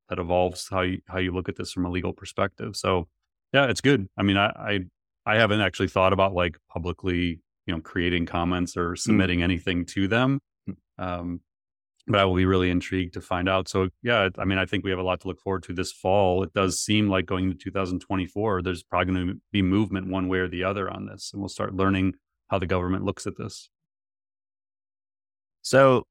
that 0.09 0.18
evolves 0.18 0.68
how 0.68 0.81
you 0.81 1.01
how 1.07 1.18
you 1.18 1.33
look 1.33 1.49
at 1.49 1.55
this 1.57 1.71
from 1.73 1.87
a 1.87 1.91
legal 1.91 2.12
perspective. 2.12 2.75
So, 2.75 3.07
yeah, 3.53 3.66
it's 3.66 3.81
good. 3.81 4.09
I 4.16 4.25
mean, 4.25 4.37
I, 4.37 4.47
I 4.47 4.81
I 5.27 5.37
haven't 5.37 5.61
actually 5.61 5.89
thought 5.89 6.12
about 6.12 6.35
like 6.35 6.57
publicly, 6.71 7.41
you 7.66 7.75
know, 7.75 7.81
creating 7.81 8.27
comments 8.27 8.77
or 8.77 8.93
mm. 8.93 8.99
submitting 8.99 9.41
mm. 9.41 9.45
anything 9.45 9.85
to 9.87 10.09
them. 10.09 10.41
Mm. 10.68 10.75
Um, 10.99 11.41
but 12.07 12.18
I 12.18 12.25
will 12.25 12.35
be 12.35 12.47
really 12.47 12.71
intrigued 12.71 13.14
to 13.14 13.21
find 13.21 13.49
out. 13.49 13.68
So 13.68 13.89
yeah, 14.03 14.29
I 14.39 14.45
mean, 14.45 14.59
I 14.59 14.66
think 14.66 14.85
we 14.85 14.91
have 14.91 14.99
a 14.99 15.05
lot 15.05 15.21
to 15.21 15.29
look 15.29 15.41
forward 15.41 15.62
to 15.64 15.73
this 15.73 15.93
fall. 15.93 16.43
It 16.43 16.53
does 16.53 16.83
seem 16.83 17.09
like 17.09 17.27
going 17.27 17.45
into 17.45 17.57
2024, 17.57 18.62
there's 18.62 18.83
probably 18.83 19.14
going 19.14 19.29
to 19.29 19.41
be 19.53 19.62
movement 19.62 20.09
one 20.09 20.29
way 20.29 20.39
or 20.39 20.49
the 20.49 20.64
other 20.64 20.91
on 20.91 21.07
this, 21.07 21.31
and 21.33 21.41
we'll 21.41 21.49
start 21.49 21.75
learning 21.75 22.14
how 22.49 22.59
the 22.59 22.66
government 22.66 23.05
looks 23.05 23.27
at 23.27 23.37
this. 23.37 23.71
So 25.62 26.05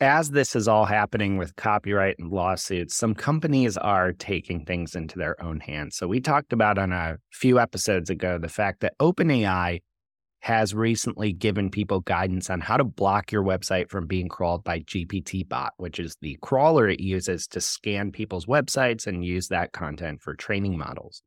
as 0.00 0.30
this 0.30 0.54
is 0.54 0.68
all 0.68 0.84
happening 0.84 1.36
with 1.36 1.56
copyright 1.56 2.18
and 2.18 2.30
lawsuits, 2.30 2.94
some 2.94 3.14
companies 3.14 3.76
are 3.76 4.12
taking 4.12 4.64
things 4.64 4.94
into 4.94 5.18
their 5.18 5.42
own 5.42 5.60
hands. 5.60 5.96
So, 5.96 6.06
we 6.06 6.20
talked 6.20 6.52
about 6.52 6.78
on 6.78 6.92
a 6.92 7.16
few 7.32 7.58
episodes 7.58 8.10
ago 8.10 8.38
the 8.38 8.48
fact 8.48 8.80
that 8.80 8.94
OpenAI 9.00 9.80
has 10.40 10.74
recently 10.74 11.32
given 11.32 11.70
people 11.70 12.00
guidance 12.00 12.50
on 12.50 12.60
how 12.60 12.76
to 12.76 12.84
block 12.84 13.32
your 13.32 13.42
website 13.42 13.90
from 13.90 14.06
being 14.06 14.28
crawled 14.28 14.62
by 14.62 14.80
GPTBot, 14.80 15.70
which 15.78 15.98
is 15.98 16.16
the 16.20 16.38
crawler 16.40 16.88
it 16.88 17.00
uses 17.00 17.48
to 17.48 17.60
scan 17.60 18.12
people's 18.12 18.46
websites 18.46 19.06
and 19.06 19.24
use 19.24 19.48
that 19.48 19.72
content 19.72 20.22
for 20.22 20.34
training 20.34 20.78
models. 20.78 21.22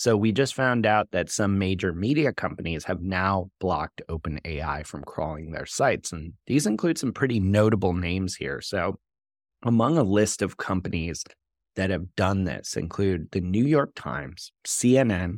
So 0.00 0.16
we 0.16 0.32
just 0.32 0.54
found 0.54 0.86
out 0.86 1.10
that 1.10 1.28
some 1.28 1.58
major 1.58 1.92
media 1.92 2.32
companies 2.32 2.84
have 2.84 3.02
now 3.02 3.50
blocked 3.60 4.00
OpenAI 4.08 4.86
from 4.86 5.04
crawling 5.04 5.50
their 5.50 5.66
sites. 5.66 6.10
And 6.10 6.32
these 6.46 6.66
include 6.66 6.96
some 6.96 7.12
pretty 7.12 7.38
notable 7.38 7.92
names 7.92 8.34
here. 8.34 8.62
So 8.62 8.98
among 9.62 9.98
a 9.98 10.02
list 10.02 10.40
of 10.40 10.56
companies 10.56 11.22
that 11.76 11.90
have 11.90 12.16
done 12.16 12.44
this 12.44 12.78
include 12.78 13.30
the 13.32 13.42
New 13.42 13.66
York 13.66 13.90
Times, 13.94 14.52
CNN, 14.66 15.34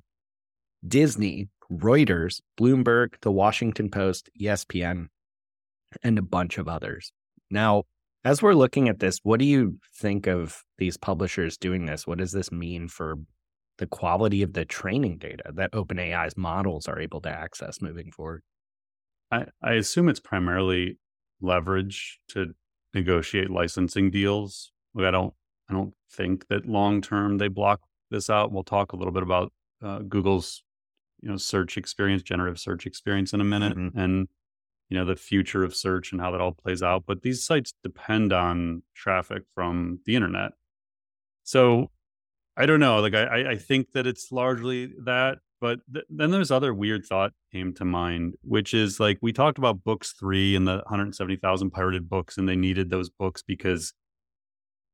Disney, 0.86 1.48
Reuters, 1.68 2.40
Bloomberg, 2.56 3.14
the 3.22 3.32
Washington 3.32 3.90
Post, 3.90 4.30
ESPN, 4.40 5.08
and 6.04 6.20
a 6.20 6.22
bunch 6.22 6.56
of 6.56 6.68
others. 6.68 7.10
Now, 7.50 7.82
as 8.24 8.40
we're 8.40 8.54
looking 8.54 8.88
at 8.88 9.00
this, 9.00 9.18
what 9.24 9.40
do 9.40 9.44
you 9.44 9.80
think 9.96 10.28
of 10.28 10.62
these 10.78 10.96
publishers 10.96 11.56
doing 11.56 11.86
this? 11.86 12.06
What 12.06 12.18
does 12.18 12.30
this 12.30 12.52
mean 12.52 12.86
for 12.86 13.16
the 13.82 13.86
quality 13.88 14.42
of 14.42 14.52
the 14.52 14.64
training 14.64 15.18
data 15.18 15.42
that 15.52 15.72
OpenAI's 15.72 16.36
models 16.36 16.86
are 16.86 17.00
able 17.00 17.20
to 17.20 17.28
access 17.28 17.82
moving 17.82 18.12
forward? 18.12 18.44
I, 19.32 19.46
I 19.60 19.72
assume 19.72 20.08
it's 20.08 20.20
primarily 20.20 20.98
leverage 21.40 22.20
to 22.28 22.54
negotiate 22.94 23.50
licensing 23.50 24.12
deals. 24.12 24.70
Like 24.94 25.06
I 25.06 25.10
don't 25.10 25.34
I 25.68 25.72
don't 25.72 25.94
think 26.12 26.46
that 26.46 26.64
long 26.64 27.00
term 27.00 27.38
they 27.38 27.48
block 27.48 27.80
this 28.08 28.30
out. 28.30 28.52
We'll 28.52 28.62
talk 28.62 28.92
a 28.92 28.96
little 28.96 29.12
bit 29.12 29.24
about 29.24 29.52
uh, 29.82 29.98
Google's 30.08 30.62
you 31.20 31.28
know 31.28 31.36
search 31.36 31.76
experience, 31.76 32.22
generative 32.22 32.60
search 32.60 32.86
experience 32.86 33.32
in 33.32 33.40
a 33.40 33.44
minute, 33.44 33.76
mm-hmm. 33.76 33.98
and 33.98 34.28
you 34.90 34.96
know 34.96 35.04
the 35.04 35.16
future 35.16 35.64
of 35.64 35.74
search 35.74 36.12
and 36.12 36.20
how 36.20 36.30
that 36.30 36.40
all 36.40 36.52
plays 36.52 36.84
out. 36.84 37.02
But 37.04 37.22
these 37.22 37.42
sites 37.42 37.74
depend 37.82 38.32
on 38.32 38.84
traffic 38.94 39.42
from 39.56 39.98
the 40.06 40.14
internet. 40.14 40.52
So 41.42 41.90
I 42.56 42.66
don't 42.66 42.80
know. 42.80 43.00
Like 43.00 43.14
I, 43.14 43.52
I 43.52 43.56
think 43.56 43.92
that 43.92 44.06
it's 44.06 44.30
largely 44.30 44.92
that, 45.04 45.38
but 45.60 45.80
th- 45.92 46.04
then 46.10 46.30
there's 46.30 46.50
other 46.50 46.74
weird 46.74 47.06
thought 47.06 47.32
came 47.50 47.72
to 47.74 47.84
mind, 47.84 48.34
which 48.42 48.74
is 48.74 49.00
like 49.00 49.18
we 49.22 49.32
talked 49.32 49.58
about 49.58 49.82
books 49.84 50.12
three 50.18 50.54
and 50.54 50.66
the 50.66 50.76
170,000 50.76 51.70
pirated 51.70 52.10
books, 52.10 52.36
and 52.36 52.48
they 52.48 52.56
needed 52.56 52.90
those 52.90 53.08
books 53.08 53.42
because, 53.42 53.94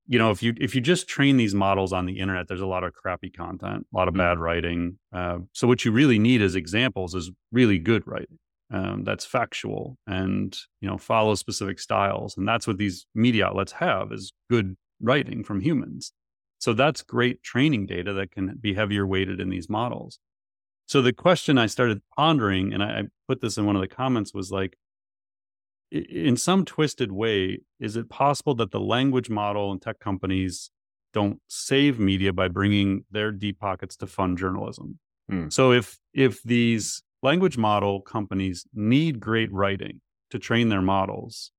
you 0.06 0.18
know, 0.20 0.30
if 0.30 0.40
you 0.40 0.54
if 0.61 0.74
you 0.74 0.80
just 0.80 1.09
train 1.09 1.36
these 1.36 1.54
models 1.54 1.92
on 1.92 2.06
the 2.06 2.20
internet, 2.20 2.46
there's 2.46 2.61
a 2.61 2.66
lot 2.66 2.84
of 2.84 2.92
crappy 2.92 3.30
content, 3.30 3.86
a 3.92 3.96
lot 3.96 4.06
of 4.06 4.14
mm-hmm. 4.14 4.20
bad 4.20 4.38
writing. 4.38 4.98
Uh, 5.12 5.38
so 5.52 5.66
what 5.66 5.84
you 5.84 5.90
really 5.90 6.18
need 6.18 6.40
as 6.42 6.54
examples 6.54 7.14
is 7.14 7.30
really 7.50 7.78
good 7.78 8.06
writing. 8.06 8.38
Um, 8.70 9.02
that's 9.02 9.24
factual 9.24 9.96
and 10.06 10.54
you 10.82 10.88
know 10.88 10.98
follows 10.98 11.40
specific 11.40 11.80
styles, 11.80 12.36
and 12.36 12.46
that's 12.46 12.68
what 12.68 12.78
these 12.78 13.06
media 13.16 13.46
outlets 13.46 13.72
have 13.72 14.12
is 14.12 14.32
good 14.48 14.76
writing 15.00 15.42
from 15.42 15.61
humans. 15.61 16.12
So 16.59 16.72
that's 16.72 17.02
great 17.02 17.42
training 17.42 17.86
data 17.86 18.12
that 18.14 18.32
can 18.32 18.56
be 18.61 18.74
heavier 18.74 19.06
weighted 19.06 19.40
in 19.40 19.48
these 19.48 19.68
models. 19.68 20.18
So 20.86 21.02
the 21.02 21.12
question 21.12 21.59
I 21.59 21.66
started 21.66 22.00
pondering, 22.16 22.72
and 22.72 22.82
I, 22.82 23.04
put 23.28 23.40
this 23.42 23.59
in 23.59 23.66
one 23.66 23.76
of 23.76 23.82
the 23.82 23.88
comments, 23.88 24.32
was 24.32 24.50
like, 24.50 24.76
in 25.90 26.36
some 26.36 26.64
twisted 26.64 27.12
way, 27.12 27.61
is 27.78 27.96
it 27.96 28.09
possible 28.09 28.54
that 28.56 28.70
the 28.70 28.80
language 28.80 29.30
model 29.30 29.70
and 29.70 29.80
tech 29.80 29.98
companies 30.00 30.70
don't 31.12 31.40
save 31.48 31.98
media 31.98 32.32
by 32.32 32.48
bringing 32.48 33.04
their 33.11 33.30
deep 33.30 33.59
pockets 33.59 33.96
to 33.96 34.06
fund 34.06 34.38
journalism? 34.38 34.98
Hmm. 35.28 35.48
So 35.48 35.72
if 35.72 35.98
if 36.12 36.42
these 36.42 37.02
language 37.22 37.56
model 37.56 38.00
companies 38.00 38.64
need 38.74 39.20
great 39.20 39.52
writing 39.52 40.00
to 40.30 40.38
train 40.38 40.68
their 40.68 40.82
models, 40.82 41.52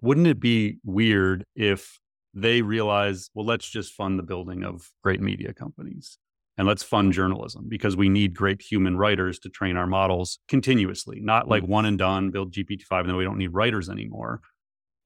wouldn't 0.00 0.26
it 0.26 0.40
be 0.40 0.78
weird 0.84 1.44
if 1.54 1.98
they 2.36 2.60
realize, 2.60 3.30
well, 3.34 3.46
let's 3.46 3.68
just 3.68 3.94
fund 3.94 4.18
the 4.18 4.22
building 4.22 4.62
of 4.62 4.90
great 5.02 5.22
media 5.22 5.54
companies 5.54 6.18
and 6.58 6.68
let's 6.68 6.82
fund 6.82 7.14
journalism 7.14 7.64
because 7.66 7.96
we 7.96 8.10
need 8.10 8.34
great 8.34 8.60
human 8.60 8.98
writers 8.98 9.38
to 9.38 9.48
train 9.48 9.78
our 9.78 9.86
models 9.86 10.38
continuously, 10.46 11.18
not 11.20 11.48
like 11.48 11.62
mm. 11.62 11.68
one 11.68 11.86
and 11.86 11.96
done, 11.96 12.30
build 12.30 12.52
GPT-5 12.52 13.00
and 13.00 13.08
then 13.08 13.16
we 13.16 13.24
don't 13.24 13.38
need 13.38 13.54
writers 13.54 13.88
anymore. 13.88 14.42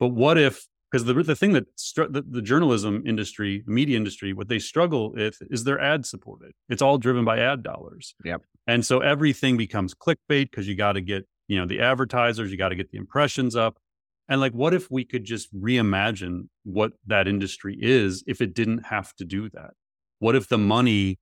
But 0.00 0.08
what 0.08 0.38
if, 0.38 0.66
because 0.90 1.04
the, 1.04 1.14
the 1.14 1.36
thing 1.36 1.52
that 1.52 1.66
str- 1.76 2.08
the, 2.10 2.22
the 2.28 2.42
journalism 2.42 3.04
industry, 3.06 3.62
the 3.64 3.72
media 3.72 3.96
industry, 3.96 4.32
what 4.32 4.48
they 4.48 4.58
struggle 4.58 5.12
with 5.12 5.38
is 5.50 5.62
they're 5.62 5.80
ad 5.80 6.04
supported. 6.06 6.50
It's 6.68 6.82
all 6.82 6.98
driven 6.98 7.24
by 7.24 7.38
ad 7.38 7.62
dollars. 7.62 8.16
Yep. 8.24 8.42
And 8.66 8.84
so 8.84 8.98
everything 8.98 9.56
becomes 9.56 9.94
clickbait 9.94 10.50
because 10.50 10.66
you 10.66 10.74
got 10.74 10.92
to 10.94 11.00
get, 11.00 11.28
you 11.46 11.60
know, 11.60 11.66
the 11.66 11.80
advertisers, 11.80 12.50
you 12.50 12.56
got 12.56 12.70
to 12.70 12.76
get 12.76 12.90
the 12.90 12.98
impressions 12.98 13.54
up. 13.54 13.78
And 14.30 14.40
like, 14.40 14.52
what 14.52 14.72
if 14.72 14.88
we 14.90 15.04
could 15.04 15.24
just 15.24 15.52
reimagine 15.52 16.48
what 16.62 16.92
that 17.04 17.26
industry 17.26 17.76
is 17.78 18.22
if 18.28 18.40
it 18.40 18.54
didn't 18.54 18.86
have 18.86 19.12
to 19.16 19.24
do 19.24 19.50
that? 19.50 19.72
What 20.20 20.36
if 20.36 20.48
the 20.48 20.56
money 20.56 21.18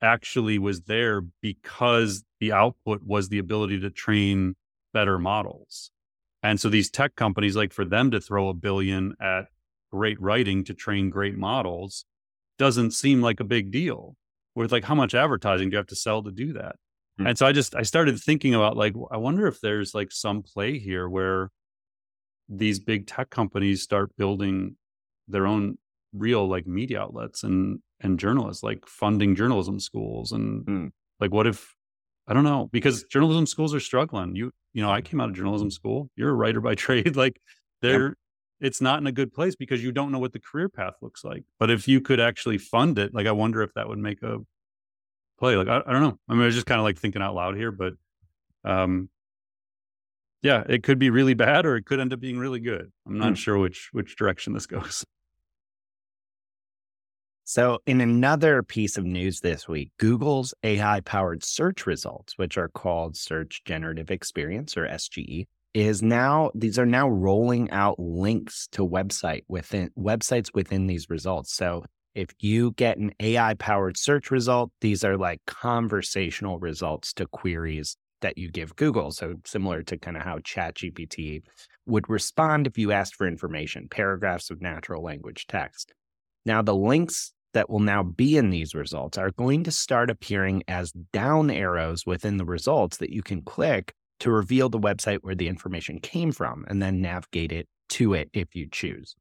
actually 0.00 0.58
was 0.58 0.82
there 0.82 1.20
because 1.42 2.24
the 2.40 2.52
output 2.52 3.02
was 3.04 3.28
the 3.28 3.38
ability 3.38 3.80
to 3.80 3.90
train 3.90 4.56
better 4.94 5.18
models? 5.18 5.90
And 6.42 6.58
so 6.58 6.70
these 6.70 6.90
tech 6.90 7.16
companies, 7.16 7.54
like 7.54 7.74
for 7.74 7.84
them 7.84 8.10
to 8.12 8.20
throw 8.20 8.48
a 8.48 8.54
billion 8.54 9.14
at 9.20 9.48
great 9.92 10.18
writing 10.18 10.64
to 10.64 10.74
train 10.74 11.10
great 11.10 11.36
models 11.36 12.06
doesn't 12.58 12.92
seem 12.92 13.20
like 13.20 13.40
a 13.40 13.44
big 13.44 13.70
deal. 13.70 14.16
With 14.54 14.72
like, 14.72 14.84
how 14.84 14.94
much 14.94 15.14
advertising 15.14 15.68
do 15.68 15.74
you 15.74 15.78
have 15.78 15.86
to 15.88 15.96
sell 15.96 16.22
to 16.22 16.32
do 16.32 16.54
that? 16.54 16.76
Mm-hmm. 17.18 17.26
And 17.26 17.38
so 17.38 17.46
I 17.46 17.52
just 17.52 17.76
I 17.76 17.82
started 17.82 18.18
thinking 18.18 18.54
about 18.54 18.76
like, 18.76 18.94
I 19.10 19.18
wonder 19.18 19.46
if 19.46 19.60
there's 19.60 19.94
like 19.94 20.10
some 20.12 20.42
play 20.42 20.78
here 20.78 21.08
where 21.08 21.50
these 22.48 22.80
big 22.80 23.06
tech 23.06 23.30
companies 23.30 23.82
start 23.82 24.16
building 24.16 24.76
their 25.26 25.46
own 25.46 25.76
real 26.12 26.48
like 26.48 26.66
media 26.66 27.00
outlets 27.00 27.42
and 27.42 27.80
and 28.00 28.18
journalists 28.18 28.62
like 28.62 28.86
funding 28.86 29.34
journalism 29.34 29.78
schools 29.78 30.32
and 30.32 30.66
mm. 30.66 30.90
like 31.20 31.32
what 31.32 31.46
if 31.46 31.74
I 32.26 32.34
don't 32.34 32.44
know 32.44 32.68
because 32.72 33.04
journalism 33.04 33.46
schools 33.46 33.74
are 33.74 33.80
struggling. 33.80 34.36
You 34.36 34.52
you 34.72 34.82
know 34.82 34.90
I 34.90 35.00
came 35.00 35.20
out 35.20 35.30
of 35.30 35.34
journalism 35.34 35.70
school. 35.70 36.10
You're 36.14 36.30
a 36.30 36.34
writer 36.34 36.60
by 36.60 36.74
trade. 36.86 37.16
Like 37.16 37.40
they're 37.82 38.08
yep. 38.08 38.14
it's 38.60 38.80
not 38.80 39.00
in 39.00 39.06
a 39.06 39.12
good 39.12 39.32
place 39.32 39.56
because 39.56 39.82
you 39.82 39.92
don't 39.92 40.12
know 40.12 40.18
what 40.18 40.32
the 40.32 40.40
career 40.40 40.68
path 40.68 40.94
looks 41.00 41.24
like. 41.24 41.44
But 41.58 41.70
if 41.70 41.88
you 41.88 42.00
could 42.00 42.20
actually 42.20 42.58
fund 42.58 42.98
it, 42.98 43.14
like 43.14 43.26
I 43.26 43.32
wonder 43.32 43.62
if 43.62 43.74
that 43.74 43.88
would 43.88 43.98
make 43.98 44.22
a 44.22 44.38
play. 45.38 45.56
Like 45.56 45.68
I, 45.68 45.82
I 45.86 45.92
don't 45.92 46.02
know. 46.02 46.18
I 46.28 46.34
mean, 46.34 46.42
I 46.42 46.46
was 46.46 46.54
just 46.54 46.66
kind 46.66 46.80
of 46.80 46.84
like 46.84 46.98
thinking 46.98 47.22
out 47.22 47.34
loud 47.34 47.56
here, 47.56 47.72
but 47.72 47.94
um, 48.64 49.08
yeah, 50.42 50.62
it 50.68 50.82
could 50.82 50.98
be 50.98 51.10
really 51.10 51.34
bad 51.34 51.66
or 51.66 51.76
it 51.76 51.86
could 51.86 52.00
end 52.00 52.12
up 52.12 52.20
being 52.20 52.38
really 52.38 52.60
good. 52.60 52.92
I'm 53.06 53.18
not 53.18 53.34
mm. 53.34 53.36
sure 53.36 53.58
which 53.58 53.88
which 53.92 54.16
direction 54.16 54.52
this 54.52 54.66
goes. 54.66 55.04
So, 57.44 57.78
in 57.86 58.02
another 58.02 58.62
piece 58.62 58.98
of 58.98 59.06
news 59.06 59.40
this 59.40 59.66
week, 59.66 59.90
Google's 59.98 60.52
AI 60.62 61.00
powered 61.00 61.42
search 61.42 61.86
results, 61.86 62.34
which 62.36 62.58
are 62.58 62.68
called 62.68 63.16
Search 63.16 63.62
Generative 63.64 64.10
Experience 64.10 64.76
or 64.76 64.86
SGE, 64.86 65.46
is 65.72 66.02
now 66.02 66.50
these 66.54 66.78
are 66.78 66.86
now 66.86 67.08
rolling 67.08 67.70
out 67.70 67.98
links 67.98 68.68
to 68.72 68.86
website 68.86 69.44
within 69.48 69.90
websites 69.98 70.50
within 70.52 70.86
these 70.86 71.08
results. 71.08 71.54
So, 71.54 71.84
if 72.14 72.28
you 72.38 72.72
get 72.72 72.98
an 72.98 73.12
AI 73.18 73.54
powered 73.54 73.96
search 73.96 74.30
result, 74.30 74.70
these 74.82 75.02
are 75.02 75.16
like 75.16 75.40
conversational 75.46 76.58
results 76.58 77.14
to 77.14 77.26
queries 77.26 77.96
that 78.20 78.38
you 78.38 78.50
give 78.50 78.76
Google. 78.76 79.10
So 79.10 79.36
similar 79.44 79.82
to 79.84 79.96
kind 79.96 80.16
of 80.16 80.22
how 80.22 80.38
ChatGPT 80.38 81.42
would 81.86 82.08
respond 82.08 82.66
if 82.66 82.78
you 82.78 82.92
asked 82.92 83.16
for 83.16 83.26
information, 83.26 83.88
paragraphs 83.88 84.50
of 84.50 84.60
natural 84.60 85.02
language 85.02 85.46
text. 85.46 85.92
Now, 86.44 86.62
the 86.62 86.74
links 86.74 87.32
that 87.54 87.70
will 87.70 87.80
now 87.80 88.02
be 88.02 88.36
in 88.36 88.50
these 88.50 88.74
results 88.74 89.18
are 89.18 89.30
going 89.32 89.64
to 89.64 89.70
start 89.70 90.10
appearing 90.10 90.62
as 90.68 90.92
down 91.12 91.50
arrows 91.50 92.04
within 92.06 92.36
the 92.36 92.44
results 92.44 92.98
that 92.98 93.10
you 93.10 93.22
can 93.22 93.42
click 93.42 93.92
to 94.20 94.30
reveal 94.30 94.68
the 94.68 94.78
website 94.78 95.18
where 95.22 95.34
the 95.34 95.48
information 95.48 96.00
came 96.00 96.32
from 96.32 96.64
and 96.68 96.82
then 96.82 97.00
navigate 97.00 97.52
it 97.52 97.68
to 97.88 98.14
it 98.14 98.28
if 98.32 98.54
you 98.54 98.68
choose. 98.70 99.14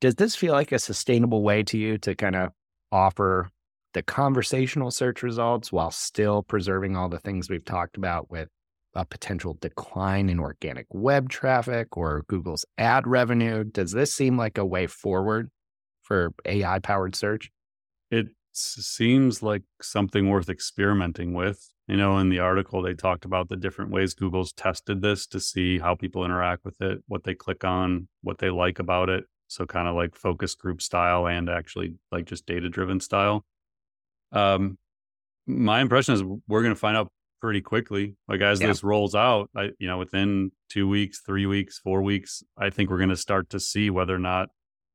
Does 0.00 0.16
this 0.16 0.34
feel 0.34 0.52
like 0.52 0.72
a 0.72 0.78
sustainable 0.78 1.42
way 1.42 1.62
to 1.64 1.78
you 1.78 1.98
to 1.98 2.14
kind 2.14 2.36
of 2.36 2.50
offer 2.92 3.48
the 3.96 4.02
conversational 4.02 4.90
search 4.90 5.22
results 5.22 5.72
while 5.72 5.90
still 5.90 6.42
preserving 6.42 6.94
all 6.94 7.08
the 7.08 7.18
things 7.18 7.48
we've 7.48 7.64
talked 7.64 7.96
about 7.96 8.30
with 8.30 8.50
a 8.94 9.06
potential 9.06 9.56
decline 9.62 10.28
in 10.28 10.38
organic 10.38 10.84
web 10.90 11.30
traffic 11.30 11.96
or 11.96 12.22
Google's 12.28 12.66
ad 12.76 13.06
revenue. 13.06 13.64
Does 13.64 13.92
this 13.92 14.12
seem 14.12 14.36
like 14.36 14.58
a 14.58 14.66
way 14.66 14.86
forward 14.86 15.50
for 16.02 16.34
AI 16.44 16.78
powered 16.80 17.16
search? 17.16 17.50
It 18.10 18.26
seems 18.52 19.42
like 19.42 19.62
something 19.80 20.28
worth 20.28 20.50
experimenting 20.50 21.32
with. 21.32 21.72
You 21.88 21.96
know, 21.96 22.18
in 22.18 22.28
the 22.28 22.40
article, 22.40 22.82
they 22.82 22.92
talked 22.92 23.24
about 23.24 23.48
the 23.48 23.56
different 23.56 23.92
ways 23.92 24.12
Google's 24.12 24.52
tested 24.52 25.00
this 25.00 25.26
to 25.28 25.40
see 25.40 25.78
how 25.78 25.94
people 25.94 26.22
interact 26.22 26.66
with 26.66 26.82
it, 26.82 27.02
what 27.08 27.24
they 27.24 27.34
click 27.34 27.64
on, 27.64 28.08
what 28.20 28.36
they 28.36 28.50
like 28.50 28.78
about 28.78 29.08
it. 29.08 29.24
So, 29.46 29.64
kind 29.64 29.88
of 29.88 29.94
like 29.94 30.14
focus 30.14 30.54
group 30.54 30.82
style 30.82 31.26
and 31.26 31.48
actually 31.48 31.94
like 32.12 32.26
just 32.26 32.44
data 32.44 32.68
driven 32.68 33.00
style. 33.00 33.46
Um, 34.32 34.78
my 35.46 35.80
impression 35.80 36.14
is 36.14 36.22
we're 36.22 36.62
going 36.62 36.74
to 36.74 36.80
find 36.80 36.96
out 36.96 37.10
pretty 37.40 37.60
quickly. 37.60 38.16
Like 38.28 38.40
as 38.40 38.60
yeah. 38.60 38.68
this 38.68 38.82
rolls 38.82 39.14
out, 39.14 39.50
I, 39.56 39.70
you 39.78 39.86
know, 39.86 39.98
within 39.98 40.50
two 40.68 40.88
weeks, 40.88 41.20
three 41.20 41.46
weeks, 41.46 41.78
four 41.78 42.02
weeks, 42.02 42.42
I 42.58 42.70
think 42.70 42.90
we're 42.90 42.98
going 42.98 43.10
to 43.10 43.16
start 43.16 43.50
to 43.50 43.60
see 43.60 43.90
whether 43.90 44.14
or 44.14 44.18
not 44.18 44.48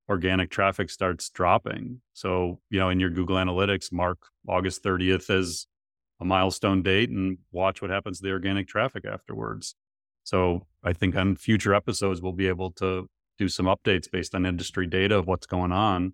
organic 0.10 0.50
traffic 0.50 0.90
starts 0.90 1.30
dropping. 1.30 2.02
So, 2.14 2.60
you 2.70 2.80
know, 2.80 2.90
in 2.90 3.00
your 3.00 3.10
Google 3.10 3.38
Analytics, 3.38 3.92
mark 3.92 4.18
August 4.48 4.84
30th 4.84 5.30
as 5.30 5.68
a 6.20 6.26
milestone 6.26 6.84
date 6.84 7.10
and 7.10 7.38
watch 7.52 7.82
what 7.82 7.90
happens 7.90 8.20
to 8.20 8.24
the 8.24 8.32
organic 8.32 8.68
traffic 8.68 9.06
afterwards. 9.06 9.76
So 10.24 10.68
I 10.84 10.94
think 10.94 11.16
on 11.16 11.36
future 11.36 11.74
episodes, 11.74 12.22
we'll 12.22 12.34
be 12.34 12.48
able 12.48 12.72
to 12.74 13.08
do 13.38 13.48
some 13.48 13.66
updates 13.66 14.12
based 14.12 14.36
on 14.36 14.46
industry 14.46 14.86
data 14.86 15.18
of 15.18 15.26
what's 15.26 15.48
going 15.48 15.72
on 15.72 16.14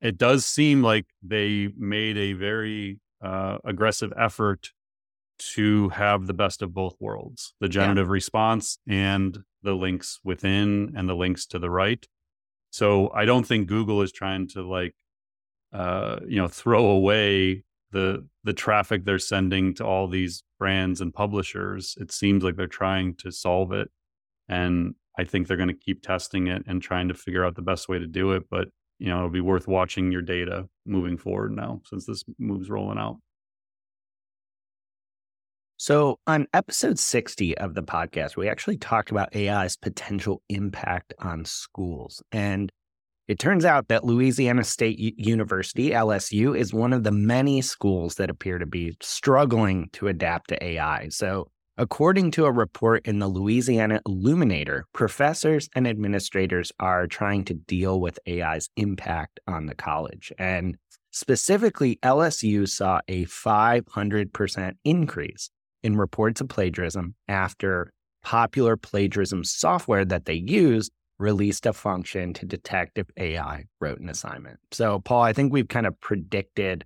it 0.00 0.16
does 0.16 0.46
seem 0.46 0.82
like 0.82 1.06
they 1.22 1.68
made 1.76 2.16
a 2.16 2.32
very 2.32 2.98
uh, 3.22 3.58
aggressive 3.64 4.12
effort 4.18 4.70
to 5.38 5.88
have 5.90 6.26
the 6.26 6.34
best 6.34 6.60
of 6.60 6.74
both 6.74 6.94
worlds 7.00 7.54
the 7.60 7.68
generative 7.68 8.08
yeah. 8.08 8.12
response 8.12 8.78
and 8.86 9.38
the 9.62 9.74
links 9.74 10.20
within 10.22 10.92
and 10.96 11.08
the 11.08 11.14
links 11.14 11.46
to 11.46 11.58
the 11.58 11.70
right 11.70 12.06
so 12.70 13.10
i 13.14 13.24
don't 13.24 13.46
think 13.46 13.66
google 13.66 14.02
is 14.02 14.12
trying 14.12 14.46
to 14.46 14.62
like 14.62 14.94
uh, 15.72 16.18
you 16.26 16.36
know 16.36 16.48
throw 16.48 16.86
away 16.86 17.62
the 17.92 18.26
the 18.44 18.52
traffic 18.52 19.04
they're 19.04 19.18
sending 19.18 19.72
to 19.72 19.84
all 19.84 20.08
these 20.08 20.42
brands 20.58 21.00
and 21.00 21.14
publishers 21.14 21.96
it 22.00 22.12
seems 22.12 22.44
like 22.44 22.56
they're 22.56 22.66
trying 22.66 23.14
to 23.14 23.30
solve 23.30 23.72
it 23.72 23.88
and 24.48 24.94
i 25.18 25.24
think 25.24 25.46
they're 25.46 25.56
going 25.56 25.68
to 25.68 25.74
keep 25.74 26.02
testing 26.02 26.48
it 26.48 26.62
and 26.66 26.82
trying 26.82 27.08
to 27.08 27.14
figure 27.14 27.44
out 27.44 27.54
the 27.54 27.62
best 27.62 27.88
way 27.88 27.98
to 27.98 28.06
do 28.06 28.32
it 28.32 28.44
but 28.50 28.68
you 29.00 29.08
know, 29.08 29.16
it'll 29.16 29.30
be 29.30 29.40
worth 29.40 29.66
watching 29.66 30.12
your 30.12 30.20
data 30.20 30.68
moving 30.84 31.16
forward 31.16 31.56
now 31.56 31.80
since 31.86 32.04
this 32.04 32.22
move's 32.38 32.68
rolling 32.68 32.98
out. 32.98 33.16
So, 35.78 36.18
on 36.26 36.46
episode 36.52 36.98
60 36.98 37.56
of 37.56 37.74
the 37.74 37.82
podcast, 37.82 38.36
we 38.36 38.46
actually 38.46 38.76
talked 38.76 39.10
about 39.10 39.34
AI's 39.34 39.78
potential 39.78 40.42
impact 40.50 41.14
on 41.18 41.46
schools. 41.46 42.22
And 42.30 42.70
it 43.26 43.38
turns 43.38 43.64
out 43.64 43.88
that 43.88 44.04
Louisiana 44.04 44.64
State 44.64 44.98
University, 44.98 45.90
LSU, 45.90 46.54
is 46.54 46.74
one 46.74 46.92
of 46.92 47.02
the 47.02 47.10
many 47.10 47.62
schools 47.62 48.16
that 48.16 48.28
appear 48.28 48.58
to 48.58 48.66
be 48.66 48.94
struggling 49.00 49.88
to 49.94 50.08
adapt 50.08 50.50
to 50.50 50.62
AI. 50.62 51.08
So, 51.08 51.50
According 51.78 52.32
to 52.32 52.44
a 52.44 52.52
report 52.52 53.06
in 53.06 53.20
the 53.20 53.28
Louisiana 53.28 54.00
Illuminator, 54.06 54.84
professors 54.92 55.68
and 55.74 55.86
administrators 55.86 56.72
are 56.78 57.06
trying 57.06 57.44
to 57.44 57.54
deal 57.54 58.00
with 58.00 58.18
AI's 58.28 58.68
impact 58.76 59.40
on 59.46 59.66
the 59.66 59.74
college. 59.74 60.32
And 60.38 60.76
specifically, 61.10 61.98
LSU 62.02 62.68
saw 62.68 63.00
a 63.08 63.24
500% 63.24 64.72
increase 64.84 65.50
in 65.82 65.96
reports 65.96 66.40
of 66.40 66.48
plagiarism 66.48 67.14
after 67.28 67.92
popular 68.22 68.76
plagiarism 68.76 69.44
software 69.44 70.04
that 70.04 70.26
they 70.26 70.34
used 70.34 70.92
released 71.18 71.66
a 71.66 71.72
function 71.72 72.32
to 72.32 72.46
detect 72.46 72.98
if 72.98 73.06
AI 73.18 73.64
wrote 73.80 74.00
an 74.00 74.08
assignment. 74.08 74.58
So, 74.72 75.00
Paul, 75.00 75.22
I 75.22 75.32
think 75.32 75.52
we've 75.52 75.68
kind 75.68 75.86
of 75.86 76.00
predicted 76.00 76.84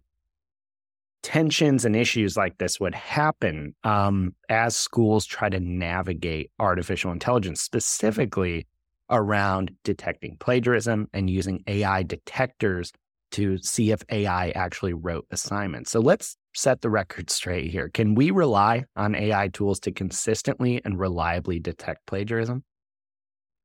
tensions 1.24 1.86
and 1.86 1.96
issues 1.96 2.36
like 2.36 2.58
this 2.58 2.78
would 2.78 2.94
happen 2.94 3.74
um, 3.82 4.34
as 4.50 4.76
schools 4.76 5.24
try 5.24 5.48
to 5.48 5.58
navigate 5.58 6.50
artificial 6.60 7.10
intelligence, 7.10 7.62
specifically 7.62 8.66
around 9.10 9.72
detecting 9.84 10.36
plagiarism 10.38 11.08
and 11.12 11.30
using 11.30 11.64
AI 11.66 12.02
detectors 12.02 12.92
to 13.32 13.58
see 13.58 13.90
if 13.90 14.02
AI 14.10 14.50
actually 14.50 14.92
wrote 14.92 15.26
assignments. 15.30 15.90
So 15.90 15.98
let's 15.98 16.36
set 16.54 16.82
the 16.82 16.90
record 16.90 17.30
straight 17.30 17.70
here. 17.70 17.88
Can 17.88 18.14
we 18.14 18.30
rely 18.30 18.84
on 18.94 19.14
AI 19.14 19.48
tools 19.48 19.80
to 19.80 19.92
consistently 19.92 20.80
and 20.84 20.98
reliably 21.00 21.58
detect 21.58 22.06
plagiarism? 22.06 22.62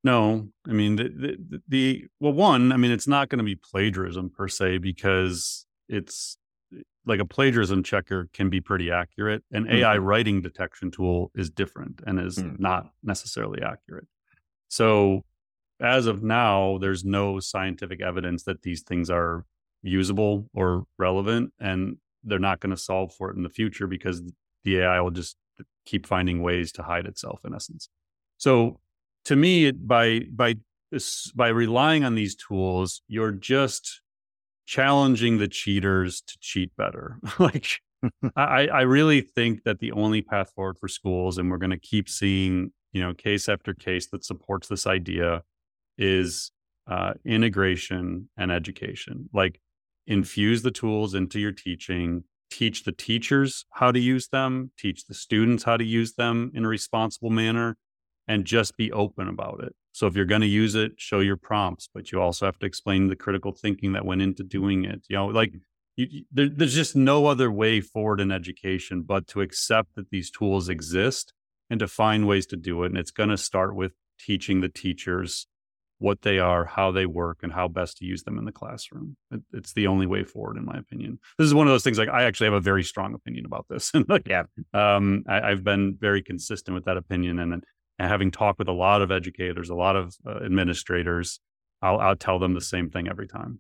No, 0.04 0.48
I 0.68 0.72
mean 0.72 0.96
the, 0.96 1.04
the, 1.04 1.62
the 1.68 2.06
well, 2.22 2.32
one, 2.32 2.72
I 2.72 2.78
mean 2.78 2.92
it's 2.92 3.08
not 3.08 3.28
going 3.28 3.40
to 3.40 3.44
be 3.44 3.56
plagiarism 3.56 4.30
per 4.30 4.48
se 4.48 4.78
because 4.78 5.66
it's 5.90 6.38
like 7.10 7.20
a 7.20 7.26
plagiarism 7.26 7.84
checker 7.84 8.30
can 8.32 8.50
be 8.50 8.62
pretty 8.62 8.92
accurate. 8.92 9.44
An 9.52 9.66
mm-hmm. 9.66 9.78
AI 9.78 9.98
writing 9.98 10.42
detection 10.42 10.92
tool 10.92 11.32
is 11.36 11.50
different 11.50 12.02
and 12.06 12.20
is 12.20 12.38
mm-hmm. 12.38 12.62
not 12.62 12.92
necessarily 13.04 13.62
accurate. 13.62 14.08
So 14.70 15.26
as 15.82 16.06
of 16.06 16.24
now, 16.24 16.78
there's 16.78 17.04
no 17.04 17.40
scientific 17.40 18.02
evidence 18.02 18.44
that 18.44 18.62
these 18.62 18.84
things 18.84 19.10
are 19.10 19.46
usable 19.82 20.50
or 20.54 20.84
relevant, 20.98 21.52
and 21.60 21.98
they're 22.24 22.38
not 22.38 22.60
going 22.60 22.76
to 22.76 22.82
solve 22.82 23.14
for 23.14 23.32
it 23.32 23.36
in 23.36 23.44
the 23.44 23.50
future 23.50 23.88
because 23.88 24.22
the 24.64 24.80
AI 24.80 25.02
will 25.02 25.12
just 25.12 25.36
keep 25.86 26.06
finding 26.06 26.42
ways 26.44 26.72
to 26.74 26.84
hide 26.84 27.06
itself 27.06 27.42
in 27.44 27.56
essence. 27.56 27.90
So 28.38 28.80
to 29.26 29.36
me, 29.36 29.72
by 29.72 30.22
by 30.32 30.56
by 31.36 31.48
relying 31.48 32.04
on 32.04 32.16
these 32.16 32.36
tools, 32.36 33.02
you're 33.08 33.32
just 33.32 34.02
challenging 34.70 35.40
the 35.40 35.48
cheaters 35.48 36.22
to 36.22 36.38
cheat 36.40 36.76
better. 36.78 37.18
like 37.40 37.66
I, 38.36 38.68
I 38.68 38.82
really 38.82 39.22
think 39.22 39.64
that 39.64 39.80
the 39.80 39.92
only 39.94 40.22
path 40.22 40.52
forward 40.56 40.78
for 40.80 40.88
schools, 40.88 41.40
and 41.40 41.50
we're 41.50 41.58
going 41.58 41.72
to 41.72 41.80
keep 41.80 42.08
seeing, 42.08 42.72
you 42.92 43.02
know, 43.02 43.16
case 43.16 43.50
after 43.50 43.74
case 43.74 44.10
that 44.12 44.24
supports 44.24 44.68
this 44.68 44.86
idea, 44.86 45.42
is 45.98 46.52
uh, 46.86 47.14
integration 47.26 48.30
and 48.38 48.52
education. 48.52 49.28
Like 49.34 49.60
infuse 50.06 50.62
the 50.62 50.72
tools 50.72 51.16
into 51.16 51.40
your 51.40 51.52
teaching, 51.52 52.26
teach 52.52 52.84
the 52.84 52.92
teachers 52.92 53.66
how 53.72 53.92
to 53.92 54.00
use 54.00 54.28
them, 54.28 54.72
teach 54.78 55.08
the 55.08 55.16
students 55.16 55.64
how 55.64 55.78
to 55.78 55.84
use 55.84 56.14
them 56.14 56.52
in 56.54 56.64
a 56.64 56.68
responsible 56.68 57.32
manner, 57.32 57.76
and 58.28 58.46
just 58.46 58.78
be 58.78 58.92
open 58.92 59.28
about 59.28 59.64
it. 59.64 59.74
So 60.00 60.08
if 60.08 60.16
you're 60.16 60.24
going 60.24 60.40
to 60.40 60.48
use 60.48 60.76
it, 60.76 60.94
show 60.96 61.20
your 61.20 61.36
prompts, 61.36 61.90
but 61.94 62.10
you 62.10 62.22
also 62.22 62.46
have 62.46 62.58
to 62.60 62.66
explain 62.66 63.08
the 63.08 63.18
critical 63.18 63.52
thinking 63.52 63.92
that 63.92 64.06
went 64.06 64.22
into 64.22 64.44
doing 64.44 64.86
it. 64.86 65.02
You 65.10 65.18
know, 65.18 65.26
like 65.26 65.52
you, 65.98 66.24
there, 66.32 66.48
there's 66.48 66.74
just 66.74 66.96
no 66.96 67.26
other 67.26 67.52
way 67.52 67.82
forward 67.82 68.22
in 68.22 68.32
education 68.32 69.02
but 69.02 69.28
to 69.28 69.42
accept 69.42 69.96
that 69.96 70.10
these 70.10 70.32
tools 70.32 70.70
exist 70.70 71.34
and 71.70 71.82
to 71.82 71.88
find 71.90 72.26
ways 72.26 72.46
to 72.46 72.56
do 72.56 72.84
it. 72.84 72.86
And 72.86 72.98
it's 72.98 73.12
going 73.12 73.28
to 73.28 73.38
start 73.38 73.76
with 73.76 73.92
teaching 74.18 74.62
the 74.62 74.70
teachers 74.70 75.48
what 75.98 76.22
they 76.22 76.40
are, 76.40 76.64
how 76.64 76.92
they 76.94 77.06
work, 77.06 77.40
and 77.44 77.52
how 77.52 77.68
best 77.68 77.98
to 77.98 78.06
use 78.06 78.24
them 78.24 78.38
in 78.38 78.46
the 78.46 78.54
classroom. 78.54 79.18
It, 79.32 79.42
it's 79.52 79.74
the 79.74 79.88
only 79.88 80.08
way 80.08 80.24
forward, 80.24 80.56
in 80.56 80.64
my 80.64 80.78
opinion. 80.78 81.20
This 81.38 81.46
is 81.46 81.54
one 81.54 81.68
of 81.68 81.74
those 81.74 81.84
things. 81.84 82.00
Like 82.00 82.08
I 82.08 82.24
actually 82.24 82.48
have 82.48 82.54
a 82.54 82.62
very 82.62 82.86
strong 82.86 83.14
opinion 83.14 83.46
about 83.46 83.66
this, 83.70 83.92
and 83.94 84.08
like, 84.08 84.30
yeah, 84.30 84.44
um, 84.74 85.26
I, 85.28 85.50
have 85.50 85.66
been 85.66 85.98
very 86.00 86.24
consistent 86.24 86.74
with 86.74 86.86
that 86.86 86.96
opinion. 86.96 87.40
And, 87.40 87.66
and, 88.00 88.10
having 88.10 88.32
talked 88.32 88.60
with 88.60 88.68
a 88.68 88.74
lot 88.74 89.02
of 89.02 89.12
educators, 89.12 89.70
a 89.70 89.76
lot 89.76 89.96
of 89.96 90.16
uh, 90.26 90.44
administrators, 90.44 91.40
I'll, 91.82 92.00
I'll 92.00 92.16
tell 92.16 92.40
them 92.40 92.54
the 92.54 92.62
same 92.62 92.90
thing 92.90 93.08
every 93.08 93.28
time. 93.28 93.60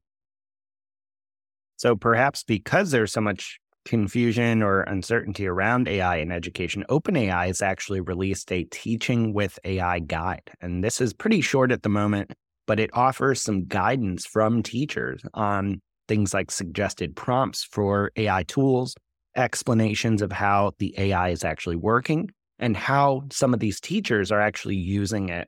So 1.77 1.95
perhaps 1.95 2.43
because 2.43 2.91
there's 2.91 3.13
so 3.13 3.21
much 3.21 3.59
confusion 3.85 4.61
or 4.61 4.81
uncertainty 4.81 5.47
around 5.47 5.87
AI 5.87 6.17
in 6.17 6.31
education, 6.31 6.83
OpenAI 6.89 7.47
has 7.47 7.61
actually 7.61 8.01
released 8.01 8.51
a 8.51 8.65
teaching 8.65 9.33
with 9.33 9.57
AI 9.63 9.99
guide. 9.99 10.51
And 10.61 10.83
this 10.83 10.99
is 10.99 11.13
pretty 11.13 11.41
short 11.41 11.71
at 11.71 11.83
the 11.83 11.89
moment, 11.89 12.33
but 12.67 12.79
it 12.79 12.89
offers 12.93 13.41
some 13.41 13.65
guidance 13.65 14.25
from 14.25 14.61
teachers 14.61 15.23
on 15.33 15.81
things 16.07 16.33
like 16.33 16.51
suggested 16.51 17.15
prompts 17.15 17.63
for 17.63 18.11
AI 18.15 18.43
tools, 18.43 18.95
explanations 19.35 20.21
of 20.21 20.31
how 20.31 20.73
the 20.79 20.93
AI 20.97 21.29
is 21.29 21.43
actually 21.43 21.77
working, 21.77 22.29
and 22.59 22.75
how 22.75 23.23
some 23.31 23.53
of 23.53 23.59
these 23.59 23.79
teachers 23.79 24.31
are 24.31 24.41
actually 24.41 24.75
using 24.75 25.29
it 25.29 25.47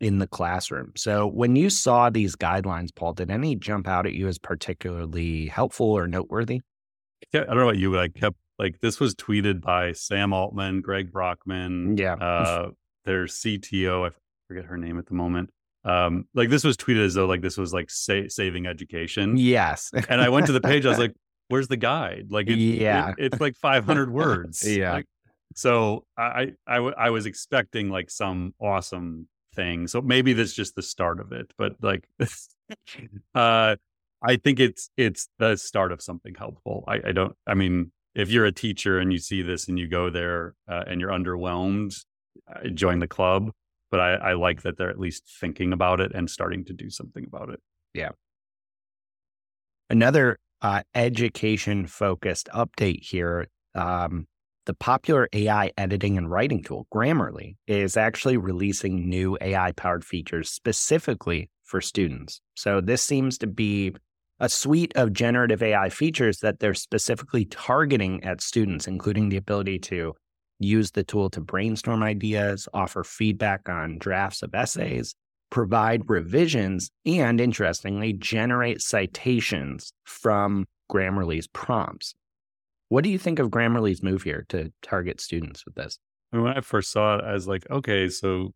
in 0.00 0.18
the 0.18 0.26
classroom. 0.26 0.92
So 0.96 1.26
when 1.26 1.56
you 1.56 1.68
saw 1.68 2.10
these 2.10 2.34
guidelines, 2.36 2.94
Paul, 2.94 3.12
did 3.12 3.30
any 3.30 3.54
jump 3.54 3.86
out 3.86 4.06
at 4.06 4.14
you 4.14 4.28
as 4.28 4.38
particularly 4.38 5.46
helpful 5.46 5.86
or 5.86 6.06
noteworthy? 6.06 6.62
Yeah, 7.32 7.42
I 7.42 7.44
don't 7.44 7.56
know 7.56 7.62
about 7.64 7.78
you, 7.78 7.90
but 7.90 8.00
I 8.00 8.08
kept 8.08 8.36
like 8.58 8.80
this 8.80 8.98
was 8.98 9.14
tweeted 9.14 9.60
by 9.60 9.92
Sam 9.92 10.32
Altman, 10.32 10.80
Greg 10.80 11.12
Brockman, 11.12 11.96
yeah, 11.96 12.14
uh, 12.20 12.70
their 13.04 13.24
CTO. 13.24 14.08
I 14.08 14.14
forget 14.48 14.64
her 14.64 14.76
name 14.76 14.98
at 14.98 15.06
the 15.06 15.14
moment. 15.14 15.50
Um, 15.84 16.26
like 16.34 16.50
this 16.50 16.64
was 16.64 16.76
tweeted 16.76 17.04
as 17.04 17.14
though 17.14 17.26
like 17.26 17.40
this 17.42 17.56
was 17.56 17.72
like 17.72 17.90
sa- 17.90 18.28
saving 18.28 18.66
education. 18.66 19.36
Yes, 19.36 19.90
and 20.08 20.20
I 20.20 20.28
went 20.28 20.46
to 20.46 20.52
the 20.52 20.60
page. 20.60 20.86
I 20.86 20.90
was 20.90 20.98
like, 21.06 21.14
"Where's 21.48 21.68
the 21.68 21.76
guide?" 21.76 22.28
Like, 22.30 22.48
it, 22.48 22.56
yeah, 22.56 23.10
it, 23.10 23.32
it's 23.32 23.40
like 23.40 23.56
500 23.56 24.10
words. 24.10 24.66
yeah. 24.68 24.92
Like, 24.92 25.06
so 25.54 26.04
I, 26.16 26.52
I, 26.66 26.76
I, 26.76 27.10
was 27.10 27.26
expecting 27.26 27.90
like 27.90 28.10
some 28.10 28.54
awesome 28.60 29.28
thing. 29.54 29.88
So 29.88 30.00
maybe 30.00 30.32
that's 30.32 30.54
just 30.54 30.76
the 30.76 30.82
start 30.82 31.20
of 31.20 31.32
it. 31.32 31.52
But 31.58 31.76
like, 31.82 32.08
uh, 33.34 33.76
I 34.22 34.36
think 34.36 34.60
it's 34.60 34.90
it's 34.96 35.28
the 35.38 35.56
start 35.56 35.92
of 35.92 36.02
something 36.02 36.34
helpful. 36.34 36.84
I, 36.86 37.00
I 37.08 37.12
don't. 37.12 37.34
I 37.46 37.54
mean, 37.54 37.90
if 38.14 38.30
you're 38.30 38.46
a 38.46 38.52
teacher 38.52 38.98
and 38.98 39.12
you 39.12 39.18
see 39.18 39.42
this 39.42 39.68
and 39.68 39.78
you 39.78 39.88
go 39.88 40.10
there 40.10 40.54
uh, 40.68 40.84
and 40.86 41.00
you're 41.00 41.10
underwhelmed, 41.10 41.96
uh, 42.54 42.68
join 42.68 42.98
the 42.98 43.08
club. 43.08 43.50
But 43.90 44.00
I, 44.00 44.12
I 44.14 44.32
like 44.34 44.62
that 44.62 44.76
they're 44.78 44.90
at 44.90 45.00
least 45.00 45.24
thinking 45.40 45.72
about 45.72 46.00
it 46.00 46.12
and 46.14 46.30
starting 46.30 46.64
to 46.66 46.72
do 46.72 46.90
something 46.90 47.24
about 47.26 47.50
it. 47.50 47.60
Yeah. 47.92 48.10
Another 49.88 50.38
uh, 50.62 50.82
education 50.94 51.86
focused 51.86 52.48
update 52.54 53.02
here. 53.02 53.48
Um, 53.74 54.28
the 54.70 54.74
popular 54.74 55.28
AI 55.32 55.72
editing 55.76 56.16
and 56.16 56.30
writing 56.30 56.62
tool, 56.62 56.86
Grammarly, 56.94 57.56
is 57.66 57.96
actually 57.96 58.36
releasing 58.36 59.08
new 59.08 59.36
AI 59.40 59.72
powered 59.72 60.04
features 60.04 60.48
specifically 60.48 61.50
for 61.64 61.80
students. 61.80 62.40
So, 62.54 62.80
this 62.80 63.02
seems 63.02 63.36
to 63.38 63.48
be 63.48 63.96
a 64.38 64.48
suite 64.48 64.92
of 64.94 65.12
generative 65.12 65.60
AI 65.60 65.88
features 65.88 66.38
that 66.38 66.60
they're 66.60 66.74
specifically 66.74 67.46
targeting 67.46 68.22
at 68.22 68.40
students, 68.40 68.86
including 68.86 69.28
the 69.28 69.38
ability 69.38 69.80
to 69.80 70.14
use 70.60 70.92
the 70.92 71.02
tool 71.02 71.30
to 71.30 71.40
brainstorm 71.40 72.04
ideas, 72.04 72.68
offer 72.72 73.02
feedback 73.02 73.68
on 73.68 73.98
drafts 73.98 74.40
of 74.40 74.54
essays, 74.54 75.16
provide 75.50 76.08
revisions, 76.08 76.92
and 77.04 77.40
interestingly, 77.40 78.12
generate 78.12 78.80
citations 78.80 79.92
from 80.04 80.64
Grammarly's 80.88 81.48
prompts. 81.48 82.14
What 82.90 83.04
do 83.04 83.10
you 83.10 83.18
think 83.18 83.38
of 83.38 83.50
Grammarly's 83.50 84.02
move 84.02 84.24
here 84.24 84.44
to 84.48 84.72
target 84.82 85.20
students 85.20 85.64
with 85.64 85.76
this? 85.76 85.98
I 86.32 86.36
mean, 86.36 86.44
When 86.44 86.56
I 86.56 86.60
first 86.60 86.90
saw 86.90 87.16
it, 87.16 87.24
I 87.24 87.32
was 87.32 87.46
like, 87.46 87.64
okay, 87.70 88.08
so 88.08 88.52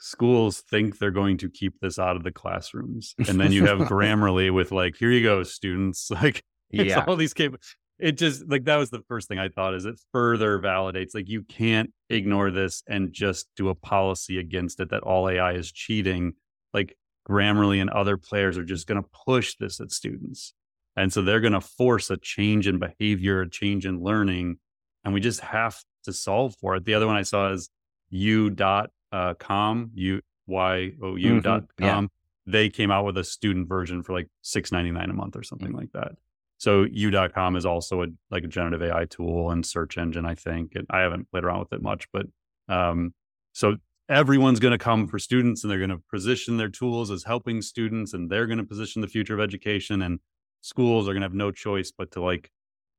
schools 0.00 0.62
think 0.70 0.98
they're 0.98 1.10
going 1.10 1.36
to 1.38 1.50
keep 1.50 1.78
this 1.80 1.98
out 1.98 2.16
of 2.16 2.24
the 2.24 2.32
classrooms. 2.32 3.14
And 3.28 3.38
then 3.38 3.52
you 3.52 3.66
have 3.66 3.78
Grammarly 3.88 4.52
with 4.52 4.72
like, 4.72 4.96
here 4.96 5.10
you 5.10 5.22
go, 5.22 5.42
students. 5.42 6.10
Like, 6.22 6.42
yeah. 6.70 7.04
all 7.06 7.16
these 7.16 7.34
cap- 7.34 7.54
it 7.98 8.12
just 8.12 8.48
like 8.48 8.64
that 8.64 8.76
was 8.76 8.90
the 8.90 9.02
first 9.08 9.28
thing 9.28 9.38
I 9.38 9.48
thought 9.48 9.74
is 9.74 9.84
it 9.84 10.00
further 10.12 10.58
validates 10.58 11.14
like 11.14 11.28
you 11.28 11.42
can't 11.42 11.92
ignore 12.10 12.50
this 12.50 12.82
and 12.86 13.12
just 13.12 13.48
do 13.56 13.70
a 13.70 13.74
policy 13.74 14.38
against 14.38 14.80
it 14.80 14.90
that 14.90 15.02
all 15.02 15.28
AI 15.28 15.52
is 15.52 15.72
cheating. 15.72 16.34
Like 16.72 16.96
Grammarly 17.28 17.80
and 17.80 17.90
other 17.90 18.16
players 18.16 18.56
are 18.56 18.64
just 18.64 18.86
going 18.86 19.02
to 19.02 19.08
push 19.26 19.56
this 19.58 19.80
at 19.80 19.90
students. 19.90 20.54
And 20.98 21.12
so 21.12 21.22
they're 21.22 21.40
going 21.40 21.52
to 21.52 21.60
force 21.60 22.10
a 22.10 22.16
change 22.16 22.66
in 22.66 22.80
behavior, 22.80 23.42
a 23.42 23.48
change 23.48 23.86
in 23.86 24.02
learning. 24.02 24.58
And 25.04 25.14
we 25.14 25.20
just 25.20 25.40
have 25.40 25.76
to 26.04 26.12
solve 26.12 26.56
for 26.60 26.74
it. 26.74 26.84
The 26.84 26.94
other 26.94 27.06
one 27.06 27.16
I 27.16 27.22
saw 27.22 27.52
is 27.52 27.70
u 28.10 28.50
dot 28.50 28.90
uh, 29.12 29.34
com, 29.34 29.92
U 29.94 30.20
Y 30.48 30.92
O 31.00 31.14
U 31.14 31.30
mm-hmm. 31.30 31.38
dot 31.38 31.64
com. 31.78 32.04
Yeah. 32.04 32.52
They 32.52 32.68
came 32.68 32.90
out 32.90 33.04
with 33.04 33.16
a 33.16 33.22
student 33.22 33.68
version 33.68 34.02
for 34.02 34.12
like 34.12 34.26
six 34.42 34.72
ninety 34.72 34.90
nine 34.90 35.08
a 35.08 35.12
month 35.12 35.36
or 35.36 35.44
something 35.44 35.68
mm-hmm. 35.68 35.78
like 35.78 35.92
that. 35.92 36.12
So 36.58 36.82
u.com 36.90 37.54
is 37.54 37.64
also 37.64 38.02
a 38.02 38.06
like 38.32 38.42
a 38.42 38.48
generative 38.48 38.82
AI 38.82 39.04
tool 39.04 39.52
and 39.52 39.64
search 39.64 39.96
engine, 39.98 40.26
I 40.26 40.34
think. 40.34 40.72
And 40.74 40.84
I 40.90 40.98
haven't 41.00 41.30
played 41.30 41.44
around 41.44 41.60
with 41.60 41.72
it 41.72 41.82
much, 41.82 42.08
but 42.12 42.26
um, 42.68 43.14
so 43.52 43.76
everyone's 44.08 44.58
going 44.58 44.72
to 44.72 44.78
come 44.78 45.06
for 45.06 45.20
students 45.20 45.62
and 45.62 45.70
they're 45.70 45.78
going 45.78 45.90
to 45.90 46.02
position 46.10 46.56
their 46.56 46.68
tools 46.68 47.12
as 47.12 47.22
helping 47.22 47.62
students 47.62 48.14
and 48.14 48.28
they're 48.28 48.46
going 48.46 48.58
to 48.58 48.64
position 48.64 49.00
the 49.00 49.06
future 49.06 49.34
of 49.34 49.40
education 49.40 50.02
and 50.02 50.18
schools 50.60 51.08
are 51.08 51.12
going 51.12 51.22
to 51.22 51.26
have 51.26 51.34
no 51.34 51.50
choice 51.50 51.92
but 51.96 52.10
to 52.12 52.22
like 52.22 52.50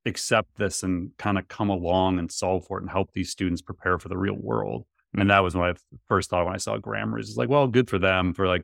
accept 0.05 0.57
this 0.57 0.83
and 0.83 1.11
kind 1.17 1.37
of 1.37 1.47
come 1.47 1.69
along 1.69 2.19
and 2.19 2.31
solve 2.31 2.65
for 2.65 2.77
it 2.77 2.81
and 2.81 2.91
help 2.91 3.11
these 3.13 3.29
students 3.29 3.61
prepare 3.61 3.99
for 3.99 4.09
the 4.09 4.17
real 4.17 4.37
world. 4.37 4.83
Mm-hmm. 4.83 5.21
And 5.21 5.29
that 5.29 5.43
was 5.43 5.55
my 5.55 5.73
first 6.07 6.29
thought 6.29 6.45
when 6.45 6.53
I 6.53 6.57
saw 6.57 6.77
grammar 6.77 7.19
is 7.19 7.37
like, 7.37 7.49
well, 7.49 7.67
good 7.67 7.89
for 7.89 7.99
them 7.99 8.33
for 8.33 8.47
like 8.47 8.63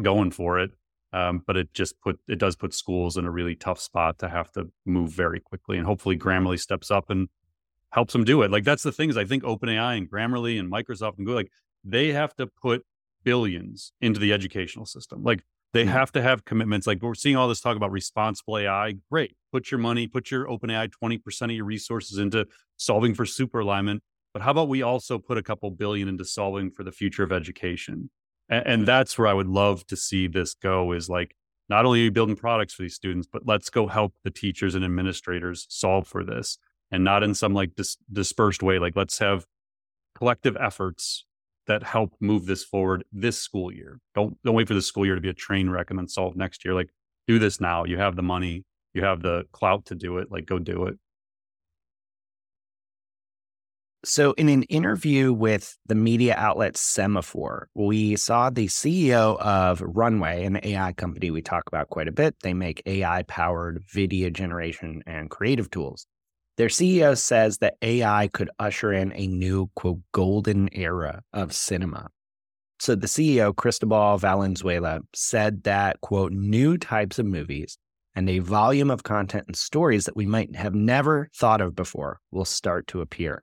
going 0.00 0.30
for 0.30 0.58
it. 0.58 0.70
Um, 1.12 1.42
but 1.46 1.56
it 1.56 1.72
just 1.72 2.00
put 2.00 2.18
it 2.28 2.38
does 2.38 2.56
put 2.56 2.74
schools 2.74 3.16
in 3.16 3.24
a 3.24 3.30
really 3.30 3.54
tough 3.54 3.80
spot 3.80 4.18
to 4.18 4.28
have 4.28 4.50
to 4.52 4.70
move 4.84 5.10
very 5.10 5.40
quickly. 5.40 5.78
And 5.78 5.86
hopefully 5.86 6.18
Grammarly 6.18 6.60
steps 6.60 6.90
up 6.90 7.10
and 7.10 7.28
helps 7.90 8.12
them 8.12 8.24
do 8.24 8.42
it. 8.42 8.50
Like 8.50 8.64
that's 8.64 8.82
the 8.82 8.92
things 8.92 9.16
I 9.16 9.24
think 9.24 9.42
OpenAI 9.42 9.96
and 9.96 10.10
Grammarly 10.10 10.58
and 10.58 10.70
Microsoft 10.70 11.16
and 11.16 11.26
Google, 11.26 11.36
like 11.36 11.52
they 11.84 12.12
have 12.12 12.34
to 12.36 12.46
put 12.46 12.84
billions 13.22 13.92
into 14.00 14.20
the 14.20 14.32
educational 14.32 14.84
system. 14.84 15.22
Like 15.22 15.42
they 15.76 15.84
mm-hmm. 15.84 15.92
have 15.92 16.12
to 16.12 16.22
have 16.22 16.44
commitments. 16.44 16.86
Like 16.86 17.02
we're 17.02 17.14
seeing 17.14 17.36
all 17.36 17.48
this 17.48 17.60
talk 17.60 17.76
about 17.76 17.92
responsible 17.92 18.58
AI. 18.58 18.94
Great. 19.10 19.36
Put 19.52 19.70
your 19.70 19.78
money, 19.78 20.06
put 20.06 20.30
your 20.30 20.46
OpenAI 20.46 20.90
20% 21.02 21.42
of 21.42 21.50
your 21.50 21.64
resources 21.64 22.18
into 22.18 22.46
solving 22.76 23.14
for 23.14 23.26
super 23.26 23.60
alignment. 23.60 24.02
But 24.32 24.42
how 24.42 24.52
about 24.52 24.68
we 24.68 24.82
also 24.82 25.18
put 25.18 25.38
a 25.38 25.42
couple 25.42 25.70
billion 25.70 26.08
into 26.08 26.24
solving 26.24 26.70
for 26.70 26.82
the 26.82 26.92
future 26.92 27.22
of 27.22 27.32
education? 27.32 28.10
And, 28.48 28.66
and 28.66 28.88
that's 28.88 29.18
where 29.18 29.28
I 29.28 29.34
would 29.34 29.48
love 29.48 29.86
to 29.88 29.96
see 29.96 30.26
this 30.26 30.54
go 30.54 30.92
is 30.92 31.08
like, 31.08 31.34
not 31.68 31.84
only 31.84 32.00
are 32.00 32.04
you 32.04 32.10
building 32.10 32.36
products 32.36 32.74
for 32.74 32.82
these 32.82 32.94
students, 32.94 33.28
but 33.30 33.42
let's 33.44 33.70
go 33.70 33.86
help 33.86 34.14
the 34.24 34.30
teachers 34.30 34.74
and 34.74 34.84
administrators 34.84 35.66
solve 35.68 36.06
for 36.06 36.24
this 36.24 36.58
and 36.90 37.02
not 37.02 37.22
in 37.22 37.34
some 37.34 37.54
like 37.54 37.74
dis- 37.74 37.98
dispersed 38.10 38.62
way. 38.62 38.78
Like 38.78 38.94
let's 38.96 39.18
have 39.18 39.44
collective 40.16 40.56
efforts 40.58 41.26
that 41.66 41.82
help 41.82 42.14
move 42.20 42.46
this 42.46 42.64
forward 42.64 43.04
this 43.12 43.38
school 43.38 43.72
year. 43.72 43.98
Don't 44.14 44.36
don't 44.42 44.54
wait 44.54 44.68
for 44.68 44.74
the 44.74 44.82
school 44.82 45.04
year 45.04 45.14
to 45.14 45.20
be 45.20 45.28
a 45.28 45.34
train 45.34 45.68
wreck 45.68 45.90
and 45.90 45.98
then 45.98 46.08
solve 46.08 46.36
next 46.36 46.64
year. 46.64 46.74
Like 46.74 46.90
do 47.26 47.38
this 47.38 47.60
now. 47.60 47.84
You 47.84 47.98
have 47.98 48.16
the 48.16 48.22
money, 48.22 48.64
you 48.94 49.04
have 49.04 49.22
the 49.22 49.44
clout 49.52 49.86
to 49.86 49.94
do 49.94 50.18
it. 50.18 50.30
Like 50.30 50.46
go 50.46 50.58
do 50.58 50.86
it. 50.86 50.98
So, 54.08 54.34
in 54.34 54.48
an 54.48 54.62
interview 54.64 55.32
with 55.32 55.76
the 55.86 55.96
media 55.96 56.36
outlet 56.36 56.74
Semafor, 56.74 57.64
we 57.74 58.14
saw 58.14 58.50
the 58.50 58.68
CEO 58.68 59.36
of 59.40 59.80
Runway, 59.80 60.44
an 60.44 60.60
AI 60.62 60.92
company 60.92 61.32
we 61.32 61.42
talk 61.42 61.64
about 61.66 61.88
quite 61.88 62.06
a 62.06 62.12
bit. 62.12 62.36
They 62.40 62.54
make 62.54 62.80
AI 62.86 63.24
powered 63.24 63.82
video 63.92 64.30
generation 64.30 65.02
and 65.08 65.28
creative 65.28 65.70
tools. 65.70 66.06
Their 66.56 66.68
CEO 66.68 67.18
says 67.18 67.58
that 67.58 67.76
AI 67.82 68.28
could 68.28 68.50
usher 68.58 68.92
in 68.92 69.12
a 69.14 69.26
new, 69.26 69.70
quote, 69.76 70.00
golden 70.12 70.70
era 70.72 71.22
of 71.32 71.52
cinema. 71.52 72.08
So, 72.78 72.94
the 72.94 73.06
CEO, 73.06 73.54
Cristobal 73.54 74.16
Valenzuela, 74.18 75.00
said 75.14 75.64
that, 75.64 76.00
quote, 76.00 76.32
new 76.32 76.78
types 76.78 77.18
of 77.18 77.26
movies 77.26 77.78
and 78.14 78.30
a 78.30 78.38
volume 78.38 78.90
of 78.90 79.02
content 79.02 79.44
and 79.46 79.56
stories 79.56 80.04
that 80.06 80.16
we 80.16 80.24
might 80.24 80.56
have 80.56 80.74
never 80.74 81.28
thought 81.34 81.60
of 81.60 81.76
before 81.76 82.20
will 82.30 82.46
start 82.46 82.86
to 82.88 83.02
appear. 83.02 83.42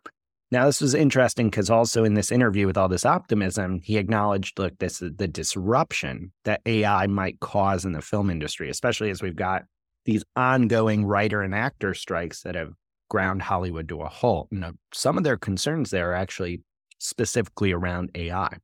Now, 0.51 0.66
this 0.66 0.82
was 0.82 0.93
interesting 0.93 1.49
because 1.49 1.70
also 1.70 2.03
in 2.03 2.16
this 2.16 2.32
interview 2.32 2.66
with 2.68 2.78
all 2.78 2.89
this 2.89 3.05
optimism, 3.05 3.80
he 3.84 3.97
acknowledged, 3.97 4.57
look, 4.59 4.78
this 4.80 5.01
is 5.01 5.11
the 5.16 5.28
disruption 5.28 6.32
that 6.45 6.61
AI 6.66 7.07
might 7.07 7.39
cause 7.39 7.86
in 7.86 7.93
the 7.93 8.01
film 8.01 8.30
industry, 8.30 8.70
especially 8.70 9.09
as 9.09 9.22
we've 9.22 9.36
got 9.36 9.64
these 10.05 10.24
ongoing 10.36 11.05
writer 11.05 11.41
and 11.41 11.55
actor 11.55 11.93
strikes 11.93 12.41
that 12.41 12.55
have 12.55 12.74
ground 13.14 13.43
Hollywood 13.43 13.88
to 13.89 14.01
a 14.01 14.09
halt. 14.09 14.47
You 14.49 14.57
uh, 14.57 14.61
know, 14.61 14.74
some 14.91 15.20
of 15.20 15.24
their 15.24 15.38
concerns 15.38 15.91
there 15.91 16.09
are 16.09 16.16
actually 16.16 16.61
specifically 16.97 17.72
around 17.72 18.09
AI. 18.16 18.57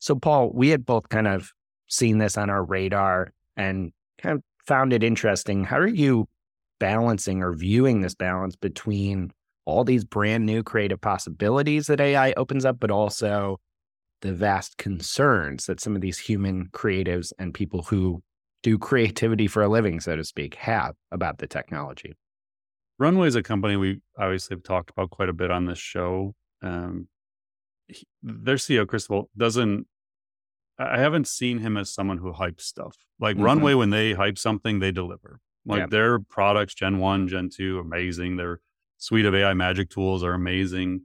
So, 0.00 0.16
Paul, 0.16 0.50
we 0.52 0.70
had 0.70 0.84
both 0.84 1.08
kind 1.08 1.28
of 1.28 1.52
seen 1.86 2.18
this 2.18 2.36
on 2.36 2.50
our 2.50 2.64
radar 2.64 3.32
and 3.56 3.92
kind 4.20 4.34
of 4.34 4.42
found 4.66 4.92
it 4.92 5.04
interesting. 5.04 5.62
How 5.62 5.76
are 5.76 5.86
you 5.86 6.26
balancing 6.80 7.44
or 7.44 7.52
viewing 7.52 8.00
this 8.00 8.16
balance 8.16 8.56
between 8.56 9.30
all 9.66 9.84
these 9.84 10.04
brand 10.04 10.46
new 10.46 10.64
creative 10.64 11.00
possibilities 11.00 11.86
that 11.86 12.00
AI 12.00 12.32
opens 12.32 12.64
up, 12.64 12.80
but 12.80 12.90
also 12.90 13.60
the 14.22 14.32
vast 14.32 14.78
concerns 14.78 15.66
that 15.66 15.78
some 15.78 15.94
of 15.94 16.02
these 16.02 16.18
human 16.18 16.66
creatives 16.72 17.32
and 17.38 17.54
people 17.54 17.84
who 17.84 18.20
do 18.64 18.78
creativity 18.78 19.46
for 19.46 19.62
a 19.62 19.68
living, 19.68 20.00
so 20.00 20.16
to 20.16 20.24
speak, 20.24 20.56
have 20.56 20.96
about 21.12 21.38
the 21.38 21.46
technology? 21.46 22.14
Runway 23.02 23.26
is 23.26 23.34
a 23.34 23.42
company 23.42 23.76
we 23.76 24.00
obviously 24.16 24.54
have 24.54 24.62
talked 24.62 24.90
about 24.90 25.10
quite 25.10 25.28
a 25.28 25.32
bit 25.32 25.50
on 25.50 25.66
this 25.66 25.78
show. 25.78 26.36
Um, 26.62 27.08
he, 27.88 28.06
their 28.22 28.54
CEO, 28.54 28.86
Cristobal, 28.86 29.28
doesn't 29.36 29.88
I 30.78 31.00
haven't 31.00 31.26
seen 31.26 31.58
him 31.58 31.76
as 31.76 31.90
someone 31.90 32.18
who 32.18 32.32
hypes 32.32 32.62
stuff. 32.62 32.96
Like 33.18 33.34
mm-hmm. 33.34 33.44
Runway, 33.44 33.74
when 33.74 33.90
they 33.90 34.12
hype 34.12 34.38
something, 34.38 34.78
they 34.78 34.92
deliver. 34.92 35.40
Like 35.66 35.80
yeah. 35.80 35.86
their 35.86 36.18
products, 36.20 36.74
Gen 36.74 36.98
1, 36.98 37.28
Gen 37.28 37.50
2, 37.50 37.80
amazing. 37.80 38.36
Their 38.36 38.60
suite 38.98 39.26
of 39.26 39.34
AI 39.34 39.52
magic 39.52 39.90
tools 39.90 40.22
are 40.22 40.34
amazing. 40.34 41.02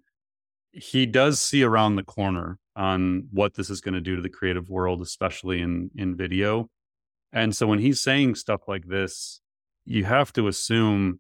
He 0.72 1.08
does 1.08 1.42
see 1.42 1.64
around 1.64 1.96
the 1.96 2.04
corner 2.04 2.60
on 2.76 3.28
what 3.32 3.56
this 3.56 3.72
is 3.72 3.82
going 3.82 3.96
to 3.96 4.02
do 4.02 4.16
to 4.16 4.22
the 4.22 4.30
creative 4.30 4.70
world, 4.70 5.02
especially 5.02 5.62
in 5.62 5.90
in 5.96 6.16
video. 6.16 6.70
And 7.34 7.56
so 7.56 7.66
when 7.66 7.80
he's 7.80 8.02
saying 8.02 8.36
stuff 8.36 8.62
like 8.68 8.88
this, 8.88 9.42
you 9.84 10.06
have 10.06 10.32
to 10.34 10.48
assume 10.48 11.20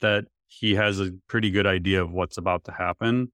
that 0.00 0.24
he 0.48 0.74
has 0.74 1.00
a 1.00 1.12
pretty 1.28 1.50
good 1.50 1.66
idea 1.66 2.02
of 2.02 2.12
what's 2.12 2.36
about 2.36 2.64
to 2.64 2.72
happen. 2.72 3.32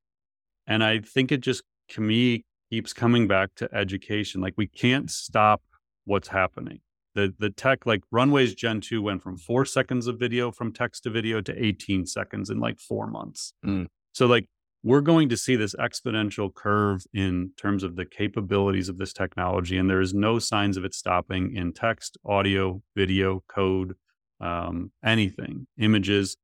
And 0.66 0.84
I 0.84 1.00
think 1.00 1.32
it 1.32 1.40
just, 1.40 1.62
to 1.90 2.00
me, 2.00 2.44
keeps 2.70 2.92
coming 2.92 3.26
back 3.26 3.54
to 3.56 3.68
education. 3.74 4.40
Like 4.40 4.54
we 4.56 4.66
can't 4.66 5.10
stop 5.10 5.62
what's 6.04 6.28
happening. 6.28 6.80
The 7.14 7.34
the 7.38 7.50
tech 7.50 7.86
like 7.86 8.02
Runways 8.10 8.54
Gen 8.54 8.80
2 8.80 9.02
went 9.02 9.22
from 9.22 9.36
4 9.36 9.64
seconds 9.64 10.06
of 10.06 10.18
video 10.18 10.50
from 10.52 10.72
text 10.72 11.02
to 11.04 11.10
video 11.10 11.40
to 11.40 11.64
18 11.64 12.06
seconds 12.06 12.50
in 12.50 12.60
like 12.60 12.78
4 12.78 13.06
months. 13.06 13.52
Mm. 13.64 13.86
So 14.12 14.26
like 14.26 14.46
we're 14.84 15.00
going 15.00 15.28
to 15.30 15.36
see 15.36 15.56
this 15.56 15.74
exponential 15.74 16.54
curve 16.54 17.02
in 17.12 17.50
terms 17.56 17.82
of 17.82 17.96
the 17.96 18.04
capabilities 18.04 18.88
of 18.88 18.98
this 18.98 19.12
technology 19.12 19.76
and 19.76 19.90
there 19.90 20.00
is 20.00 20.14
no 20.14 20.38
signs 20.38 20.76
of 20.76 20.84
it 20.84 20.94
stopping 20.94 21.56
in 21.56 21.72
text, 21.72 22.16
audio, 22.24 22.80
video, 22.94 23.42
code, 23.48 23.94
um, 24.40 24.92
anything, 25.02 25.66
images 25.78 26.36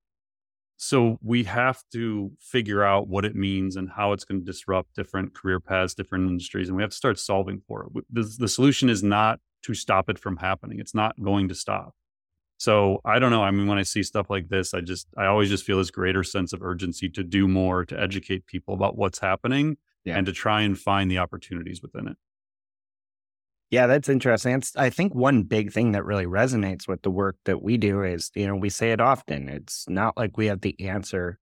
so 0.76 1.18
we 1.22 1.44
have 1.44 1.82
to 1.92 2.32
figure 2.40 2.82
out 2.82 3.08
what 3.08 3.24
it 3.24 3.34
means 3.34 3.76
and 3.76 3.90
how 3.90 4.12
it's 4.12 4.24
going 4.24 4.40
to 4.40 4.44
disrupt 4.44 4.94
different 4.94 5.34
career 5.34 5.60
paths, 5.60 5.94
different 5.94 6.28
industries, 6.28 6.68
and 6.68 6.76
we 6.76 6.82
have 6.82 6.90
to 6.90 6.96
start 6.96 7.18
solving 7.18 7.62
for 7.66 7.84
it. 7.84 8.04
The, 8.10 8.34
the 8.38 8.48
solution 8.48 8.88
is 8.88 9.02
not 9.02 9.40
to 9.62 9.74
stop 9.74 10.08
it 10.08 10.18
from 10.18 10.38
happening. 10.38 10.80
It's 10.80 10.94
not 10.94 11.20
going 11.22 11.48
to 11.48 11.54
stop. 11.54 11.94
So 12.58 13.00
I 13.04 13.18
don't 13.18 13.30
know. 13.30 13.42
I 13.42 13.50
mean, 13.50 13.66
when 13.66 13.78
I 13.78 13.82
see 13.82 14.02
stuff 14.02 14.30
like 14.30 14.48
this, 14.48 14.74
I 14.74 14.80
just 14.80 15.08
I 15.16 15.26
always 15.26 15.48
just 15.48 15.64
feel 15.64 15.78
this 15.78 15.90
greater 15.90 16.22
sense 16.22 16.52
of 16.52 16.62
urgency 16.62 17.08
to 17.10 17.22
do 17.22 17.48
more 17.48 17.84
to 17.84 18.00
educate 18.00 18.46
people 18.46 18.74
about 18.74 18.96
what's 18.96 19.18
happening 19.18 19.76
yeah. 20.04 20.16
and 20.16 20.26
to 20.26 20.32
try 20.32 20.62
and 20.62 20.78
find 20.78 21.10
the 21.10 21.18
opportunities 21.18 21.82
within 21.82 22.08
it. 22.08 22.16
Yeah, 23.70 23.86
that's 23.86 24.08
interesting. 24.08 24.54
It's, 24.54 24.76
I 24.76 24.90
think 24.90 25.14
one 25.14 25.42
big 25.42 25.72
thing 25.72 25.92
that 25.92 26.04
really 26.04 26.26
resonates 26.26 26.86
with 26.86 27.02
the 27.02 27.10
work 27.10 27.36
that 27.44 27.62
we 27.62 27.76
do 27.76 28.02
is, 28.02 28.30
you 28.34 28.46
know, 28.46 28.54
we 28.54 28.70
say 28.70 28.92
it 28.92 29.00
often. 29.00 29.48
It's 29.48 29.88
not 29.88 30.16
like 30.16 30.36
we 30.36 30.46
have 30.46 30.60
the 30.60 30.78
answer 30.80 31.38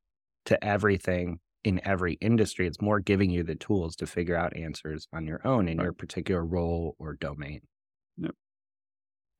to 0.46 0.64
everything 0.64 1.40
in 1.64 1.80
every 1.84 2.14
industry. 2.14 2.66
It's 2.66 2.80
more 2.80 3.00
giving 3.00 3.30
you 3.30 3.42
the 3.42 3.54
tools 3.54 3.96
to 3.96 4.06
figure 4.06 4.36
out 4.36 4.56
answers 4.56 5.08
on 5.12 5.26
your 5.26 5.46
own 5.46 5.68
in 5.68 5.78
right. 5.78 5.84
your 5.84 5.92
particular 5.92 6.44
role 6.44 6.96
or 6.98 7.14
domain. 7.14 7.60
Yep. 8.18 8.34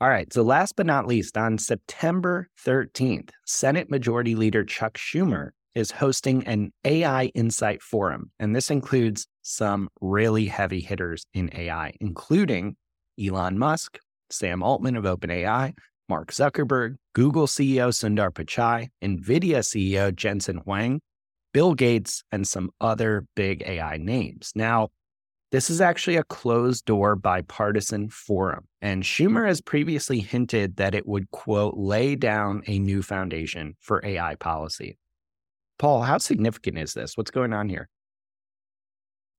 All 0.00 0.08
right. 0.08 0.32
So, 0.32 0.42
last 0.42 0.76
but 0.76 0.86
not 0.86 1.06
least, 1.06 1.36
on 1.36 1.58
September 1.58 2.48
13th, 2.64 3.30
Senate 3.46 3.90
Majority 3.90 4.34
Leader 4.34 4.64
Chuck 4.64 4.94
Schumer 4.94 5.50
is 5.74 5.90
hosting 5.90 6.46
an 6.46 6.72
AI 6.84 7.26
Insight 7.34 7.82
Forum. 7.82 8.30
And 8.38 8.54
this 8.54 8.70
includes 8.70 9.26
some 9.42 9.88
really 10.00 10.46
heavy 10.46 10.80
hitters 10.80 11.24
in 11.34 11.50
AI, 11.54 11.94
including 12.00 12.76
Elon 13.22 13.58
Musk, 13.58 13.98
Sam 14.30 14.62
Altman 14.62 14.96
of 14.96 15.04
OpenAI, 15.04 15.72
Mark 16.08 16.32
Zuckerberg, 16.32 16.96
Google 17.14 17.46
CEO 17.46 17.88
Sundar 17.90 18.30
Pichai, 18.30 18.88
NVIDIA 19.02 19.60
CEO 19.60 20.14
Jensen 20.14 20.58
Huang, 20.58 21.00
Bill 21.52 21.74
Gates, 21.74 22.22
and 22.32 22.46
some 22.46 22.70
other 22.80 23.26
big 23.34 23.62
AI 23.66 23.98
names. 23.98 24.52
Now, 24.54 24.88
this 25.52 25.68
is 25.68 25.82
actually 25.82 26.16
a 26.16 26.24
closed 26.24 26.86
door 26.86 27.14
bipartisan 27.14 28.08
forum, 28.08 28.64
and 28.80 29.02
Schumer 29.02 29.46
has 29.46 29.60
previously 29.60 30.20
hinted 30.20 30.76
that 30.76 30.94
it 30.94 31.06
would, 31.06 31.30
quote, 31.30 31.74
lay 31.76 32.16
down 32.16 32.62
a 32.66 32.78
new 32.78 33.02
foundation 33.02 33.76
for 33.78 34.00
AI 34.02 34.34
policy. 34.36 34.96
Paul, 35.82 36.02
how 36.02 36.18
significant 36.18 36.78
is 36.78 36.94
this? 36.94 37.16
What's 37.16 37.32
going 37.32 37.52
on 37.52 37.68
here? 37.68 37.88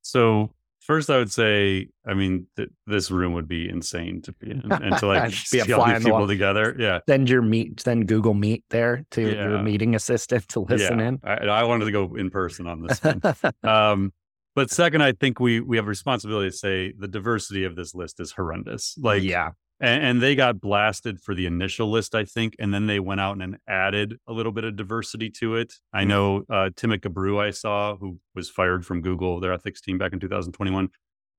So 0.02 0.52
first, 0.82 1.10
I 1.10 1.18
would 1.18 1.32
say, 1.32 1.88
I 2.06 2.16
mean, 2.16 2.48
th- 2.58 2.68
this 2.86 3.10
room 3.10 3.32
would 3.32 3.48
be 3.48 3.70
insane 3.70 4.22
to 4.24 4.34
be 4.34 4.52
in 4.52 4.70
and 4.70 4.98
to 4.98 5.08
like 5.08 5.34
be 5.54 5.60
a 5.60 5.78
all 5.78 5.88
these 5.88 6.04
people 6.04 6.28
together. 6.28 6.76
Yeah, 6.78 7.00
send 7.08 7.30
your 7.30 7.42
meet, 7.42 7.80
send 7.80 8.10
Google 8.10 8.34
Meet 8.34 8.66
there 8.72 9.06
to 9.12 9.22
yeah. 9.22 9.44
your 9.44 9.64
meeting 9.64 9.96
assistant 9.96 10.50
to 10.50 10.60
listen 10.60 11.00
yeah. 11.00 11.08
in. 11.08 11.20
I, 11.24 11.34
I, 11.36 11.64
wanted 11.64 11.86
to 11.86 11.92
go 11.92 12.14
in 12.16 12.30
person 12.30 12.68
on 12.68 12.82
this 12.82 13.02
one. 13.02 13.22
um, 13.64 14.12
but 14.54 14.70
second, 14.70 15.02
I 15.02 15.14
think 15.14 15.40
we 15.40 15.62
we 15.62 15.78
have 15.78 15.86
a 15.86 15.88
responsibility 15.88 16.50
to 16.50 16.58
say 16.58 16.92
the 16.92 17.08
diversity 17.08 17.64
of 17.64 17.78
this 17.78 17.96
list 17.96 18.20
is 18.20 18.34
horrendous. 18.34 18.98
Like, 18.98 19.24
yeah, 19.24 19.52
and, 19.84 20.04
and, 20.04 20.22
they 20.22 20.34
got 20.34 20.62
blasted 20.62 21.20
for 21.20 21.36
the 21.36 21.46
initial 21.46 21.92
list, 21.92 22.16
I 22.16 22.24
think, 22.24 22.56
and 22.58 22.74
then 22.74 22.88
they 22.88 23.00
went 23.00 23.20
out 23.20 23.42
and 23.42 23.58
added 23.68 24.18
a 24.28 24.32
little 24.32 24.54
bit 24.54 24.64
of 24.64 24.78
diversity 24.78 25.30
to 25.42 25.58
it. 25.58 25.74
I 25.92 26.00
mm-hmm. 26.02 26.10
know 26.10 26.38
uh, 26.50 26.70
Timnit 26.70 27.00
Gebru 27.00 27.40
I 27.40 27.52
saw, 27.52 27.98
who 27.98 28.20
was 28.34 28.50
fired 28.50 28.86
from 28.86 29.02
Google, 29.02 29.42
their 29.42 29.52
ethics 29.52 29.82
team 29.82 29.98
back 29.98 30.14
in 30.14 30.20
2021. 30.20 30.88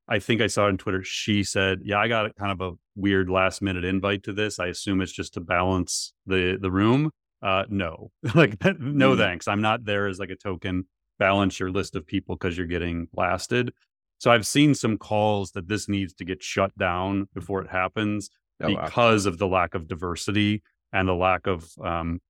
I 0.09 0.19
think 0.19 0.43
I 0.43 0.49
saw 0.49 0.67
on 0.67 0.77
Twitter. 0.77 1.03
She 1.03 1.43
said, 1.43 1.81
"Yeah, 1.83 1.99
I 1.99 2.09
got 2.09 2.35
kind 2.37 2.53
of 2.53 2.61
a 2.61 2.77
weird 2.95 3.31
last 3.31 3.63
minute 3.63 3.85
invite 3.85 4.25
to 4.25 4.35
this. 4.35 4.59
I 4.59 4.67
assume 4.67 5.01
it's 5.01 5.13
just 5.13 5.35
to 5.35 5.41
balance 5.41 6.13
the 6.27 6.59
the 6.61 6.71
room. 6.71 7.11
Uh, 7.43 7.65
no, 7.71 8.11
like 8.35 8.63
no 8.63 9.11
mm-hmm. 9.13 9.19
thanks. 9.19 9.49
I'm 9.49 9.63
not 9.63 9.87
there 9.87 10.07
as 10.07 10.19
like 10.19 10.31
a 10.31 10.37
token. 10.37 10.87
Balance 11.19 11.59
your 11.59 11.71
list 11.71 11.97
of 11.97 12.07
people 12.07 12.37
because 12.37 12.59
you're 12.59 12.67
getting 12.67 13.07
blasted. 13.15 13.73
So 14.25 14.31
I've 14.31 14.47
seen 14.47 14.75
some 14.75 14.97
calls 14.97 15.51
that 15.51 15.69
this 15.69 15.87
needs 15.87 16.15
to 16.15 16.25
get 16.25 16.43
shut 16.43 16.75
down 16.79 17.29
before 17.35 17.61
it 17.61 17.69
happens 17.71 18.31
oh, 18.63 18.69
because 18.69 19.27
wow. 19.27 19.33
of 19.33 19.37
the 19.37 19.47
lack 19.47 19.75
of 19.75 19.87
diversity 19.87 20.63
and 20.95 21.07
the 21.07 21.13
lack 21.13 21.47
of 21.47 21.69
um, 21.85 22.23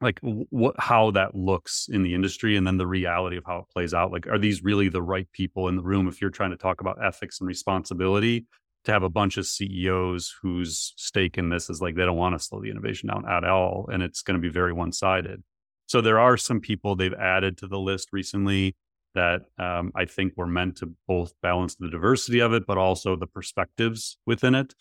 like 0.00 0.20
what 0.22 0.76
how 0.78 1.10
that 1.10 1.34
looks 1.34 1.88
in 1.90 2.04
the 2.04 2.14
industry 2.14 2.56
and 2.56 2.64
then 2.64 2.76
the 2.76 2.86
reality 2.86 3.36
of 3.36 3.42
how 3.44 3.58
it 3.58 3.64
plays 3.68 3.92
out. 3.92 4.12
Like 4.12 4.28
are 4.28 4.38
these 4.38 4.62
really 4.62 4.88
the 4.88 5.02
right 5.02 5.26
people 5.32 5.66
in 5.66 5.74
the 5.74 5.82
room? 5.82 6.06
If 6.06 6.20
you're 6.20 6.30
trying 6.30 6.52
to 6.52 6.56
talk 6.56 6.80
about 6.80 7.04
ethics 7.04 7.40
and 7.40 7.48
responsibility 7.48 8.46
to 8.84 8.92
have 8.92 9.02
a 9.02 9.10
bunch 9.10 9.36
of 9.36 9.44
CEOs 9.44 10.32
whose 10.40 10.94
stake 10.96 11.36
in 11.36 11.48
this 11.48 11.68
is 11.68 11.80
like 11.80 11.96
they 11.96 12.04
don't 12.04 12.16
want 12.16 12.38
to 12.38 12.44
slow 12.44 12.60
the 12.60 12.70
innovation 12.70 13.08
down 13.08 13.28
at 13.28 13.42
all 13.42 13.88
and 13.92 14.04
it's 14.04 14.22
going 14.22 14.36
to 14.36 14.40
be 14.40 14.52
very 14.52 14.72
one-sided. 14.72 15.42
So 15.86 16.00
there 16.00 16.20
are 16.20 16.36
some 16.36 16.60
people 16.60 16.94
they've 16.94 17.12
added 17.12 17.58
to 17.58 17.66
the 17.66 17.80
list 17.80 18.10
recently 18.12 18.76
that 19.14 19.42
um, 19.58 19.92
I 19.94 20.04
think 20.04 20.34
were 20.36 20.46
meant 20.46 20.76
to 20.78 20.92
both 21.06 21.32
balance 21.42 21.74
the 21.74 21.90
diversity 21.90 22.40
of 22.40 22.52
it, 22.52 22.66
but 22.66 22.78
also 22.78 23.16
the 23.16 23.26
perspectives 23.26 24.16
within 24.26 24.54
it. 24.54 24.74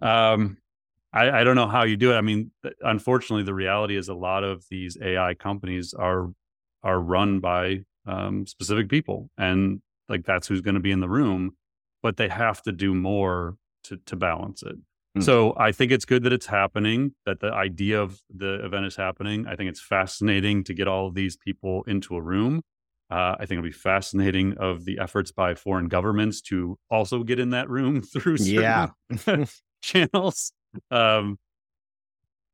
Um, 0.00 0.58
I, 1.12 1.40
I, 1.40 1.44
don't 1.44 1.54
know 1.54 1.68
how 1.68 1.84
you 1.84 1.96
do 1.96 2.12
it. 2.12 2.16
I 2.16 2.20
mean, 2.20 2.50
unfortunately, 2.80 3.44
the 3.44 3.54
reality 3.54 3.96
is 3.96 4.08
a 4.08 4.14
lot 4.14 4.42
of 4.42 4.64
these 4.70 4.98
AI 5.00 5.34
companies 5.34 5.94
are 5.94 6.30
are 6.82 7.00
run 7.00 7.40
by 7.40 7.84
um, 8.06 8.46
specific 8.46 8.88
people, 8.88 9.30
and 9.38 9.80
like 10.08 10.24
that's 10.24 10.48
who's 10.48 10.60
going 10.60 10.74
to 10.74 10.80
be 10.80 10.90
in 10.90 11.00
the 11.00 11.08
room. 11.08 11.52
But 12.02 12.16
they 12.16 12.28
have 12.28 12.62
to 12.62 12.72
do 12.72 12.94
more 12.94 13.56
to 13.84 13.98
to 14.06 14.16
balance 14.16 14.62
it. 14.62 14.76
Mm. 15.16 15.22
So 15.22 15.54
I 15.56 15.70
think 15.70 15.92
it's 15.92 16.04
good 16.04 16.24
that 16.24 16.32
it's 16.32 16.46
happening. 16.46 17.12
That 17.24 17.38
the 17.40 17.52
idea 17.52 18.02
of 18.02 18.20
the 18.34 18.64
event 18.64 18.86
is 18.86 18.96
happening. 18.96 19.46
I 19.46 19.54
think 19.54 19.70
it's 19.70 19.80
fascinating 19.80 20.64
to 20.64 20.74
get 20.74 20.88
all 20.88 21.06
of 21.06 21.14
these 21.14 21.36
people 21.36 21.84
into 21.86 22.16
a 22.16 22.20
room. 22.20 22.62
Uh, 23.10 23.34
I 23.38 23.46
think 23.46 23.58
it'll 23.58 23.64
be 23.64 23.72
fascinating 23.72 24.54
of 24.58 24.84
the 24.84 24.98
efforts 24.98 25.30
by 25.30 25.54
foreign 25.54 25.88
governments 25.88 26.40
to 26.42 26.78
also 26.90 27.22
get 27.22 27.38
in 27.38 27.50
that 27.50 27.68
room 27.68 28.02
through 28.12 28.36
yeah 28.36 28.88
channels. 29.82 30.52
Um, 30.90 31.38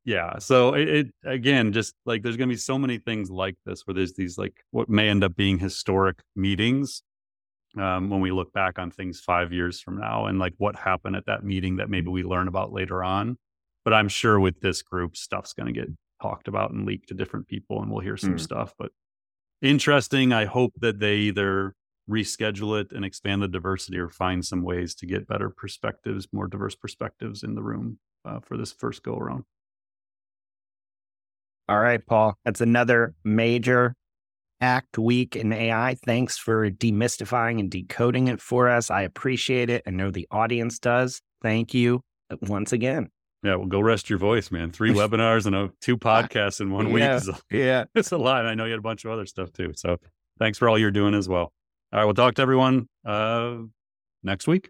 yeah. 0.03 0.39
So 0.39 0.73
it, 0.73 0.89
it, 0.89 1.07
again, 1.23 1.71
just 1.71 1.93
like 2.05 2.23
there's 2.23 2.37
going 2.37 2.49
to 2.49 2.53
be 2.53 2.59
so 2.59 2.77
many 2.77 2.97
things 2.97 3.29
like 3.29 3.55
this 3.65 3.85
where 3.85 3.93
there's 3.93 4.13
these 4.13 4.37
like 4.37 4.63
what 4.71 4.89
may 4.89 5.09
end 5.09 5.23
up 5.23 5.35
being 5.35 5.59
historic 5.59 6.19
meetings 6.35 7.03
um, 7.77 8.09
when 8.09 8.19
we 8.19 8.31
look 8.31 8.51
back 8.51 8.79
on 8.79 8.91
things 8.91 9.19
five 9.19 9.53
years 9.53 9.79
from 9.79 9.99
now 9.99 10.25
and 10.25 10.39
like 10.39 10.53
what 10.57 10.75
happened 10.75 11.15
at 11.15 11.25
that 11.27 11.43
meeting 11.43 11.77
that 11.77 11.89
maybe 11.89 12.09
we 12.09 12.23
learn 12.23 12.47
about 12.47 12.73
later 12.73 13.03
on. 13.03 13.37
But 13.83 13.93
I'm 13.93 14.09
sure 14.09 14.39
with 14.39 14.59
this 14.61 14.81
group, 14.81 15.15
stuff's 15.15 15.53
going 15.53 15.73
to 15.73 15.79
get 15.79 15.89
talked 16.21 16.47
about 16.47 16.71
and 16.71 16.85
leaked 16.85 17.09
to 17.09 17.15
different 17.15 17.47
people, 17.47 17.81
and 17.81 17.89
we'll 17.89 18.01
hear 18.01 18.17
some 18.17 18.35
mm. 18.35 18.39
stuff. 18.39 18.73
But 18.77 18.91
interesting. 19.61 20.33
I 20.33 20.45
hope 20.45 20.73
that 20.79 20.99
they 20.99 21.17
either 21.17 21.75
reschedule 22.09 22.79
it 22.79 22.91
and 22.91 23.05
expand 23.05 23.41
the 23.41 23.47
diversity 23.47 23.97
or 23.97 24.09
find 24.09 24.45
some 24.45 24.63
ways 24.63 24.95
to 24.95 25.05
get 25.05 25.27
better 25.27 25.49
perspectives, 25.49 26.27
more 26.31 26.47
diverse 26.47 26.75
perspectives 26.75 27.43
in 27.43 27.55
the 27.55 27.63
room 27.63 27.99
uh, 28.25 28.39
for 28.39 28.57
this 28.57 28.71
first 28.71 29.03
go 29.03 29.15
around. 29.15 29.43
All 31.69 31.79
right, 31.79 32.05
Paul. 32.05 32.37
That's 32.43 32.61
another 32.61 33.13
major 33.23 33.95
act 34.59 34.97
week 34.97 35.35
in 35.35 35.53
AI. 35.53 35.95
Thanks 36.05 36.37
for 36.37 36.69
demystifying 36.69 37.59
and 37.59 37.69
decoding 37.71 38.27
it 38.27 38.41
for 38.41 38.69
us. 38.69 38.91
I 38.91 39.03
appreciate 39.03 39.69
it. 39.69 39.83
I 39.87 39.91
know 39.91 40.11
the 40.11 40.27
audience 40.31 40.79
does. 40.79 41.21
Thank 41.41 41.73
you 41.73 42.01
uh, 42.29 42.35
once 42.41 42.73
again. 42.73 43.09
Yeah, 43.43 43.55
well, 43.55 43.67
go 43.67 43.79
rest 43.79 44.09
your 44.09 44.19
voice, 44.19 44.51
man. 44.51 44.71
Three 44.71 44.93
webinars 44.93 45.45
and 45.45 45.55
a, 45.55 45.71
two 45.81 45.97
podcasts 45.97 46.61
in 46.61 46.71
one 46.71 46.87
yeah, 46.87 46.93
week. 46.93 47.03
Is 47.03 47.27
a, 47.29 47.37
yeah, 47.51 47.85
it's 47.95 48.11
a 48.11 48.17
lot. 48.17 48.45
I 48.45 48.53
know 48.53 48.65
you 48.65 48.71
had 48.71 48.79
a 48.79 48.83
bunch 48.83 49.05
of 49.05 49.11
other 49.11 49.25
stuff 49.25 49.51
too. 49.51 49.73
So 49.75 49.97
thanks 50.39 50.57
for 50.57 50.69
all 50.69 50.77
you're 50.77 50.91
doing 50.91 51.13
as 51.13 51.27
well. 51.27 51.51
All 51.93 51.99
right, 51.99 52.05
we'll 52.05 52.13
talk 52.13 52.35
to 52.35 52.41
everyone 52.41 52.87
uh, 53.05 53.57
next 54.23 54.47
week. 54.47 54.69